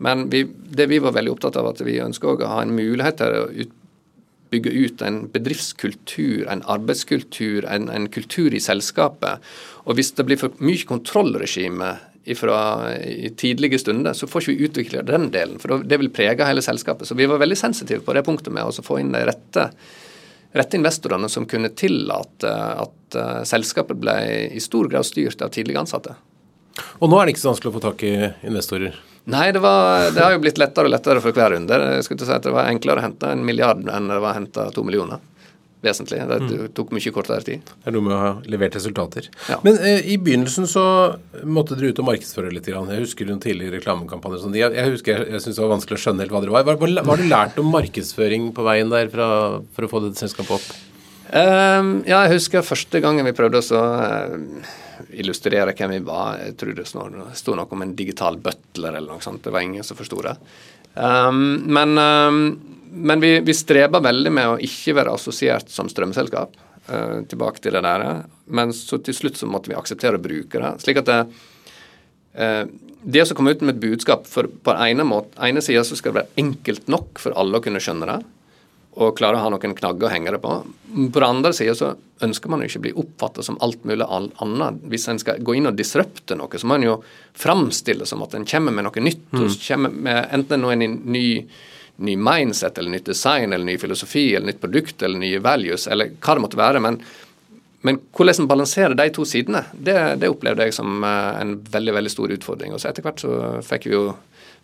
Men 0.00 0.28
vi, 0.32 0.44
det 0.46 0.86
vi 0.92 1.00
var 1.02 1.16
veldig 1.16 1.34
opptatt 1.34 1.58
av, 1.60 1.72
at 1.72 1.82
vi 1.84 1.98
ønsker 2.00 2.30
å 2.32 2.52
ha 2.54 2.62
en 2.62 2.76
mulighet 2.76 3.18
til 3.20 3.34
å 3.36 3.48
ut, 3.50 3.74
bygge 4.50 4.70
ut 4.70 5.02
en 5.06 5.18
bedriftskultur, 5.30 6.46
en 6.50 6.62
arbeidskultur, 6.70 7.66
en, 7.70 7.90
en 7.92 8.06
kultur 8.10 8.54
i 8.54 8.62
selskapet. 8.62 9.42
Og 9.86 9.98
hvis 9.98 10.14
det 10.16 10.26
blir 10.26 10.40
for 10.40 10.54
mye 10.62 10.86
kontrollregime 10.86 11.92
fra 12.36 12.94
i 13.00 13.30
tidlige 13.30 13.78
stunder, 13.78 14.12
så 14.12 14.26
får 14.28 14.42
ikke 14.42 14.52
vi 14.52 14.68
utvikla 14.68 15.02
den 15.08 15.30
delen. 15.32 15.58
For 15.62 15.82
det 15.82 15.98
vil 16.02 16.12
prege 16.12 16.46
hele 16.46 16.62
selskapet. 16.62 17.08
Så 17.08 17.16
vi 17.18 17.28
var 17.30 17.40
veldig 17.40 17.58
sensitive 17.58 18.04
på 18.04 18.14
det 18.16 18.24
punktet 18.26 18.52
med 18.54 18.68
å 18.68 18.84
få 18.84 19.00
inn 19.00 19.12
de 19.14 19.22
rette, 19.28 19.66
rette 20.52 20.78
investorene 20.78 21.30
som 21.32 21.48
kunne 21.48 21.72
tillate 21.72 22.50
at 22.84 23.16
uh, 23.16 23.40
selskapet 23.48 24.00
ble 24.00 24.16
i 24.52 24.60
stor 24.60 24.90
grad 24.92 25.08
styrt 25.08 25.42
av 25.42 25.52
tidlige 25.54 25.80
ansatte. 25.80 26.16
Og 27.00 27.10
nå 27.10 27.18
er 27.18 27.26
det 27.26 27.34
ikke 27.34 27.44
så 27.44 27.52
vanskelig 27.54 27.72
å 27.72 27.78
få 27.78 27.84
tak 27.88 28.04
i 28.06 28.14
investorer? 28.46 29.00
Nei, 29.30 29.50
det, 29.52 29.60
var, 29.62 30.10
det 30.14 30.22
har 30.22 30.34
jo 30.34 30.40
blitt 30.42 30.58
lettere 30.60 30.88
og 30.88 30.94
lettere 30.94 31.22
for 31.24 31.36
hver 31.36 31.52
runde. 31.54 31.76
Jeg 31.96 32.06
skulle 32.06 32.20
ikke 32.20 32.30
si 32.30 32.36
at 32.36 32.46
Det 32.46 32.54
var 32.54 32.70
enklere 32.70 33.02
å 33.02 33.04
hente 33.04 33.32
en 33.32 33.44
milliard 33.44 33.82
enn 33.84 34.08
det 34.08 34.20
var 34.20 34.32
å 34.32 34.38
hente 34.38 34.64
to 34.76 34.84
millioner. 34.86 35.20
Vesentlig. 35.84 36.20
Det 36.28 36.68
tok 36.76 36.92
mye 36.94 37.12
kortere 37.14 37.44
tid. 37.46 37.70
Det 37.70 37.88
er 37.88 37.94
noe 37.96 38.06
med 38.06 38.14
å 38.16 38.20
ha 38.20 38.32
levert 38.50 38.76
resultater. 38.76 39.30
Ja. 39.48 39.58
Men 39.66 39.78
eh, 39.78 40.02
i 40.12 40.18
begynnelsen 40.20 40.68
så 40.70 40.84
måtte 41.44 41.78
dere 41.78 41.94
ut 41.94 42.02
og 42.02 42.10
markedsføre 42.10 42.52
litt. 42.52 42.68
Grann. 42.70 42.90
Jeg 42.92 43.06
husker 43.06 43.26
noen 43.26 43.40
tidligere 43.42 43.78
reklamekampanjer. 43.78 44.42
Sånn. 44.42 44.58
Jeg, 44.58 44.76
jeg 44.76 44.94
husker 44.94 45.16
jeg, 45.16 45.30
jeg 45.32 45.44
syntes 45.44 45.56
det 45.58 45.64
var 45.64 45.72
vanskelig 45.72 45.96
å 45.98 46.04
skjønne 46.04 46.24
helt 46.24 46.34
hva 46.34 46.44
dere 46.44 46.54
var. 46.58 46.68
Hva, 46.68 46.92
har 47.08 47.22
du 47.22 47.26
lært 47.30 47.58
om 47.62 47.72
markedsføring 47.72 48.50
på 48.56 48.66
veien 48.66 48.92
der 48.92 49.10
fra, 49.12 49.28
for 49.74 49.86
å 49.86 49.90
få 49.90 50.04
dette 50.04 50.20
selskapet 50.20 50.58
opp? 50.58 50.70
Um, 51.30 52.00
ja, 52.08 52.24
jeg 52.26 52.40
husker 52.40 52.66
første 52.66 53.00
gangen 53.02 53.26
vi 53.28 53.34
prøvde 53.38 53.62
å 53.62 53.80
uh, 53.80 54.72
illustrere 55.14 55.74
hvem 55.78 55.94
vi 55.94 56.02
var. 56.06 56.40
Jeg 56.42 56.56
tror 56.60 56.76
det 56.76 56.88
sto 56.90 57.54
noe 57.56 57.70
om 57.70 57.86
en 57.86 57.96
digital 57.98 58.38
butler 58.42 58.98
eller 58.98 59.14
noe 59.14 59.24
sånt. 59.24 59.44
Det 59.46 59.54
var 59.54 59.64
ingen 59.64 59.86
som 59.86 59.98
forsto 59.98 60.20
det. 60.26 60.36
Um, 60.94 61.62
men 61.70 61.94
um, 61.96 62.40
men 62.90 63.22
vi, 63.22 63.38
vi 63.40 63.54
streber 63.54 64.02
veldig 64.02 64.32
med 64.34 64.48
å 64.48 64.58
ikke 64.62 64.96
være 64.98 65.14
assosiert 65.14 65.70
som 65.72 65.88
strømselskap. 65.90 66.56
Uh, 66.90 67.22
tilbake 67.28 67.62
til 67.62 67.76
det 67.76 67.84
der. 67.84 68.24
Men 68.50 68.72
så 68.74 68.98
til 69.04 69.14
slutt 69.14 69.38
så 69.38 69.46
måtte 69.46 69.70
vi 69.70 69.78
akseptere 69.78 70.18
å 70.18 70.22
bruke 70.22 70.58
det. 70.58 70.72
Slik 70.82 70.98
at 71.02 71.10
det, 71.10 71.18
uh, 72.40 72.64
det 73.00 73.26
som 73.28 73.38
komme 73.38 73.54
ut 73.54 73.62
med 73.62 73.76
et 73.76 73.84
budskap 73.84 74.26
for 74.28 74.48
På 74.50 74.74
den 74.74 74.96
ene, 74.96 75.06
måte, 75.06 75.36
ene 75.46 75.62
sida 75.62 75.84
så 75.86 75.96
skal 75.96 76.12
det 76.12 76.22
være 76.22 76.42
enkelt 76.42 76.90
nok 76.90 77.22
for 77.22 77.36
alle 77.38 77.60
å 77.60 77.64
kunne 77.64 77.82
skjønne 77.82 78.10
det. 78.10 78.18
Og 79.00 79.14
klare 79.16 79.38
å 79.38 79.44
ha 79.44 79.50
noen 79.54 79.76
knagger 79.78 80.08
å 80.08 80.10
henge 80.10 80.34
det 80.34 80.42
på. 80.42 80.56
På 81.14 81.22
den 81.22 81.28
andre 81.28 81.54
sida 81.54 81.76
så 81.78 81.92
ønsker 82.26 82.50
man 82.50 82.64
jo 82.64 82.68
ikke 82.72 82.82
bli 82.88 82.96
oppfatta 82.98 83.44
som 83.46 83.58
alt 83.62 83.84
mulig 83.86 84.08
annet. 84.10 84.80
Hvis 84.90 85.06
en 85.08 85.20
skal 85.22 85.38
gå 85.46 85.54
inn 85.56 85.70
og 85.70 85.78
disrupte 85.78 86.34
noe, 86.36 86.58
så 86.58 86.66
må 86.66 86.80
en 86.80 86.88
jo 86.88 86.96
framstille 87.38 88.08
som 88.08 88.24
at 88.26 88.34
en 88.34 88.48
kommer 88.50 88.74
med 88.74 88.88
noe 88.88 89.04
nytt. 89.04 89.28
Mm. 89.30 89.44
og 89.44 89.60
kommer 89.62 89.94
med 89.94 90.24
Enten 90.34 90.64
noe 90.64 90.74
en 90.74 90.98
ny 91.06 91.26
ny 92.00 92.16
mindset 92.16 92.78
eller 92.78 92.90
nytt 92.90 93.10
design 93.10 93.52
eller 93.52 93.64
ny 93.64 93.76
filosofi 93.78 94.34
eller 94.34 94.46
nytt 94.46 94.60
produkt 94.60 95.02
eller 95.02 95.20
nye 95.20 95.40
values 95.44 95.86
eller 95.88 96.14
hva 96.16 96.36
det 96.36 96.44
måtte 96.44 96.60
være. 96.60 96.80
Men, 96.80 96.96
men 97.86 98.00
hvordan 98.16 98.48
balansere 98.48 98.96
de 98.96 99.08
to 99.14 99.26
sidene, 99.28 99.66
det, 99.72 99.98
det, 100.22 100.30
opplevde 100.32 100.68
jeg 100.68 100.76
som 100.76 101.04
eh, 101.04 101.40
en 101.42 101.58
veldig 101.72 101.96
veldig 101.98 102.12
stor 102.12 102.32
utfordring. 102.36 102.74
Og 102.74 102.82
så 102.82 102.90
etter 102.90 103.04
hvert 103.04 103.22
så 103.22 103.36
fikk 103.66 103.90
vi 103.90 103.96
jo, 103.96 104.06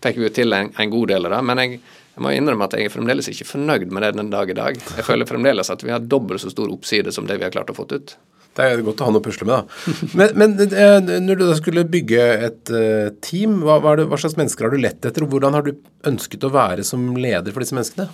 fikk 0.04 0.20
vi 0.20 0.28
jo 0.28 0.32
til 0.40 0.56
en, 0.56 0.72
en, 0.72 0.92
god 0.92 1.12
del 1.12 1.28
av 1.28 1.36
det. 1.36 1.42
Men 1.50 1.62
jeg, 1.62 1.80
jeg, 2.14 2.24
må 2.24 2.32
innrømme 2.32 2.70
at 2.70 2.78
jeg 2.78 2.88
er 2.88 2.96
fremdeles 2.96 3.28
ikke 3.32 3.50
fornøyd 3.52 3.92
med 3.92 4.06
det 4.06 4.14
den 4.20 4.32
dag 4.32 4.52
i 4.52 4.56
dag. 4.56 4.80
Jeg 4.96 5.08
føler 5.08 5.28
fremdeles 5.28 5.72
at 5.72 5.84
vi 5.84 5.92
har 5.92 6.04
dobbelt 6.04 6.44
så 6.44 6.52
stor 6.54 6.72
oppside 6.72 7.12
som 7.12 7.28
det 7.28 7.36
vi 7.40 7.48
har 7.48 7.54
klart 7.54 7.72
å 7.72 7.76
få 7.76 7.88
ut. 7.92 8.16
Det 8.56 8.64
er 8.64 8.82
godt 8.84 9.02
å 9.04 9.08
ha 9.08 9.12
noe 9.12 9.20
å 9.20 9.24
pusle 9.24 9.46
med, 9.48 9.58
da. 9.58 9.94
Men, 10.16 10.36
men, 10.40 10.54
eh, 10.64 11.20
når 11.20 11.38
du 11.38 11.44
da 11.44 11.56
skulle 11.58 11.84
bygge 11.92 12.22
et 12.46 12.72
uh, 12.72 13.10
team, 13.24 13.58
hva, 13.66 13.78
hva, 13.84 13.96
det, 13.98 14.06
hva, 14.08 14.18
slags 14.20 14.38
mennesker 14.38 14.64
har 14.66 14.72
du 14.72 14.80
lett 14.80 15.04
etter, 15.04 15.26
og 15.26 15.34
hvordan 15.34 15.58
har 15.58 15.66
du 15.66 15.74
ønsket 16.08 16.46
å 16.48 16.52
være 16.54 16.86
som 16.86 17.04
leder 17.20 17.52
for 17.52 17.64
disse 17.64 17.76
menneskene? 17.76 18.08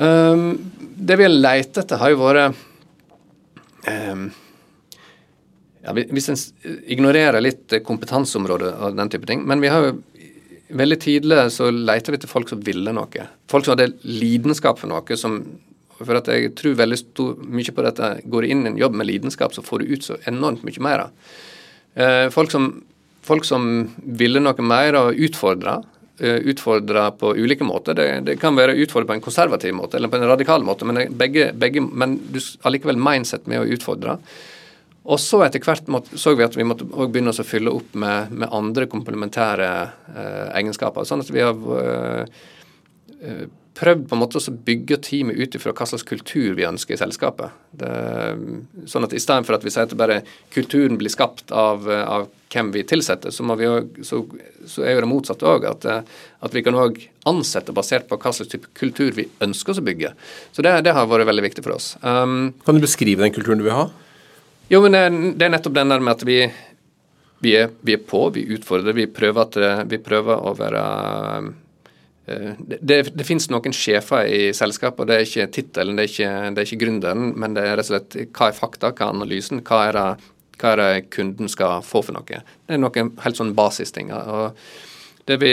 Um, 0.00 0.46
det 0.96 1.18
vi 1.20 1.26
har 1.26 1.34
lett 1.34 1.76
etter, 1.82 2.00
har 2.00 2.14
jo 2.14 2.22
vært 2.22 2.56
um, 3.84 4.30
ja, 5.84 5.92
Hvis 5.92 6.30
en 6.32 6.40
ignorerer 6.92 7.44
litt 7.44 7.76
kompetanseområdet 7.84 8.72
og 8.80 8.96
den 8.96 9.12
type 9.12 9.28
ting. 9.28 9.44
Men 9.48 9.60
vi 9.60 9.72
har 9.72 9.84
jo 9.84 9.98
veldig 10.76 10.98
tidlig 11.02 11.42
så 11.52 11.68
leter 11.72 12.14
vi 12.14 12.20
etter 12.20 12.30
folk 12.30 12.48
som 12.52 12.62
ville 12.64 12.92
noe. 12.94 13.26
Folk 13.50 13.66
som 13.66 13.74
hadde 13.74 13.92
lidenskap 14.06 14.80
for 14.80 14.92
noe, 14.92 15.16
som 15.18 15.40
for 16.06 16.18
at 16.18 16.30
jeg 16.32 16.52
tror 16.58 16.78
veldig 16.78 16.98
mye 17.46 17.74
på 17.76 17.86
dette. 17.86 18.10
Går 18.24 18.44
du 18.44 18.50
inn 18.50 18.64
i 18.64 18.72
en 18.72 18.80
jobb 18.80 18.98
med 18.98 19.10
lidenskap, 19.10 19.54
så 19.54 19.64
får 19.64 19.82
du 19.82 19.94
ut 19.94 20.06
så 20.06 20.18
enormt 20.30 20.64
mye 20.66 20.84
mer. 20.84 21.06
Eh, 21.94 22.26
folk, 22.34 22.52
som, 22.52 22.72
folk 23.26 23.48
som 23.48 23.70
ville 24.04 24.42
noe 24.42 24.66
mer 24.66 24.98
og 25.00 25.24
utfordra 25.28 25.80
utfordre 26.20 27.06
på 27.16 27.30
ulike 27.32 27.64
måter. 27.64 27.94
Det, 27.96 28.06
det 28.26 28.34
kan 28.36 28.52
være 28.52 28.74
utfordre 28.82 29.08
på 29.08 29.14
en 29.16 29.22
konservativ 29.24 29.72
måte 29.72 29.96
eller 29.96 30.10
på 30.12 30.18
en 30.18 30.26
radikal 30.28 30.60
måte, 30.60 30.84
men, 30.84 31.06
begge, 31.16 31.46
begge, 31.56 31.80
men 31.80 32.18
du 32.28 32.36
allikevel 32.68 33.00
mindset 33.00 33.48
med 33.48 33.62
å 33.62 33.68
utfordre. 33.72 34.18
Og 35.10 35.20
så 35.20 35.40
etter 35.46 35.62
hvert 35.64 35.88
måtte, 35.88 36.18
så 36.20 36.34
vi 36.36 36.44
at 36.44 36.56
vi 36.58 36.66
måtte 36.66 36.84
begynne 36.84 37.32
å 37.32 37.46
fylle 37.46 37.72
opp 37.72 37.94
med, 37.98 38.34
med 38.36 38.52
andre 38.52 38.84
komplementære 38.90 39.70
eh, 40.12 40.50
egenskaper. 40.60 41.08
Sånn 41.08 41.24
at 41.24 41.32
vi 41.32 41.44
har 41.44 41.56
eh, 41.80 42.44
eh 43.20 43.48
prøvd 43.80 44.02
på 44.08 44.16
en 44.16 44.20
måte 44.20 44.40
å 44.40 44.54
bygge 44.66 44.98
teamet 45.06 45.38
ut 45.40 45.54
ifra 45.56 45.72
hva 45.76 45.86
slags 45.88 46.04
kultur 46.08 46.52
vi 46.58 46.66
ønsker 46.68 46.96
i 46.96 47.00
selskapet. 47.00 47.54
Det, 47.80 47.90
sånn 48.90 49.06
at 49.06 49.14
I 49.16 49.22
stedet 49.22 49.48
for 49.48 49.56
at 49.56 49.64
vi 49.64 49.72
sier 49.72 49.88
at 49.88 49.96
bare 49.98 50.20
kulturen 50.54 50.98
blir 51.00 51.12
skapt 51.12 51.54
av, 51.56 51.88
av 51.88 52.28
hvem 52.52 52.72
vi 52.74 52.84
tilsetter, 52.84 53.32
så, 53.32 53.46
vi 53.56 53.68
også, 53.70 54.04
så, 54.06 54.20
så 54.68 54.84
er 54.84 54.96
jo 54.96 55.04
det 55.04 55.10
motsatte 55.10 55.48
òg. 55.48 55.64
At, 55.70 55.86
at, 55.86 56.56
vi 56.56 56.64
kan 56.66 56.76
òg 56.76 57.00
ansette 57.30 57.74
basert 57.76 58.08
på 58.10 58.18
hva 58.20 58.34
slags 58.36 58.52
type 58.52 58.68
kultur 58.76 59.14
vi 59.16 59.28
ønsker 59.44 59.74
oss 59.74 59.82
å 59.82 59.86
bygge. 59.86 60.12
Så 60.52 60.66
det, 60.66 60.74
det 60.84 60.96
har 60.96 61.08
vært 61.08 61.30
veldig 61.30 61.46
viktig 61.48 61.64
for 61.64 61.78
oss. 61.78 61.94
Um, 62.04 62.52
kan 62.66 62.76
du 62.76 62.84
beskrive 62.84 63.24
den 63.24 63.34
kulturen 63.36 63.62
du 63.62 63.68
vil 63.68 63.78
ha? 63.78 63.88
Jo, 64.70 64.82
men 64.84 64.94
det, 64.94 65.06
det 65.40 65.48
er 65.48 65.56
nettopp 65.56 65.78
den 65.78 65.94
der 65.94 66.04
med 66.04 66.18
at 66.18 66.26
vi, 66.28 66.42
vi, 67.40 67.56
er, 67.62 67.72
vi 67.86 67.96
er 67.96 68.04
på, 68.04 68.26
vi 68.36 68.44
utfordrer, 68.58 68.98
vi 68.98 69.08
prøver, 69.10 69.48
at, 69.48 69.88
vi 69.90 70.02
prøver 70.04 70.46
å 70.50 70.54
være 70.58 70.84
Eh, 70.84 71.50
det, 72.58 72.78
det, 72.80 72.98
det, 73.14 73.26
finnes 73.26 73.48
noen 73.50 73.74
sjefer 73.74 74.28
i 74.30 74.42
selskapet, 74.56 75.02
og 75.02 75.10
det 75.10 75.16
er 75.16 75.26
ikke 75.26 75.48
tittelen, 75.56 75.98
det, 75.98 76.06
det, 76.16 76.26
er 76.26 76.66
ikke 76.66 76.82
gründeren, 76.84 77.32
men 77.40 77.56
det 77.56 77.64
er 77.66 77.76
rett 77.80 77.88
og 77.88 77.94
slett 77.94 78.16
hva 78.36 78.50
er 78.50 78.56
fakta, 78.56 78.92
hva 78.92 79.08
er 79.08 79.16
analysen, 79.16 79.62
hva 79.66 79.82
er 79.88 79.98
det, 79.98 80.30
hva 80.60 80.72
er 80.74 80.82
det 80.82 81.10
kunden 81.16 81.50
skal 81.50 81.84
få 81.86 82.04
for 82.06 82.16
noe. 82.16 82.40
Det 82.40 82.76
er 82.76 82.82
noen 82.82 83.12
helt 83.24 83.40
sånn 83.40 83.54
basisting. 83.58 84.12
Det 85.28 85.38
vi, 85.42 85.52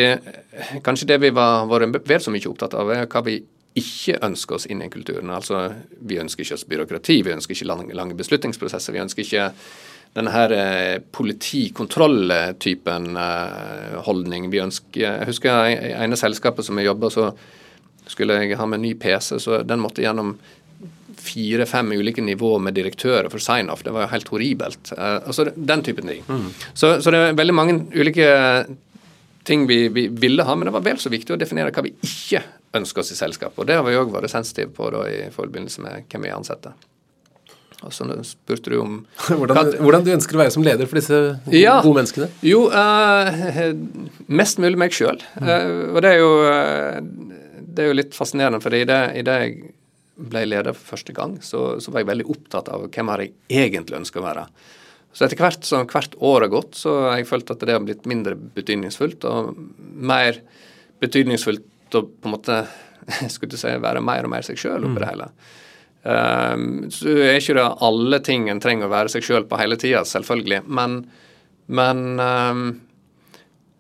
kanskje 0.86 1.12
det 1.13 1.22
vi 1.24 1.34
var 1.36 1.68
vært 1.70 2.08
vel 2.10 2.24
så 2.24 2.34
mye 2.34 2.50
opptatt 2.50 2.78
av, 2.78 2.94
er 2.94 3.10
hva 3.10 3.24
vi 3.26 3.40
ikke 3.78 4.18
ønsker 4.26 4.58
oss 4.58 4.66
inn 4.72 4.82
i 4.82 4.90
kulturen. 4.90 5.30
Altså, 5.34 5.68
Vi 6.00 6.18
ønsker 6.18 6.44
ikke 6.44 6.58
oss 6.58 6.66
byråkrati, 6.66 7.22
vi 7.22 7.36
ønsker 7.36 7.54
ikke 7.54 7.94
lange 7.94 8.18
beslutningsprosesser. 8.18 8.94
Vi 8.94 9.04
ønsker 9.04 9.24
ikke 9.24 9.52
denne 10.18 10.34
her 10.34 10.54
eh, 10.56 10.98
politikontrolltypen 11.14 13.18
eh, 13.22 13.98
holdning. 14.08 14.50
Vi 14.54 14.64
ønsker, 14.64 15.02
jeg 15.04 15.28
husker 15.30 15.70
ene 15.70 16.18
selskapet 16.18 16.66
som 16.66 16.80
jeg 16.80 16.90
jobba, 16.90 17.12
så 17.14 17.24
skulle 18.08 18.40
jeg 18.42 18.58
ha 18.58 18.66
med 18.66 18.80
en 18.80 18.88
ny 18.88 18.94
PC, 18.98 19.38
så 19.44 19.62
den 19.68 19.84
måtte 19.84 20.02
gjennom 20.02 20.38
fire-fem 21.18 21.92
ulike 21.98 22.22
nivåer 22.24 22.62
med 22.64 22.78
direktører 22.78 23.30
for 23.34 23.44
sign-off. 23.44 23.84
Det 23.84 23.94
var 23.94 24.06
jo 24.06 24.14
helt 24.14 24.30
horribelt. 24.32 24.94
Altså 24.98 25.50
Den 25.56 25.84
typen 25.84 26.08
ting. 26.08 26.24
Mm. 26.28 26.50
Så, 26.74 27.02
så, 27.02 27.12
det 27.12 27.20
er 27.20 27.38
veldig 27.38 27.56
mange 27.58 27.80
ulike 27.96 28.28
ting 29.48 29.68
vi, 29.68 29.88
vi, 29.94 30.08
ville 30.08 30.44
ha, 30.44 30.56
men 30.56 30.70
det 30.70 30.76
var 30.76 30.86
vel 30.86 31.00
så 31.02 31.12
viktig 31.12 31.36
å 31.36 31.40
definere 31.40 31.74
hva 31.74 31.86
vi 31.86 31.96
ikke 32.06 32.44
ønsker 32.78 33.04
oss 33.04 33.14
i 33.14 33.20
selskapet. 33.20 33.64
Og 33.64 33.70
det 33.70 33.80
har 33.80 33.86
vi 33.86 33.98
òg 33.98 34.14
vært 34.14 34.32
sensitive 34.32 34.74
på 34.76 34.90
da, 34.94 35.06
i 35.10 35.28
forbindelse 35.34 35.84
med 35.84 36.08
hvem 36.12 36.28
vi 36.28 36.36
ansetter. 36.36 36.78
Og 37.86 37.94
så 37.94 38.08
spurte 38.26 38.72
du 38.74 38.80
om 38.82 38.94
hvordan, 39.28 39.76
hvordan, 39.78 40.06
du 40.06 40.13
ønsker 40.16 40.38
å 40.38 40.42
være 40.42 40.54
som 40.56 40.66
leder 40.66 40.90
for 40.90 40.98
disse 40.98 41.18
ja, 41.54 41.78
gode 41.86 42.02
menneskene? 42.02 42.30
Jo, 42.46 42.66
uh, 42.74 43.68
mest 44.40 44.62
mulig 44.63 44.80
meg 44.82 44.96
sjøl. 44.98 45.22
Mm. 45.38 45.50
Uh, 45.50 45.84
og 45.94 46.02
det 46.06 46.13
er, 46.16 46.24
jo, 46.24 46.32
uh, 46.48 47.60
det 47.62 47.84
er 47.84 47.92
jo 47.92 48.00
litt 48.00 48.18
fascinerende, 48.18 48.62
for 48.63 48.74
i 48.74 48.86
det, 48.88 49.02
jeg 49.22 49.76
ble 50.18 50.48
leder 50.48 50.74
for 50.74 50.96
første 50.96 51.13
gang, 51.13 51.38
så, 51.46 51.78
så, 51.84 51.94
var 51.94 52.02
jeg 52.02 52.10
veldig 52.10 52.28
opptatt 52.34 52.72
av 52.74 52.88
hvem 52.90 53.13
jeg 53.13 53.34
egentlig 53.62 54.00
ønsker 54.00 54.24
å 54.24 54.26
være. 54.26 54.48
Så 55.13 55.26
etter 55.26 55.40
hvert 55.42 55.66
som 55.66 55.86
hvert 55.90 56.18
år 56.18 56.48
har 56.48 56.54
gått, 56.54 56.74
så 56.78 56.96
har 57.12 57.22
jeg 57.22 57.30
følt 57.30 57.54
at 57.54 57.62
det 57.62 57.78
har 57.78 57.86
blitt 57.86 58.10
mindre 58.10 58.34
betydningsfullt, 58.58 59.26
og 59.30 59.54
mer 59.86 60.42
betydningsfullt 61.02 61.98
å 61.98 62.04
på 62.10 62.30
en 62.30 62.34
måte 62.34 62.60
skulle 63.34 63.54
du 63.54 63.62
si, 63.62 63.70
være 63.70 64.02
mer 64.04 64.26
og 64.26 64.34
mer 64.34 64.46
seg 64.46 64.60
sjøl 64.60 64.82
oppi 64.82 64.98
mm. 64.98 65.02
det 65.04 65.13
hele. 65.13 65.32
Um, 66.08 66.88
så 66.93 67.12
er 67.20 67.41
ikke 67.41 67.58
det 67.58 67.70
alle 67.84 68.20
ting 68.24 68.46
en 68.48 68.62
trenger 68.63 68.88
å 68.88 68.93
være 68.93 69.12
seg 69.12 69.26
sjøl 69.28 69.48
på 69.50 69.58
hele 69.60 69.76
tida, 69.80 70.06
selvfølgelig. 70.08 70.62
Men, 70.72 71.02
men 71.67 72.04
um, 72.22 72.67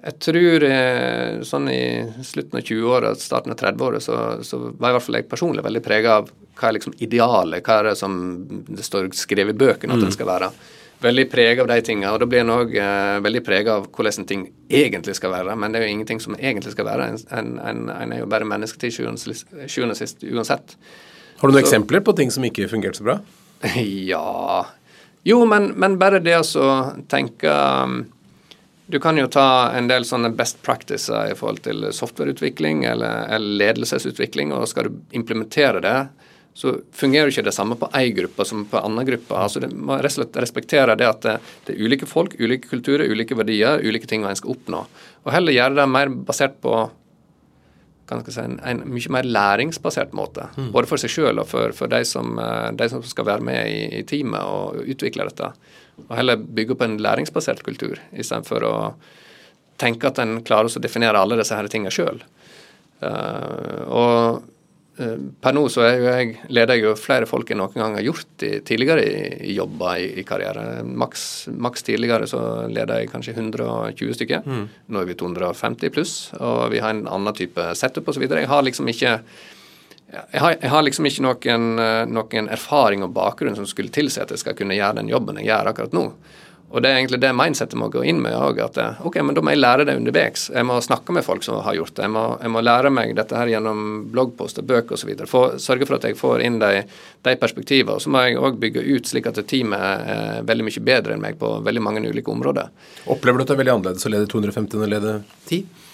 jeg 0.07 0.17
tror 0.23 0.63
eh, 0.67 1.39
sånn 1.47 1.69
i 1.71 1.81
slutten 2.23 2.59
av 2.59 2.65
20-åra, 2.67 3.13
starten 3.19 3.53
av 3.55 3.59
30-åra, 3.59 4.01
så, 4.03 4.17
så, 4.45 4.59
var 4.77 4.91
i 4.91 4.97
hvert 4.97 5.05
fall 5.07 5.19
jeg 5.19 5.29
personlig 5.31 5.63
veldig 5.65 5.83
prega 5.83 6.19
av 6.21 6.29
hva 6.29 6.69
er 6.69 6.77
liksom 6.77 6.97
idealet, 7.03 7.63
hva 7.65 7.79
er 7.79 7.89
det 7.89 7.95
som 7.99 8.19
det 8.67 8.85
står 8.85 9.09
skrevet 9.17 9.55
i 9.55 9.59
bøkene 9.63 9.95
at 9.95 10.01
mm. 10.01 10.05
den 10.05 10.13
skal 10.15 10.29
være. 10.29 10.51
Veldig 11.01 11.27
prega 11.29 11.63
av 11.63 11.69
de 11.69 11.79
tingene. 11.85 12.11
Og 12.13 12.21
da 12.21 12.29
blir 12.29 12.43
en 12.43 12.53
òg 12.53 12.77
eh, 12.81 13.17
veldig 13.23 13.43
prega 13.45 13.79
av 13.79 13.89
hvordan 13.93 14.23
en 14.23 14.29
ting 14.29 14.47
egentlig 14.69 15.17
skal 15.17 15.33
være. 15.33 15.57
Men 15.59 15.73
det 15.73 15.81
er 15.81 15.87
jo 15.87 15.97
ingenting 15.97 16.23
som 16.23 16.37
egentlig 16.39 16.73
skal 16.73 16.87
være. 16.87 17.11
En, 17.39 17.51
en, 17.59 17.91
en 17.93 18.15
er 18.15 18.23
jo 18.23 18.31
bare 18.31 18.47
menneske 18.49 18.81
til 18.81 18.95
sjuende 18.95 19.93
og 19.93 19.99
sist 19.99 20.25
uansett. 20.27 20.77
Har 21.37 21.47
du 21.47 21.53
noen 21.53 21.61
så, 21.61 21.67
eksempler 21.67 22.03
på 22.05 22.15
ting 22.17 22.33
som 22.33 22.45
ikke 22.47 22.69
fungerte 22.71 23.01
så 23.01 23.07
bra? 23.07 23.17
Ja 24.11 24.67
Jo, 25.27 25.41
men, 25.49 25.71
men 25.77 25.97
bare 26.01 26.21
det 26.23 26.37
å 26.39 26.69
tenke 27.09 27.51
um, 27.83 27.99
Du 28.87 28.99
kan 29.03 29.17
jo 29.19 29.27
ta 29.31 29.73
en 29.77 29.89
del 29.89 30.05
sånne 30.07 30.31
best 30.37 30.61
practices 30.65 31.09
i 31.11 31.35
forhold 31.37 31.63
til 31.67 31.89
softwareutvikling 31.93 32.85
eller, 32.87 33.27
eller 33.35 33.59
ledelsesutvikling, 33.63 34.53
og 34.55 34.69
skal 34.71 34.87
du 34.87 35.17
implementere 35.17 35.81
det, 35.83 35.97
så 36.57 36.71
fungerer 36.95 37.29
ikke 37.29 37.43
det 37.45 37.53
samme 37.53 37.75
på 37.77 37.89
én 37.99 38.13
gruppe 38.17 38.45
som 38.47 38.63
på 38.65 38.79
en 38.79 38.87
annen 38.87 39.05
gruppe. 39.05 39.35
Altså 39.35 39.59
det 39.61 39.67
må 39.75 39.99
rett 39.99 40.09
og 40.09 40.15
slett 40.15 40.39
respektere 40.41 40.95
det 40.97 41.05
at 41.05 41.19
det, 41.25 41.35
det, 41.67 41.75
er 41.75 41.83
ulike 41.83 42.07
folk, 42.09 42.33
ulike 42.39 42.71
kulturer, 42.71 43.11
ulike 43.11 43.35
verdier, 43.37 43.83
ulike 43.83 44.09
ting 44.09 44.23
en 44.25 44.39
skal 44.39 44.55
oppnå. 44.55 44.79
Og 45.27 45.35
heller 45.35 45.53
gjøre 45.53 45.77
det 45.77 45.85
mer 45.91 46.09
basert 46.09 46.55
på 46.63 46.79
si, 48.07 48.39
en, 48.41 48.57
en 48.63 48.83
mye 48.87 49.13
mer 49.13 49.27
læringsbasert 49.27 50.13
måte. 50.17 50.47
Mm. 50.57 50.71
Både 50.75 50.89
for 50.89 51.01
seg 51.01 51.13
sjøl 51.13 51.41
og 51.41 51.47
for, 51.49 51.75
for 51.75 51.91
de, 51.91 52.03
som, 52.07 52.37
eh, 52.41 52.71
de, 52.77 52.89
som, 52.91 53.03
skal 53.03 53.27
være 53.27 53.45
med 53.47 53.71
i, 53.71 53.79
i, 53.99 54.03
teamet 54.07 54.41
og 54.41 54.81
utvikle 54.95 55.27
dette. 55.29 55.51
Og 56.07 56.13
heller 56.17 56.39
bygge 56.39 56.75
opp 56.75 56.85
en 56.85 56.99
læringsbasert 57.03 57.63
kultur, 57.65 57.99
istedenfor 58.13 58.65
å 58.67 58.75
tenke 59.81 60.09
at 60.09 60.19
en 60.21 60.39
klarer 60.45 60.71
å 60.71 60.81
definere 60.81 61.19
alle 61.21 61.37
disse 61.39 61.57
her 61.57 61.69
tingene 61.71 61.93
sjøl. 61.93 62.23
Uh, 62.97 63.07
eh, 63.07 63.81
og 63.93 64.45
per 64.97 65.53
nå 65.53 65.63
så 65.69 65.83
jo 65.85 66.07
jeg, 66.07 66.31
leder 66.49 66.77
jeg 66.77 66.87
jo 66.87 66.93
flere 66.97 67.27
folk 67.29 67.51
enn 67.53 67.59
noen 67.61 67.75
gang 67.77 67.97
har 67.99 68.05
gjort 68.05 68.45
i, 68.45 68.51
tidligere 68.65 69.03
i, 69.05 69.17
i 69.51 69.57
jobber 69.57 69.99
i, 70.01 70.07
i, 70.17 70.23
karriere. 70.25 70.81
Maks, 70.87 71.25
maks, 71.53 71.85
tidligere 71.85 72.29
så 72.29 72.41
leder 72.71 73.03
jeg 73.03 73.11
kanskje 73.11 73.35
120 73.35 74.17
stykker. 74.17 74.47
Mm. 74.47 74.63
Nå 74.89 75.03
er 75.03 75.11
vi 75.11 75.17
250 75.19 75.93
pluss, 75.93 76.15
og 76.39 76.71
vi 76.73 76.81
har 76.81 76.95
en 76.95 77.05
annen 77.05 77.37
type 77.37 77.69
setup 77.77 78.09
osv. 78.09 78.25
Jeg 78.25 78.49
har 78.49 78.65
liksom 78.65 78.89
ikke 78.93 79.19
jeg 80.07 80.39
har, 80.39 80.53
jeg 80.55 80.71
har, 80.71 80.83
liksom 80.87 81.07
ikke 81.09 81.23
noen, 81.25 81.79
eh, 81.83 82.03
noen 82.07 82.47
erfaring 82.53 83.01
og 83.03 83.11
bakgrunn 83.15 83.57
som 83.57 83.67
skulle 83.67 83.91
tilsi 83.91 84.21
at 84.23 84.31
jeg 84.31 84.39
skal 84.39 84.55
kunne 84.55 84.77
gjøre 84.77 85.01
den 85.01 85.11
jobben 85.11 85.41
jeg 85.41 85.49
gjør 85.49 85.73
akkurat 85.73 85.95
nå. 85.97 86.05
Og 86.67 86.83
det 86.83 86.89
er 86.89 86.97
egentlig 86.97 87.21
det 87.23 87.29
mindsettet 87.31 87.79
må 87.79 87.87
gå 87.91 88.01
inn 88.03 88.19
med 88.19 88.35
òg. 88.35 88.59
At 88.65 88.77
ok, 89.07 89.21
men 89.23 89.37
da 89.37 89.43
må 89.43 89.53
jeg 89.53 89.61
lære 89.61 89.85
det 89.87 89.95
underveis. 89.99 90.49
Jeg 90.51 90.67
må 90.67 90.79
snakke 90.83 91.15
med 91.15 91.23
folk 91.23 91.45
som 91.45 91.61
har 91.63 91.77
gjort 91.77 91.95
det. 91.95 92.03
Jeg 92.03 92.11
må, 92.11 92.25
jeg 92.43 92.51
må 92.51 92.63
lære 92.65 92.91
meg 92.91 93.13
dette 93.15 93.39
her 93.39 93.51
gjennom 93.53 93.81
bloggposter, 94.11 94.67
bøker 94.67 94.97
osv. 94.97 95.13
Sørge 95.63 95.87
for 95.87 95.97
at 95.97 96.09
jeg 96.09 96.19
får 96.19 96.43
inn 96.43 96.59
de, 96.59 96.83
de 97.23 97.35
perspektivene. 97.39 97.95
Og 97.95 98.03
så 98.03 98.11
må 98.11 98.25
jeg 98.25 98.39
òg 98.41 98.59
bygge 98.59 98.83
ut 98.83 99.07
slik 99.07 99.31
at 99.31 99.39
teamet 99.47 99.79
er 99.79 100.47
veldig 100.47 100.67
mye 100.67 100.85
bedre 100.91 101.15
enn 101.15 101.23
meg 101.23 101.39
på 101.39 101.53
veldig 101.63 101.85
mange 101.87 102.03
ulike 102.03 102.33
områder. 102.35 102.73
Opplever 103.07 103.39
du 103.39 103.47
at 103.47 103.53
det 103.53 103.57
er 103.57 103.63
veldig 103.63 103.77
annerledes 103.77 104.09
å 104.09 104.11
lede 104.11 104.31
250 104.35 104.75
enn 104.75 104.87
å 104.89 104.95
lede 104.97 105.19
10? 105.47 105.86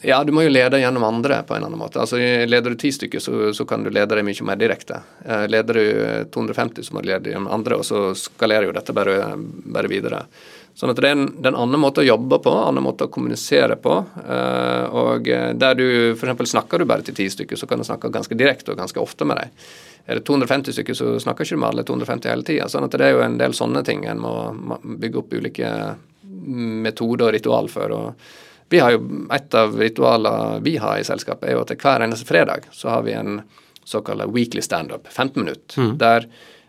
Ja, 0.00 0.24
du 0.24 0.32
må 0.32 0.42
jo 0.44 0.52
lede 0.52 0.78
gjennom 0.80 1.04
andre 1.04 1.40
på 1.46 1.56
en 1.56 1.64
annen 1.64 1.80
måte. 1.80 2.00
Altså, 2.02 2.18
Leder 2.18 2.74
du 2.74 2.76
ti 2.80 2.92
stykker, 2.92 3.20
så, 3.22 3.52
så, 3.56 3.64
kan 3.64 3.84
du 3.84 3.90
lede 3.90 4.18
deg 4.18 4.26
mye 4.26 4.44
mer 4.44 4.60
direkte. 4.60 5.00
Eh, 5.24 5.46
leder 5.48 5.80
du 5.80 5.86
250, 6.34 6.84
så 6.84 6.94
må 6.94 7.02
du 7.02 7.10
lede 7.10 7.32
gjennom 7.32 7.48
andre, 7.52 7.80
og 7.80 7.86
så 7.88 8.10
skalerer 8.18 8.68
jo 8.68 8.76
dette 8.76 8.94
bare, 8.96 9.32
bare 9.64 9.90
videre. 9.90 10.26
Sånn 10.76 10.92
at 10.92 11.00
Det 11.00 11.08
er 11.08 11.16
en, 11.16 11.26
det 11.32 11.48
er 11.48 11.54
en 11.54 11.62
annen 11.64 11.80
måte 11.80 12.02
å 12.02 12.06
jobbe 12.06 12.38
på, 12.44 12.52
en 12.52 12.68
annen 12.74 12.84
måte 12.84 13.08
å 13.08 13.12
kommunisere 13.12 13.78
på. 13.80 13.96
Eh, 14.20 14.96
og 15.00 15.28
Der 15.56 15.78
du 15.78 15.86
f.eks. 16.12 16.50
snakker 16.52 16.78
du 16.78 16.88
bare 16.88 17.06
til 17.06 17.16
ti 17.16 17.30
stykker, 17.32 17.56
så 17.56 17.66
kan 17.66 17.80
du 17.80 17.88
snakke 17.88 18.12
ganske 18.12 18.36
direkte 18.36 18.74
og 18.74 18.82
ganske 18.82 19.00
ofte 19.00 19.24
med 19.24 19.40
dem. 19.40 19.54
Er 20.06 20.20
det 20.20 20.26
250 20.28 20.76
stykker, 20.76 20.94
så 20.94 21.16
snakker 21.18 21.42
ikke 21.42 21.56
du 21.56 21.62
med 21.64 21.72
alle 21.72 21.86
250 21.88 22.30
hele 22.30 22.44
tida. 22.46 22.68
Sånn 22.70 22.84
at 22.86 22.92
det 22.94 23.08
er 23.08 23.16
jo 23.16 23.24
en 23.24 23.40
del 23.40 23.56
sånne 23.56 23.82
ting 23.86 24.04
en 24.06 24.20
må 24.22 24.34
bygge 24.84 25.22
opp 25.22 25.32
ulike 25.34 25.70
metoder 26.84 27.30
og 27.30 27.34
ritual 27.34 27.72
for. 27.72 27.96
og 27.96 28.44
vi 28.68 28.80
har 28.82 28.96
jo, 28.96 29.00
Et 29.32 29.54
av 29.54 29.78
ritualene 29.78 30.60
vi 30.62 30.76
har 30.82 30.98
i 30.98 31.06
selskapet, 31.06 31.48
er 31.48 31.56
jo 31.56 31.62
at 31.62 31.72
hver 31.78 32.02
eneste 32.02 32.26
fredag 32.26 32.66
så 32.72 32.90
har 32.90 33.06
vi 33.06 33.14
en 33.14 33.40
såkalt 33.86 34.26
weekly 34.34 34.62
standup, 34.62 35.08
15 35.08 35.42
minutter. 35.42 35.80
Mm. 35.80 35.98
der 35.98 36.26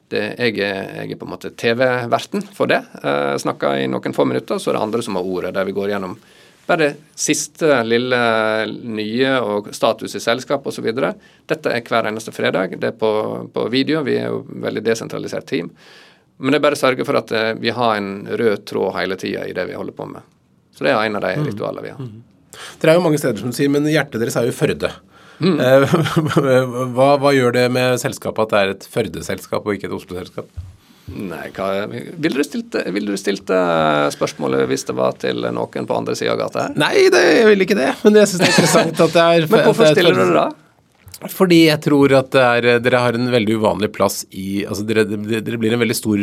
det, 0.07 0.21
jeg, 0.39 0.59
er, 0.63 0.83
jeg, 1.01 1.11
er, 1.11 1.17
på 1.19 1.25
en 1.27 1.33
måte 1.33 1.49
TV-verten 1.51 2.45
for 2.55 2.69
det. 2.71 2.79
Eh, 3.03 3.33
snakker 3.41 3.81
i 3.81 3.89
noen 3.91 4.15
få 4.15 4.23
minutter, 4.29 4.59
så 4.59 4.71
er 4.71 4.77
det 4.77 4.83
andre 4.85 5.03
som 5.03 5.17
har 5.19 5.27
ordet, 5.27 5.51
der 5.57 5.67
vi 5.67 5.75
går 5.75 5.91
gjennom 5.91 6.15
bare 6.67 6.83
det 6.83 7.15
siste 7.15 7.81
lille 7.87 8.17
nye 8.83 9.29
og 9.39 9.69
status 9.75 10.17
i 10.19 10.23
selskap 10.23 10.65
osv. 10.67 10.87
Dette 11.47 11.71
er 11.71 11.83
hver 11.87 12.09
eneste 12.09 12.33
fredag. 12.35 12.75
Det 12.79 12.91
er 12.91 12.97
på, 12.99 13.11
på 13.53 13.67
video. 13.71 14.03
Vi 14.03 14.17
er 14.19 14.33
jo 14.33 14.41
veldig 14.47 14.83
desentralisert 14.83 15.47
team. 15.47 15.71
Men 16.37 16.53
det 16.53 16.59
er 16.59 16.65
bare 16.67 16.77
å 16.77 16.81
sørge 16.83 17.07
for 17.07 17.19
at 17.19 17.31
eh, 17.35 17.53
vi 17.59 17.71
har 17.73 17.95
en 17.97 18.11
rød 18.27 18.65
tråd 18.67 18.97
hele 18.99 19.19
tida 19.19 19.47
i 19.47 19.55
det 19.55 19.67
vi 19.71 19.79
holder 19.79 19.95
på 19.95 20.09
med. 20.11 20.36
Så 20.77 20.85
det 20.85 20.93
er 20.93 21.01
en 21.01 21.17
av 21.17 21.25
de 21.25 21.33
mm. 21.41 21.45
ritualene 21.49 21.85
vi 21.85 21.93
har. 21.95 22.01
Mm. 22.05 22.23
Dere 22.81 22.93
er 22.93 22.99
jo 22.99 23.05
mange 23.05 23.19
steder, 23.21 23.41
som 23.41 23.53
du 23.53 23.57
sier, 23.57 23.71
men 23.73 23.87
hjertet 23.89 24.21
deres 24.21 24.37
er 24.37 24.47
jo 24.47 24.55
Førde. 24.55 24.93
Mm. 25.41 25.59
Eh, 25.61 25.99
hva, 26.95 27.11
hva, 27.21 27.33
gjør 27.35 27.53
det 27.57 27.67
med 27.73 27.99
selskapet 28.01 28.47
at 28.47 28.53
det 28.53 28.61
er 28.61 28.73
et 28.75 28.89
Førde-selskap 28.93 29.65
og 29.65 29.77
ikke 29.77 29.89
et 29.89 29.95
Oslo-selskap? 29.97 30.49
Nei, 31.07 31.45
hva, 31.55 31.85
Ville 31.87 32.35
du 32.35 32.43
stilt, 32.43 32.75
vil 32.93 33.11
stilt 33.19 33.51
eh, 33.53 34.05
spørsmålet 34.13 34.65
hvis 34.67 34.87
det 34.89 34.97
var 34.97 35.17
til 35.21 35.45
noen 35.55 35.87
på 35.87 35.97
andre 35.97 36.17
sida 36.19 36.35
av 36.35 36.41
gata 36.41 36.67
her? 36.67 36.79
Nei, 36.79 37.07
det, 37.13 37.23
jeg 37.39 37.51
vil 37.51 37.67
ikke 37.67 37.77
det. 37.79 37.91
Men 38.03 38.21
jeg 38.21 38.31
syns 38.31 38.43
det 38.43 38.49
er 38.49 38.55
interessant 38.55 39.05
at 39.05 39.17
det 39.17 39.27
er 39.27 39.47
Men 39.53 39.67
hvorfor 39.69 39.93
stiller 39.93 40.17
du 40.17 40.23
det 40.25 40.33
da? 40.35 40.47
Fordi 41.17 41.63
jeg 41.63 41.81
tror 41.81 42.13
at 42.19 42.35
er, 42.37 42.67
dere 42.83 43.01
har 43.01 43.15
en 43.17 43.31
veldig 43.33 43.57
uvanlig 43.57 43.89
plass 43.95 44.21
i 44.29 44.61
altså 44.69 44.85
dere, 44.85 45.07
dere, 45.07 45.57
blir 45.57 45.73
en 45.73 45.81
veldig 45.81 45.97
stor 45.97 46.21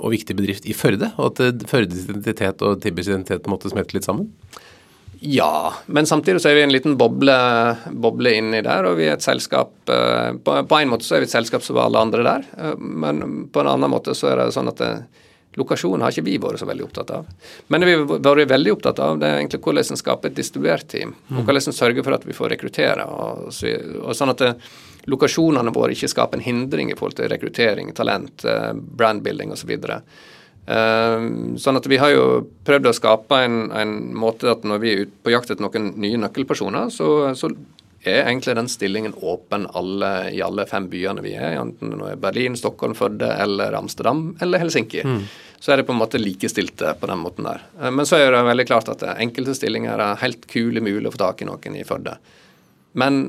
og 0.00 0.10
viktig 0.16 0.34
bedrift 0.38 0.66
i 0.66 0.74
Førde, 0.74 1.12
og 1.14 1.38
at 1.38 1.62
Førdes 1.70 2.08
identitet 2.08 2.64
og 2.66 2.80
Tibbers 2.82 3.10
identitet 3.12 3.46
måtte 3.50 3.70
smette 3.70 3.94
litt 3.94 4.08
sammen? 4.08 4.32
Ja, 5.22 5.70
men 5.86 6.08
samtidig 6.10 6.42
så 6.42 6.50
er 6.50 6.56
vi 6.58 6.62
en 6.66 6.74
liten 6.74 6.96
boble, 6.98 7.34
boble 8.02 8.32
inni 8.34 8.58
der, 8.66 8.88
og 8.90 8.96
vi 8.98 9.06
er 9.06 9.14
et 9.14 9.22
selskap 9.22 9.70
eh, 9.86 10.32
på, 10.34 10.56
på, 10.66 10.78
en 10.80 10.90
måte 10.90 11.06
så 11.06 11.14
er 11.14 11.22
vi 11.22 11.28
et 11.28 11.34
selskap 11.36 11.62
som 11.62 11.78
alle 11.78 12.02
andre 12.02 12.24
der, 12.26 12.48
eh, 12.58 12.72
men 12.82 13.44
på 13.54 13.62
en 13.62 13.70
annen 13.70 13.92
måte 13.92 14.16
så 14.18 14.32
er 14.32 14.40
det 14.40 14.48
sånn 14.56 14.72
at 14.72 14.82
det, 14.82 14.90
Lokasjonen 15.60 16.04
har 16.04 16.14
ikke 16.14 16.24
vi 16.24 16.38
vært 16.40 16.62
så 16.62 16.68
veldig 16.68 16.86
opptatt 16.86 17.10
av. 17.12 17.26
Men 17.68 17.82
det 17.82 17.90
vi 17.90 17.96
har 17.98 18.06
vært 18.08 18.52
veldig 18.54 18.72
opptatt 18.72 19.02
av, 19.04 19.18
det 19.20 19.28
er 19.28 19.42
egentlig 19.42 19.60
hvordan 19.66 19.92
en 19.92 20.00
skaper 20.00 20.30
et 20.30 20.38
distribuert 20.38 20.88
team. 20.88 21.12
Og 21.28 21.42
mm. 21.42 21.44
hvordan 21.44 21.68
en 21.68 21.76
sørger 21.76 22.06
for 22.06 22.16
at 22.16 22.24
vi 22.24 22.36
får 22.36 22.54
rekruttere. 22.54 23.04
Og, 23.04 23.50
og 24.00 24.16
sånn 24.16 24.32
at 24.32 24.40
det, 24.40 24.52
lokasjonene 25.10 25.74
våre 25.74 25.96
ikke 25.96 26.10
skaper 26.10 26.38
en 26.38 26.46
hindring 26.46 26.92
i 26.92 26.96
forhold 26.98 27.18
til 27.18 27.30
rekruttering, 27.32 27.92
talent, 27.96 28.44
eh, 28.48 28.70
brandbuilding 28.72 29.52
osv. 29.54 29.74
Så 29.82 29.98
uh, 30.70 31.24
sånn 31.58 31.78
at 31.80 31.86
vi 31.90 31.98
har 31.98 32.12
jo 32.14 32.26
prøvd 32.62 32.86
å 32.86 32.94
skape 32.94 33.40
en, 33.42 33.64
en 33.74 33.96
måte 34.14 34.46
at 34.52 34.62
når 34.62 34.82
vi 34.82 34.92
er 34.92 35.00
ute 35.04 35.16
på 35.26 35.32
jakt 35.34 35.50
etter 35.50 35.64
noen 35.64 35.90
nye 35.98 36.20
nøkkelpersoner, 36.22 36.92
så, 36.94 37.08
så 37.34 37.50
er 38.04 38.24
egentlig 38.26 38.54
den 38.58 38.68
stillingen 38.68 39.14
åpen 39.14 39.66
alle, 39.78 40.30
i 40.34 40.40
alle 40.42 40.66
fem 40.66 40.88
byene 40.90 41.22
vi 41.22 41.36
er, 41.38 41.54
i, 41.54 41.58
enten 41.60 41.94
det 41.94 42.08
er 42.10 42.22
Berlin, 42.22 42.56
Stockholm, 42.58 42.96
Førde 42.98 43.28
eller 43.44 43.76
Amsterdam 43.78 44.32
eller 44.42 44.62
Helsinki. 44.62 45.04
Mm. 45.06 45.20
Så 45.62 45.72
er 45.72 45.78
det 45.78 45.86
på 45.86 45.94
en 45.94 46.00
måte 46.00 46.18
likestilte 46.18 46.96
på 46.98 47.06
den 47.06 47.22
måten 47.22 47.46
der. 47.46 47.62
Eh, 47.80 47.92
men 47.94 48.08
så 48.08 48.18
er 48.18 48.34
det 48.34 48.42
veldig 48.48 48.66
klart 48.66 48.90
at 48.90 49.04
enkelte 49.14 49.54
stillinger 49.54 50.02
er 50.02 50.18
helt 50.24 50.48
kule 50.50 50.82
mulig 50.82 51.06
å 51.10 51.14
få 51.14 51.22
tak 51.22 51.44
i 51.44 51.48
noen 51.48 51.78
i 51.78 51.86
Førde. 51.86 52.16
Men 52.98 53.22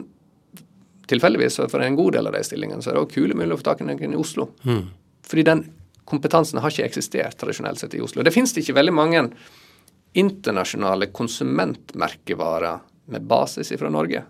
tilfeldigvis 1.12 1.60
for 1.70 1.84
en 1.84 2.00
god 2.00 2.18
del 2.18 2.28
av 2.32 2.34
de 2.34 2.44
stillingene 2.48 2.82
så 2.82 2.92
er 2.92 2.98
det 2.98 3.06
òg 3.06 3.14
kule 3.14 3.38
mulig 3.38 3.54
å 3.54 3.62
få 3.62 3.70
tak 3.70 3.84
i 3.84 3.88
noen 3.88 4.16
i 4.16 4.20
Oslo. 4.20 4.50
Mm. 4.66 4.86
Fordi 5.30 5.48
den 5.52 5.66
kompetansen 6.10 6.60
har 6.64 6.74
ikke 6.74 6.90
eksistert 6.90 7.38
tradisjonelt 7.40 7.80
sett 7.80 7.94
i 7.96 8.02
Oslo. 8.04 8.26
Det 8.26 8.34
finnes 8.34 8.56
ikke 8.58 8.76
veldig 8.80 8.96
mange 8.96 9.28
internasjonale 10.20 11.10
konsumentmerkevarer 11.14 12.82
med 13.14 13.30
basis 13.30 13.74
fra 13.80 13.90
Norge. 13.94 14.24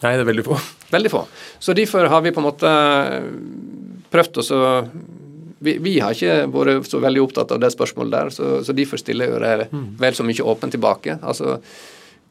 Nei, 0.00 0.14
det 0.16 0.24
er 0.24 0.30
veldig 0.30 0.46
få. 0.46 0.58
Veldig 0.96 1.10
få. 1.12 1.24
Så 1.62 1.74
derfor 1.76 2.08
har 2.10 2.22
vi 2.24 2.32
på 2.34 2.42
en 2.42 2.48
måte 2.48 2.70
prøvd 4.10 4.40
å 4.42 4.60
vi, 5.60 5.76
vi, 5.78 5.98
har 6.00 6.16
ikke 6.16 6.48
vært 6.48 6.88
så 6.88 6.98
veldig 7.02 7.20
opptatt 7.20 7.50
av 7.52 7.60
det 7.60 7.68
spørsmålet 7.74 8.14
der, 8.14 8.30
så, 8.32 8.50
så 8.64 8.72
derfor 8.72 9.00
stiller 9.00 9.28
jeg 9.28 9.40
det 9.44 9.66
mm. 9.68 9.88
vel 10.00 10.14
så 10.16 10.24
mye 10.24 10.46
åpent 10.52 10.72
tilbake. 10.72 11.18
Altså, 11.20 11.58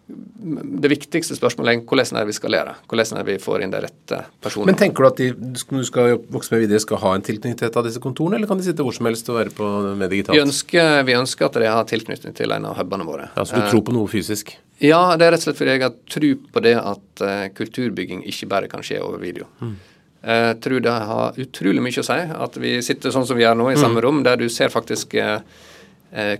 det 0.09 0.89
viktigste 0.89 1.37
spørsmålet 1.37 1.75
er 1.75 1.83
hvordan 1.85 2.17
er 2.17 2.25
vi 2.25 2.33
lære? 2.49 2.73
Hvordan 2.89 3.19
er 3.19 3.27
vi 3.27 3.35
får 3.41 3.61
inn 3.61 3.73
de 3.73 3.81
rette 3.83 4.21
personene? 4.41 4.71
Men 4.71 4.79
tenker 4.79 5.05
du 5.05 5.09
at 5.11 5.21
de 5.21 5.27
du 5.37 5.83
skal 5.85 6.15
vokse 6.33 6.55
med 6.55 6.63
videre, 6.65 6.81
skal 6.81 7.01
ha 7.03 7.13
en 7.15 7.25
tilknytning 7.25 7.59
til 7.59 7.69
et 7.69 7.77
av 7.77 7.85
disse 7.85 8.01
kontorene, 8.01 8.39
eller 8.39 8.49
kan 8.49 8.57
de 8.57 8.65
sitte 8.65 8.85
hvor 8.85 8.95
som 8.95 9.05
helst 9.09 9.29
og 9.29 9.37
være 9.37 9.53
på 9.53 9.69
med 9.99 10.09
digitalt? 10.09 10.33
Vi 10.33 10.41
ønsker, 10.41 11.03
vi 11.05 11.17
ønsker 11.19 11.51
at 11.51 11.61
de 11.61 11.69
har 11.69 11.85
tilknytning 11.91 12.33
til 12.37 12.57
en 12.57 12.65
av 12.71 12.81
hubene 12.81 13.05
våre. 13.05 13.29
Ja, 13.35 13.45
Så 13.45 13.61
du 13.61 13.69
tror 13.69 13.85
på 13.85 13.93
noe 13.93 14.09
fysisk? 14.09 14.55
Ja, 14.79 15.01
det 15.19 15.27
er 15.27 15.33
rett 15.35 15.43
og 15.43 15.49
slett 15.49 15.59
fordi 15.59 15.75
jeg 15.75 15.83
har 15.83 15.95
tro 16.07 16.31
på 16.53 16.63
det 16.63 16.75
at 16.79 17.23
uh, 17.25 17.45
kulturbygging 17.55 18.23
ikke 18.31 18.47
bare 18.51 18.69
kan 18.71 18.83
skje 18.85 19.01
over 19.03 19.19
video. 19.21 19.49
Mm. 19.59 19.73
Jeg 20.19 20.55
tror 20.63 20.83
det 20.83 20.93
har 21.09 21.37
utrolig 21.39 21.83
mye 21.83 22.01
å 22.01 22.03
si 22.03 22.15
at 22.43 22.57
vi 22.59 22.73
sitter 22.83 23.13
sånn 23.15 23.27
som 23.27 23.37
vi 23.39 23.45
gjør 23.45 23.55
nå, 23.55 23.69
i 23.71 23.77
mm. 23.77 23.81
samme 23.83 24.03
rom, 24.03 24.19
der 24.23 24.39
du 24.39 24.49
ser 24.51 24.71
faktisk 24.71 25.15
uh, 25.19 25.39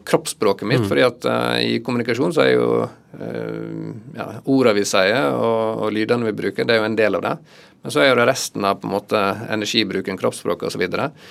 kroppsspråket 0.03 0.67
mitt. 0.67 0.83
Mm. 0.83 0.89
fordi 0.91 1.05
at 1.07 1.27
uh, 1.27 1.55
i 1.63 1.79
kommunikasjon 1.83 2.35
så 2.35 2.43
er 2.43 2.51
jo 2.53 2.69
uh, 2.83 3.91
ja, 4.17 4.27
ordene 4.43 4.75
vi 4.81 4.87
sier 4.87 5.31
og, 5.31 5.85
og 5.85 5.95
lydene 5.95 6.27
vi 6.27 6.35
bruker, 6.41 6.67
det 6.67 6.75
er 6.75 6.83
jo 6.83 6.89
en 6.89 6.99
del 6.99 7.19
av 7.19 7.25
det. 7.27 7.35
Men 7.83 7.95
så 7.95 8.03
er 8.03 8.11
jo 8.11 8.17
det 8.19 8.27
resten 8.27 8.67
av 8.67 8.81
på 8.81 8.89
en 8.89 8.95
måte 8.97 9.21
energibruken, 9.47 10.19
kroppsspråket 10.19 10.67
osv. 10.71 10.83
Og, 10.89 11.29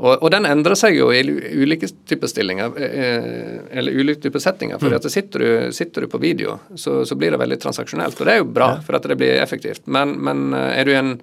og 0.00 0.30
den 0.32 0.46
endrer 0.48 0.78
seg 0.78 0.96
jo 0.96 1.10
i 1.12 1.20
ulike 1.20 1.90
typer 2.08 2.30
stillinger, 2.30 2.72
eh, 2.86 3.58
eller 3.78 3.98
ulike 4.00 4.22
typer 4.22 4.40
settinger. 4.40 4.80
for 4.80 4.92
mm. 4.92 5.08
sitter, 5.12 5.44
du, 5.44 5.72
sitter, 5.76 6.06
du, 6.06 6.08
på 6.08 6.20
video, 6.22 6.58
så, 6.74 7.02
så, 7.04 7.18
blir 7.20 7.34
det 7.34 7.40
veldig 7.42 7.60
transaksjonelt. 7.60 8.16
Og 8.20 8.26
det 8.26 8.32
er 8.32 8.40
jo 8.40 8.48
bra, 8.48 8.70
for 8.86 8.96
at 8.96 9.08
det 9.10 9.18
blir 9.20 9.36
effektivt. 9.42 9.84
Men, 9.86 10.16
men 10.16 10.54
eh, 10.56 10.80
er 10.80 10.88
du 10.88 10.96
en 10.96 11.14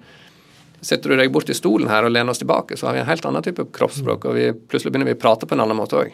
Setter 0.78 1.10
du 1.10 1.18
deg 1.18 1.32
bort 1.34 1.48
i 1.50 1.56
stolen 1.58 1.88
her 1.90 2.06
og 2.06 2.12
lener 2.14 2.30
oss 2.30 2.38
tilbake, 2.38 2.76
så 2.78 2.86
har 2.86 2.94
vi 2.94 3.00
en 3.00 3.08
helt 3.08 3.24
annen 3.26 3.42
type 3.42 3.64
kroppsspråk, 3.74 4.28
og 4.30 4.36
vi, 4.36 4.44
plutselig 4.70 4.92
begynner 4.92 5.08
vi 5.08 5.16
å 5.16 5.18
prate 5.18 5.48
på 5.50 5.56
en 5.56 5.64
annen 5.64 5.74
måte 5.74 5.98
òg. 5.98 6.12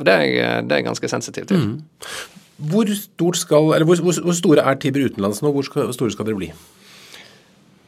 Og 0.00 0.06
det 0.08 0.14
er, 0.14 0.22
jeg, 0.24 0.62
det 0.64 0.72
er 0.72 0.80
jeg 0.80 0.86
ganske 0.86 1.10
sensitiv 1.12 1.50
til. 1.50 1.60
Mm. 1.60 1.74
Hvor, 2.70 2.88
skal, 3.36 3.68
hvor, 3.68 4.00
hvor, 4.00 4.22
hvor, 4.24 4.38
store 4.38 4.64
er 4.64 4.80
Tiber 4.80 5.04
utenlands 5.04 5.42
nå? 5.44 5.52
Hvor, 5.52 5.68
skal, 5.68 5.90
hvor 5.90 5.98
store 5.98 6.16
skal 6.16 6.30
dere 6.30 6.40
bli? 6.40 6.48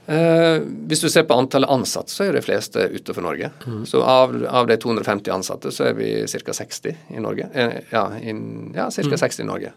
Eh, 0.07 0.59
hvis 0.91 1.01
du 1.05 1.09
ser 1.11 1.23
på 1.29 1.37
antallet 1.39 1.71
ansatte, 1.71 2.11
så 2.11 2.27
er 2.27 2.37
de 2.37 2.43
fleste 2.43 2.89
utenfor 2.91 3.23
Norge. 3.23 3.53
Mm. 3.67 3.85
Så 3.87 4.03
av, 4.03 4.35
av, 4.49 4.67
de 4.67 4.77
250 4.83 5.31
ansatte, 5.35 5.71
så 5.75 5.91
er 5.91 5.97
vi 5.99 6.11
ca. 6.27 6.57
60 6.59 7.15
i 7.15 7.23
Norge. 7.23 7.49
Eh, 7.55 7.79
ja, 7.93 8.09
in, 8.19 8.73
ja 8.75 8.91
ca. 8.91 9.07
Mm. 9.07 9.19
60 9.23 9.45
i 9.45 9.49
Norge. 9.49 9.73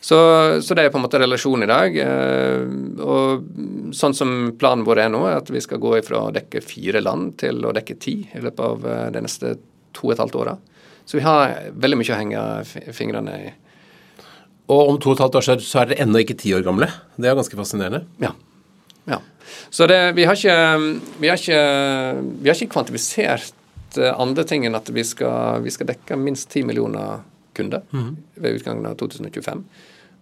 Så, 0.00 0.16
så, 0.62 0.74
det 0.74 0.84
er 0.86 0.92
på 0.94 1.00
en 1.00 1.04
måte 1.04 1.18
relasjonen 1.18 1.66
i 1.66 1.70
dag. 1.70 1.96
Eh, 2.00 2.64
og 3.02 3.92
sånn 3.96 4.16
som 4.16 4.34
planen 4.58 4.86
vår 4.86 5.04
er 5.04 5.12
nå, 5.12 5.24
er 5.26 5.40
at 5.40 5.50
vi 5.50 5.62
skal 5.62 5.82
gå 5.82 5.96
fra 6.06 6.28
å 6.28 6.34
dekke 6.34 6.62
fire 6.64 7.02
land 7.02 7.34
til 7.42 7.66
å 7.66 7.74
dekke 7.74 7.98
ti 8.00 8.20
i 8.30 8.42
løpet 8.42 8.64
av 8.64 8.86
eh, 8.86 9.06
de 9.14 9.24
neste 9.26 9.56
to 9.96 10.08
og 10.08 10.14
et 10.14 10.22
halvt 10.22 10.38
åra. 10.38 10.58
Så 11.08 11.18
vi 11.18 11.24
har 11.24 11.72
veldig 11.74 11.98
mye 11.98 12.14
å 12.14 12.20
henge 12.20 12.92
fingrene 12.94 13.38
i. 13.40 13.50
Og 14.68 14.92
om 14.92 14.98
to 15.00 15.10
og 15.10 15.16
et 15.16 15.24
halvt 15.24 15.38
år 15.40 15.46
så 15.64 15.80
er 15.80 15.90
dere 15.90 16.04
ennå 16.04 16.20
ikke 16.22 16.36
ti 16.38 16.52
år 16.54 16.64
gamle. 16.66 16.90
Det 17.16 17.30
er 17.30 17.36
ganske 17.38 17.56
fascinerende. 17.56 18.04
Ja. 18.22 18.34
ja. 19.08 19.18
Så 19.70 19.88
det, 19.90 20.00
vi, 20.18 20.26
har 20.28 20.38
ikke, 20.38 20.58
vi, 21.18 21.30
har 21.30 21.40
ikke, 21.40 21.62
vi 22.40 22.50
har 22.50 22.56
ikke 22.56 22.74
kvantifisert 22.74 23.98
eh, 24.00 24.14
andre 24.14 24.46
ting 24.48 24.66
enn 24.68 24.78
at 24.78 24.90
vi 24.94 25.04
skal, 25.06 25.62
vi 25.64 25.74
skal 25.74 25.90
dekke 25.92 26.18
minst 26.20 26.50
10 26.50 26.68
millioner 26.68 27.22
kunder 27.58 27.84
mm. 27.90 28.10
ved 28.42 28.60
utgangen 28.60 28.86
av 28.86 28.98
2025. 29.00 29.64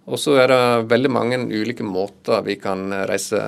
Og 0.06 0.20
så 0.22 0.36
er 0.38 0.50
det 0.52 0.86
veldig 0.92 1.10
mange 1.10 1.38
ulike 1.50 1.82
måter 1.82 2.44
vi 2.46 2.54
kan 2.62 2.84
reise 3.10 3.40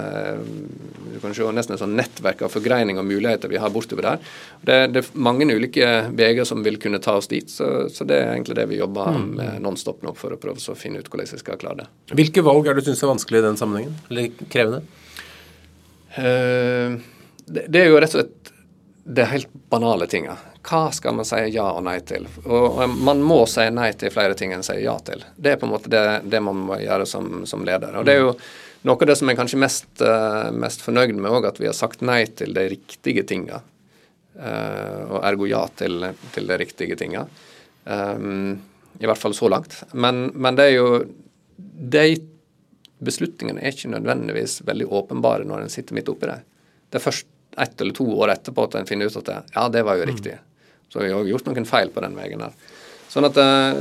Du 1.12 1.20
kan 1.22 1.34
se 1.34 1.46
nesten 1.54 1.76
et 1.76 1.82
sånn 1.82 1.94
nettverk 1.98 2.42
av 2.42 2.50
forgreining 2.50 2.98
og 2.98 3.06
muligheter 3.06 3.50
vi 3.50 3.60
har 3.62 3.70
bortover 3.70 4.08
der. 4.08 4.24
Det, 4.60 4.78
det 4.94 5.02
er 5.04 5.10
mange 5.14 5.46
ulike 5.46 5.86
veier 6.18 6.48
som 6.48 6.64
vil 6.66 6.80
kunne 6.82 7.00
ta 7.02 7.14
oss 7.20 7.30
dit, 7.30 7.46
så, 7.50 7.86
så 7.92 8.06
det 8.08 8.18
er 8.18 8.32
egentlig 8.32 8.58
det 8.58 8.66
vi 8.72 8.80
jobber 8.80 9.14
mm. 9.14 9.28
med 9.38 9.62
nonstop 9.64 10.02
nå 10.06 10.14
for 10.18 10.34
å 10.34 10.40
prøve 10.42 10.58
å 10.58 10.78
finne 10.78 11.02
ut 11.02 11.10
hvordan 11.10 11.30
vi 11.30 11.42
skal 11.44 11.60
klare 11.62 11.84
det. 11.84 11.88
Hvilke 12.18 12.42
valg 12.46 12.66
er 12.66 12.78
det 12.78 12.86
du 12.86 12.90
syns 12.90 13.04
er 13.06 13.12
vanskelig 13.14 13.42
i 13.42 13.46
den 13.46 13.60
sammenhengen, 13.60 13.94
eller 14.10 14.46
krevende? 14.50 14.82
Uh, 16.16 16.98
det, 17.48 17.80
er 17.80 17.90
jo 17.90 17.98
rett 18.00 18.14
og 18.14 18.20
slett 18.20 18.52
det 19.08 19.24
helt 19.30 19.52
banale 19.72 20.06
tinga. 20.10 20.36
Hva 20.68 20.88
skal 20.92 21.16
man 21.16 21.26
si 21.28 21.40
ja 21.54 21.66
og 21.72 21.82
nei 21.86 21.98
til? 22.04 22.26
Og, 22.44 22.82
man 22.92 23.22
må 23.24 23.40
si 23.48 23.64
nei 23.72 23.90
til 23.96 24.12
flere 24.12 24.36
ting 24.36 24.52
enn 24.52 24.64
si 24.66 24.76
ja 24.82 24.98
til. 25.04 25.24
Det 25.36 25.54
er 25.54 25.60
på 25.60 25.68
en 25.68 25.72
måte 25.72 25.92
det, 25.92 26.04
det 26.28 26.42
man 26.44 26.60
må 26.68 26.80
gjøre 26.82 27.06
som, 27.08 27.46
som, 27.48 27.64
leder. 27.64 27.96
Og 27.96 28.04
det 28.08 28.16
er 28.16 28.24
jo 28.26 28.34
noe 28.88 29.00
av 29.00 29.10
det 29.10 29.16
som 29.18 29.30
jeg 29.30 29.38
kanskje 29.40 29.60
mest, 29.64 29.88
uh, 30.04 30.48
mest 30.52 30.84
fornøyd 30.84 31.16
med 31.16 31.32
òg, 31.32 31.48
at 31.48 31.60
vi 31.60 31.70
har 31.70 31.76
sagt 31.76 32.04
nei 32.04 32.22
til 32.36 32.52
de 32.56 32.68
riktige 32.74 33.24
tinga. 33.28 33.62
Uh, 34.38 35.08
og 35.08 35.22
ergo 35.24 35.48
ja 35.48 35.64
til, 35.80 36.10
til 36.34 36.50
de 36.50 36.58
riktige 36.60 36.98
tinga. 37.00 37.26
I 37.88 39.06
hvert 39.08 39.20
fall 39.20 39.32
så 39.32 39.48
langt. 39.48 39.78
Men, 39.96 40.26
men 40.34 40.58
det 40.58 40.66
er 40.68 40.74
jo 40.74 40.88
De 41.56 42.02
beslutningene 43.04 43.62
er 43.62 43.74
ikke 43.74 43.90
nødvendigvis 43.92 44.60
veldig 44.66 44.88
åpenbare 45.00 45.46
når 45.48 45.66
en 45.66 45.72
sitter 45.72 45.96
midt 45.98 46.10
oppi 46.10 46.30
det. 46.30 46.40
Det 46.88 47.00
er 47.00 47.04
først 47.04 47.28
ett 47.58 47.80
eller 47.80 47.96
to 47.96 48.06
år 48.18 48.34
etterpå 48.34 48.66
at 48.68 48.78
en 48.78 48.88
finner 48.88 49.10
ut 49.10 49.18
at 49.20 49.28
det, 49.28 49.38
ja, 49.54 49.68
det 49.72 49.84
var 49.86 49.98
jo 49.98 50.08
riktig. 50.08 50.36
Så 50.92 51.02
vi 51.02 51.12
har 51.12 51.26
gjort 51.28 51.48
noen 51.50 51.68
feil 51.68 51.90
på 51.92 52.02
den 52.04 52.16
veien 52.16 52.42
her. 52.42 52.54
Sånn 53.08 53.26
at 53.28 53.38
uh, 53.40 53.80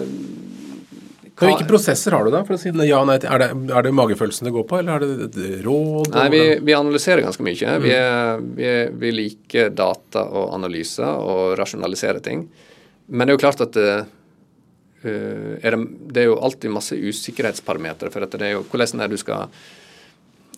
hva, 1.38 1.52
Hvilke 1.52 1.68
prosesser 1.70 2.16
har 2.16 2.26
du 2.26 2.32
da? 2.34 2.42
for 2.48 2.56
å 2.56 2.60
si 2.60 2.72
ja, 2.88 3.00
nei, 3.06 3.20
er, 3.22 3.44
det, 3.44 3.50
er 3.70 3.86
det 3.86 3.94
magefølelsen 3.94 4.50
det 4.50 4.54
går 4.56 4.66
på, 4.70 4.80
eller 4.80 4.98
er 4.98 5.04
det 5.04 5.28
et 5.28 5.66
råd? 5.68 6.10
Nei, 6.16 6.28
vi, 6.34 6.42
vi 6.66 6.74
analyserer 6.74 7.22
ganske 7.22 7.46
mye. 7.46 7.76
Mm. 7.76 7.84
Vi, 7.84 7.92
er, 7.94 8.46
vi, 8.58 8.70
er, 8.72 8.96
vi, 9.04 9.12
liker 9.14 9.70
data 9.76 10.24
og 10.26 10.56
analyser 10.58 11.06
og 11.06 11.54
rasjonaliserer 11.60 12.24
ting. 12.26 12.48
Men 13.08 13.28
det 13.28 13.36
er 13.36 13.38
jo 13.38 13.44
klart 13.44 13.62
at 13.68 13.78
uh, 13.78 14.08
er 15.04 15.76
det, 15.76 15.82
det, 16.10 16.22
er 16.22 16.32
jo 16.32 16.40
alltid 16.42 16.74
masse 16.74 16.96
usikkerhetsparametere. 16.98 18.10
For 18.14 18.26
det 18.26 18.42
er 18.42 18.56
jo 18.56 18.64
hvordan 18.66 19.04
er 19.04 19.12
du 19.12 19.20
skal 19.22 19.52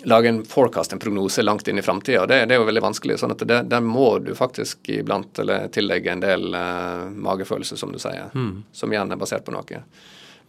lage 0.03 0.29
en 0.29 0.45
forecast, 0.45 0.93
en 0.93 0.99
prognose, 0.99 1.41
langt 1.41 1.67
inn 1.67 1.79
i 1.79 1.81
framtida. 1.81 2.25
Det, 2.25 2.45
det, 2.45 2.55
er 2.55 2.61
jo 2.61 2.67
veldig 2.69 2.83
vanskelig. 2.83 3.17
sånn 3.19 3.33
at 3.35 3.43
det, 3.47 3.59
Der 3.71 3.83
må 3.83 4.19
du 4.23 4.31
faktisk 4.35 4.89
iblant 4.93 5.39
eller 5.39 5.67
tillegge 5.73 6.13
en 6.13 6.23
del 6.23 6.53
uh, 6.55 7.09
magefølelse, 7.11 7.77
som 7.77 7.91
du 7.91 7.99
sier, 7.99 8.31
mm. 8.33 8.53
som 8.71 8.93
igjen 8.93 9.11
er 9.11 9.19
basert 9.19 9.45
på 9.45 9.55
noe. 9.55 9.83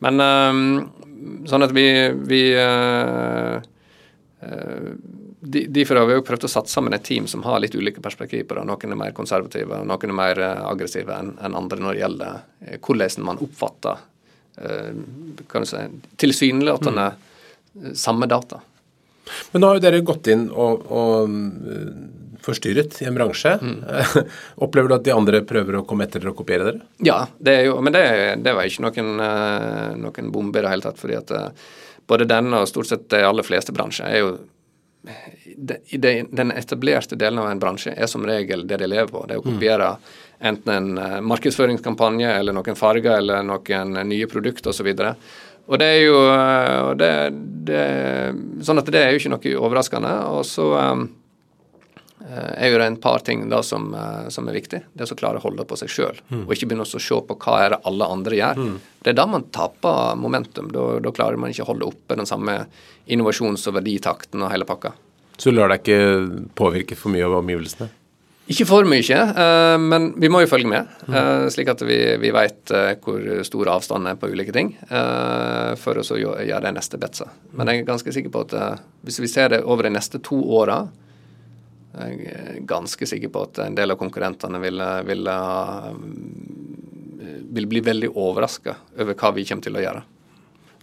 Men 0.01 0.23
um, 0.23 1.43
sånn 1.51 1.67
at 1.67 1.75
vi, 1.77 1.87
vi 2.31 2.43
uh, 2.57 3.59
Derfor 4.41 6.01
har 6.01 6.07
vi 6.09 6.15
jo 6.17 6.25
prøvd 6.25 6.47
å 6.47 6.51
satse 6.53 6.73
sammen 6.73 6.97
et 6.97 7.05
team 7.05 7.27
som 7.29 7.43
har 7.45 7.61
litt 7.61 7.75
ulike 7.77 8.01
perspektiv 8.01 8.47
på 8.49 8.57
det. 8.57 8.63
Noen 8.69 8.95
er 8.95 9.01
mer 9.03 9.13
konservative, 9.17 9.83
og 9.83 9.89
noen 9.89 10.15
er 10.15 10.17
mer 10.17 10.41
aggressive 10.71 11.13
enn 11.13 11.35
en 11.45 11.59
andre 11.61 11.81
når 11.81 11.97
det 11.97 12.03
gjelder 12.05 12.79
hvordan 12.87 13.27
man 13.29 13.43
oppfatter 13.45 14.07
kan 15.49 15.65
du 15.65 15.69
si, 15.69 15.85
tilsynelatende 16.21 17.07
mm. 17.13 17.95
samme 17.97 18.29
data. 18.29 18.61
Men 19.53 19.63
nå 19.63 19.71
har 19.71 19.79
jo 19.79 19.85
dere 19.85 20.03
gått 20.07 20.31
inn 20.33 20.49
og, 20.51 20.87
og 20.91 21.35
eh, 21.71 21.91
forstyrret 22.45 22.99
i 23.03 23.09
en 23.09 23.17
bransje. 23.17 23.53
Mm. 23.61 23.79
Opplever 24.67 24.91
du 24.91 24.97
at 24.97 25.07
de 25.07 25.15
andre 25.15 25.43
prøver 25.47 25.79
å 25.79 25.85
komme 25.89 26.07
etter 26.07 26.23
dere 26.23 26.33
og 26.33 26.41
kopiere 26.41 26.71
dere? 26.71 26.89
Ja, 27.07 27.23
det 27.39 27.57
er 27.61 27.69
jo, 27.69 27.79
men 27.85 27.95
det, 27.95 28.05
det 28.45 28.57
var 28.57 28.69
ikke 28.69 28.87
noen, 28.89 29.13
eh, 29.27 29.87
noen 30.01 30.33
bombe 30.35 30.61
i 30.61 30.65
det 30.65 30.75
hele 30.75 30.87
tatt. 30.89 31.01
fordi 31.01 31.19
at 31.21 31.35
eh, 31.37 31.69
både 32.11 32.27
denne 32.29 32.63
og 32.63 32.69
stort 32.71 32.91
sett 32.91 33.07
de 33.13 33.23
aller 33.27 33.47
fleste 33.47 33.75
bransjer 33.77 34.11
er 34.11 34.25
jo 34.25 34.33
Den 35.01 36.51
etablerte 36.53 37.17
delen 37.17 37.39
av 37.41 37.47
en 37.49 37.61
bransje 37.63 37.95
er 37.97 38.09
som 38.11 38.27
regel 38.29 38.67
det 38.69 38.77
de 38.83 38.89
lever 38.91 39.09
på. 39.09 39.23
Det 39.25 39.37
er 39.37 39.41
å 39.41 39.45
mm. 39.47 39.55
kopiere 39.55 39.87
enten 40.51 40.75
en 40.75 41.25
markedsføringskampanje 41.25 42.35
eller 42.35 42.53
noen 42.57 42.77
farger 42.77 43.17
eller 43.17 43.47
noen 43.49 43.97
nye 44.11 44.29
produkter 44.29 44.75
osv. 44.75 44.91
Og 45.71 45.81
det 45.81 45.89
er 45.89 46.03
jo 46.03 46.19
det, 47.01 47.11
det, 47.71 47.87
Sånn 48.67 48.83
at 48.83 48.93
det 48.93 49.01
er 49.01 49.15
jo 49.15 49.23
ikke 49.23 49.33
noe 49.33 49.55
overraskende. 49.69 50.13
Og 50.35 50.45
så 50.49 50.69
um, 50.77 51.07
er 52.31 52.71
jo 52.71 52.79
det 52.79 52.87
en 52.87 52.97
par 53.01 53.25
ting 53.27 53.43
da 53.51 53.63
som, 53.67 53.91
uh, 53.95 54.29
som 54.31 54.49
er 54.49 54.57
viktig. 54.61 54.83
Det 54.95 55.05
er 55.05 55.13
å 55.13 55.19
klare 55.19 55.41
å 55.41 55.45
holde 55.45 55.67
på 55.67 55.79
seg 55.81 55.91
sjøl, 55.93 56.19
mm. 56.29 56.45
og 56.47 56.55
ikke 56.55 56.71
begynne 56.71 56.87
å 56.87 56.91
se 56.91 57.21
på 57.27 57.37
hva 57.43 57.59
er 57.65 57.75
det 57.75 57.81
alle 57.91 58.09
andre 58.15 58.39
gjør. 58.39 58.61
Mm. 58.61 58.75
Det 59.01 59.13
er 59.13 59.19
da 59.19 59.27
man 59.31 59.47
taper 59.55 60.19
momentum. 60.21 60.69
Da, 60.75 60.87
da 61.03 61.15
klarer 61.17 61.41
man 61.41 61.55
ikke 61.55 61.67
å 61.67 61.71
holde 61.73 61.89
oppe 61.91 62.19
den 62.21 62.29
samme 62.29 62.61
innovasjons- 63.11 63.67
og 63.71 63.81
verditakten 63.81 64.45
og 64.45 64.53
hele 64.53 64.69
pakka. 64.69 64.93
Så 65.41 65.51
du 65.51 65.57
lar 65.57 65.73
deg 65.73 65.83
ikke 65.83 66.45
påvirke 66.59 66.99
for 66.99 67.13
mye 67.15 67.27
av 67.27 67.39
omgivelsene? 67.41 67.91
Ikke 68.51 68.67
for 68.67 68.87
mye, 68.89 69.19
uh, 69.35 69.77
men 69.79 70.09
vi 70.19 70.31
må 70.33 70.41
jo 70.43 70.51
følge 70.51 70.71
med, 70.71 70.89
uh, 71.07 71.47
slik 71.55 71.71
at 71.71 71.85
vi, 71.87 71.99
vi 72.19 72.33
vet 72.35 72.73
hvor 73.05 73.45
stor 73.47 73.75
avstand 73.77 74.11
er 74.11 74.19
på 74.19 74.31
ulike 74.33 74.55
ting, 74.55 74.73
for 75.81 76.01
å 76.01 76.07
så 76.07 76.19
gjøre 76.19 76.65
det 76.67 76.75
neste 76.75 76.99
betsa. 77.01 77.29
Men 77.55 77.71
jeg 77.71 77.83
er 77.83 77.93
ganske 77.93 78.15
sikker 78.15 78.35
på 78.35 78.43
at 78.49 78.83
hvis 79.07 79.21
vi 79.23 79.31
ser 79.31 79.55
det 79.55 79.63
over 79.63 79.87
de 79.87 79.95
neste 79.95 80.19
to 80.27 80.41
åra, 80.59 80.83
jeg 82.01 82.33
er 82.33 82.63
ganske 82.69 83.09
sikker 83.09 83.33
på 83.33 83.45
at 83.49 83.61
en 83.67 83.77
del 83.79 83.95
av 83.95 83.99
konkurrentene 84.01 84.61
vil, 84.63 84.83
vil, 85.09 85.29
vil 87.59 87.69
bli 87.75 87.85
veldig 87.91 88.11
overraska 88.15 88.77
over 88.99 89.15
hva 89.15 89.35
vi 89.37 89.47
kommer 89.49 89.69
til 89.69 89.79
å 89.79 89.85
gjøre. 89.85 90.03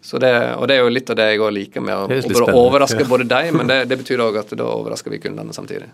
Det, 0.08 0.32
og 0.56 0.68
det 0.70 0.78
er 0.78 0.86
jo 0.86 0.94
litt 0.94 1.10
av 1.12 1.18
det 1.20 1.26
jeg 1.32 1.42
òg 1.44 1.52
liker 1.56 1.84
med 1.84 1.98
å, 1.98 2.08
å 2.08 2.58
overraske 2.62 3.04
både 3.10 3.26
deg, 3.28 3.52
men 3.58 3.68
det, 3.68 3.82
det 3.92 3.98
betyr 4.00 4.24
òg 4.24 4.40
at 4.44 4.54
da 4.56 4.68
overrasker 4.72 5.12
vi 5.12 5.20
kundene 5.24 5.56
samtidig. 5.56 5.90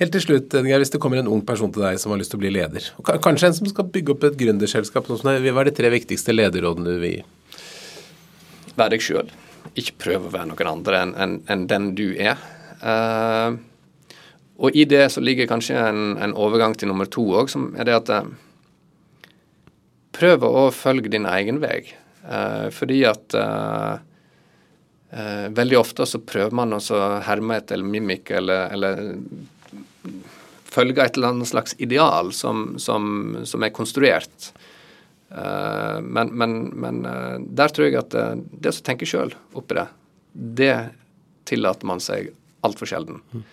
Helt 0.00 0.14
til 0.14 0.22
slutt, 0.22 0.54
Edgar, 0.56 0.80
hvis 0.80 0.92
det 0.94 1.00
kommer 1.02 1.20
en 1.20 1.28
ung 1.28 1.42
person 1.44 1.72
til 1.74 1.84
deg 1.84 1.98
som 2.00 2.12
har 2.14 2.20
lyst 2.20 2.32
til 2.32 2.38
å 2.38 2.44
bli 2.44 2.52
leder, 2.54 2.86
og 2.96 3.10
kanskje 3.24 3.50
en 3.50 3.56
som 3.58 3.68
skal 3.68 3.88
bygge 3.92 4.14
opp 4.14 4.24
et 4.30 4.38
gründerselskap, 4.40 5.10
hva 5.10 5.34
er 5.36 5.68
de 5.68 5.74
tre 5.76 5.90
viktigste 5.92 6.32
lederrådene 6.32 6.94
du 6.94 7.02
vil 7.02 7.18
gi? 7.18 7.24
Vær 8.78 8.92
deg 8.92 9.04
sjøl. 9.04 9.28
Ikke 9.76 9.98
prøv 10.06 10.28
å 10.28 10.32
være 10.32 10.48
noen 10.52 10.70
andre 10.70 11.02
enn 11.04 11.12
en, 11.20 11.34
en 11.52 11.66
den 11.68 11.90
du 11.98 12.06
er. 12.14 12.40
Uh, 12.80 13.60
og 14.60 14.76
i 14.76 14.84
det 14.84 15.06
så 15.14 15.22
ligger 15.24 15.48
kanskje 15.50 15.78
en, 15.80 16.14
en 16.20 16.36
overgang 16.36 16.76
til 16.76 16.90
nummer 16.90 17.08
to 17.08 17.24
òg, 17.40 17.50
som 17.52 17.70
er 17.80 17.88
det 17.88 17.98
at 18.02 18.14
uh, 18.20 18.30
Prøv 20.20 20.42
å 20.44 20.66
følge 20.74 21.08
din 21.08 21.24
egen 21.24 21.60
vei. 21.62 21.94
Eh, 22.28 22.66
fordi 22.74 22.98
at 23.08 23.32
veldig 25.54 25.78
ofte 25.78 26.04
så 26.04 26.18
prøver 26.20 26.52
man 26.58 26.74
å 26.76 26.80
herme 27.24 27.56
et 27.56 27.70
eller 27.72 27.88
mimikk 27.88 28.32
eller, 28.36 28.74
eller 28.74 28.98
følge 30.70 31.06
et 31.06 31.16
eller 31.16 31.32
annet 31.32 31.48
slags 31.48 31.74
ideal 31.78 32.34
som, 32.36 32.74
som, 32.82 33.38
som 33.48 33.64
er 33.64 33.72
konstruert. 33.74 34.50
Uh, 35.30 36.02
men, 36.02 36.32
men, 36.34 36.54
men 36.74 37.04
uh, 37.06 37.38
der 37.38 37.70
tror 37.70 37.86
jeg 37.86 38.00
at 38.00 38.16
det 38.50 38.72
å 38.74 38.82
tenke 38.82 39.06
sjøl 39.06 39.30
oppi 39.54 39.76
det, 39.78 39.86
det 40.58 40.74
tillater 41.46 41.86
man 41.86 42.02
seg 42.02 42.32
altfor 42.66 42.90
sjelden. 42.90 43.20
Mm. 43.30 43.44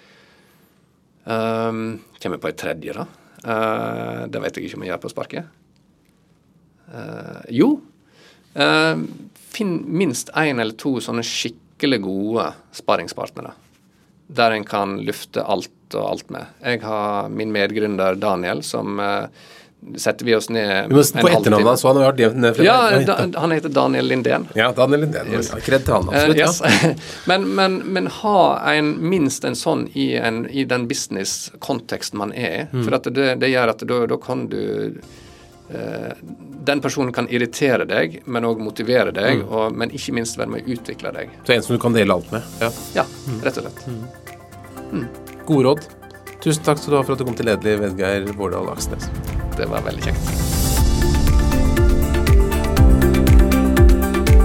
Um, 1.27 1.99
kommer 2.23 2.39
på 2.39 2.49
et 2.49 2.59
tredje, 2.59 2.93
da. 2.95 3.05
det 4.31 4.39
vet 4.41 4.57
jeg 4.57 4.67
ikke 4.67 4.77
om 4.79 4.83
jeg 4.85 4.93
gjør 4.93 5.01
på 5.03 5.11
sparket. 5.11 5.49
jo, 7.53 7.67
finn 9.35 9.73
minst 9.85 10.31
én 10.39 10.61
eller 10.63 10.75
to 10.79 10.95
sånne 11.03 11.25
skikkelig 11.27 11.99
gode 12.07 12.47
sparringspartnere 12.79 13.53
der 14.27 14.51
en 14.51 14.65
kan 14.67 14.97
lufte 15.07 15.43
alt 15.43 15.95
og 15.95 16.03
alt 16.03 16.31
med. 16.33 16.47
Jeg 16.63 16.81
har 16.83 17.29
min 17.31 17.53
medgründer 17.55 18.17
Daniel, 18.19 18.63
som 18.63 18.99
uh, 18.99 19.29
setter 19.95 20.25
vi 20.25 20.35
oss 20.35 20.49
ned 20.49 20.87
Vi 20.87 20.95
må 20.95 21.03
På 21.21 21.29
etternavnet 21.29 21.67
hans, 21.67 21.83
han 21.83 21.97
har 21.99 22.11
vært 22.11 22.35
nevnt 22.35 22.63
Ja, 22.65 22.77
da, 23.05 23.17
han 23.39 23.53
heter 23.53 23.69
Daniel 23.69 24.07
Lindén. 24.09 24.47
Ja, 24.57 24.71
Daniel 24.75 25.05
Lindén. 25.05 25.29
Yes. 25.31 25.51
Kred 25.63 25.85
til 25.85 25.93
han, 25.93 26.09
absolutt. 26.09 26.37
Uh, 26.37 26.87
yes. 26.89 27.05
men, 27.29 27.45
men, 27.55 27.77
men, 27.85 28.09
ha 28.21 28.41
en, 28.73 28.95
minst 29.09 29.45
en 29.45 29.55
sånn 29.55 29.87
i, 29.93 30.09
en, 30.17 30.45
i 30.49 30.65
den 30.67 30.87
business-konteksten 30.89 32.19
man 32.19 32.33
er 32.33 32.57
i. 32.57 32.65
Mm. 32.73 32.83
For 32.83 32.97
det, 33.09 33.29
det, 33.43 33.51
gjør 33.53 33.73
at 33.75 33.85
da, 33.93 34.01
da 34.09 34.19
kan 34.21 34.47
du 34.51 34.59
uh, 34.97 36.11
den 36.67 36.83
personen 36.83 37.13
kan 37.15 37.29
irritere 37.29 37.87
deg, 37.87 38.21
men 38.25 38.49
òg 38.49 38.59
motivere 38.63 39.13
deg, 39.15 39.43
Mm. 39.43 39.47
og, 39.51 39.77
men 39.77 39.93
ikke 39.93 40.15
minst 40.17 40.39
være 40.39 40.55
med 40.55 40.65
å 40.65 40.75
utvikle 40.77 41.13
deg. 41.15 41.37
Så 41.45 41.53
en 41.55 41.63
som 41.63 41.77
du 41.77 41.81
kan 41.81 41.95
dele 41.95 42.17
alt 42.17 42.31
med. 42.33 42.43
Ja. 42.63 42.73
Ja, 42.97 43.07
rett 43.45 43.61
og 43.61 43.67
slett. 43.67 45.45
Gode 45.47 45.63
råd. 45.69 45.89
Tusen 46.43 46.63
takk 46.63 46.79
skal 46.81 46.93
du 46.93 46.99
ha 46.99 47.03
for 47.05 47.15
at 47.15 47.21
du 47.21 47.27
kom 47.27 47.37
til 47.37 47.49
Lederliv, 47.49 47.91
Edgeir 47.91 48.31
Vårdal 48.37 48.71
Aksnes. 48.73 49.09
Det 49.57 49.65
var 49.65 49.81
veldig 49.87 50.03
kjekt. 50.05 50.29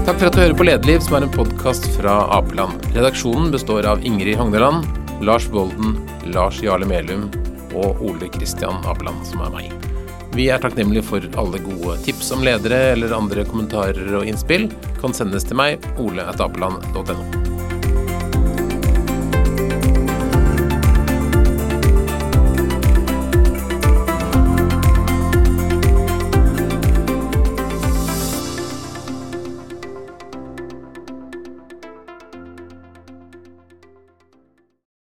Takk 0.03 0.17
for 0.19 0.27
at 0.27 0.35
du 0.35 0.41
hører 0.41 0.57
på 0.57 0.65
Lederliv, 0.67 0.99
som 1.05 1.15
er 1.15 1.27
en 1.27 1.31
podkast 1.31 1.85
fra 1.95 2.17
Apeland. 2.35 2.83
Redaksjonen 2.95 3.53
består 3.53 3.87
av 3.87 4.03
Ingrid 4.03 4.35
Hogneland, 4.41 4.89
Lars 5.23 5.47
Bolden, 5.53 5.95
Lars 6.33 6.59
Jarle 6.65 6.89
Melum 6.89 7.29
og 7.71 8.01
Ole 8.03 8.27
Kristian 8.33 8.83
Apeland, 8.89 9.23
som 9.29 9.45
er 9.45 9.53
meg. 9.53 9.71
Vi 10.33 10.49
er 10.49 10.61
takknemlige 10.61 11.05
for 11.05 11.25
alle 11.37 11.61
gode 11.61 11.99
tips 12.03 12.33
om 12.33 12.43
ledere 12.43 12.79
eller 12.95 13.13
andre 13.15 13.45
kommentarer 13.45 14.15
og 14.17 14.25
innspill. 14.27 14.67
Kan 14.99 15.13
sendes 15.13 15.45
til 15.45 15.61
meg, 15.61 15.85
ole.apeland.no. 16.01 17.62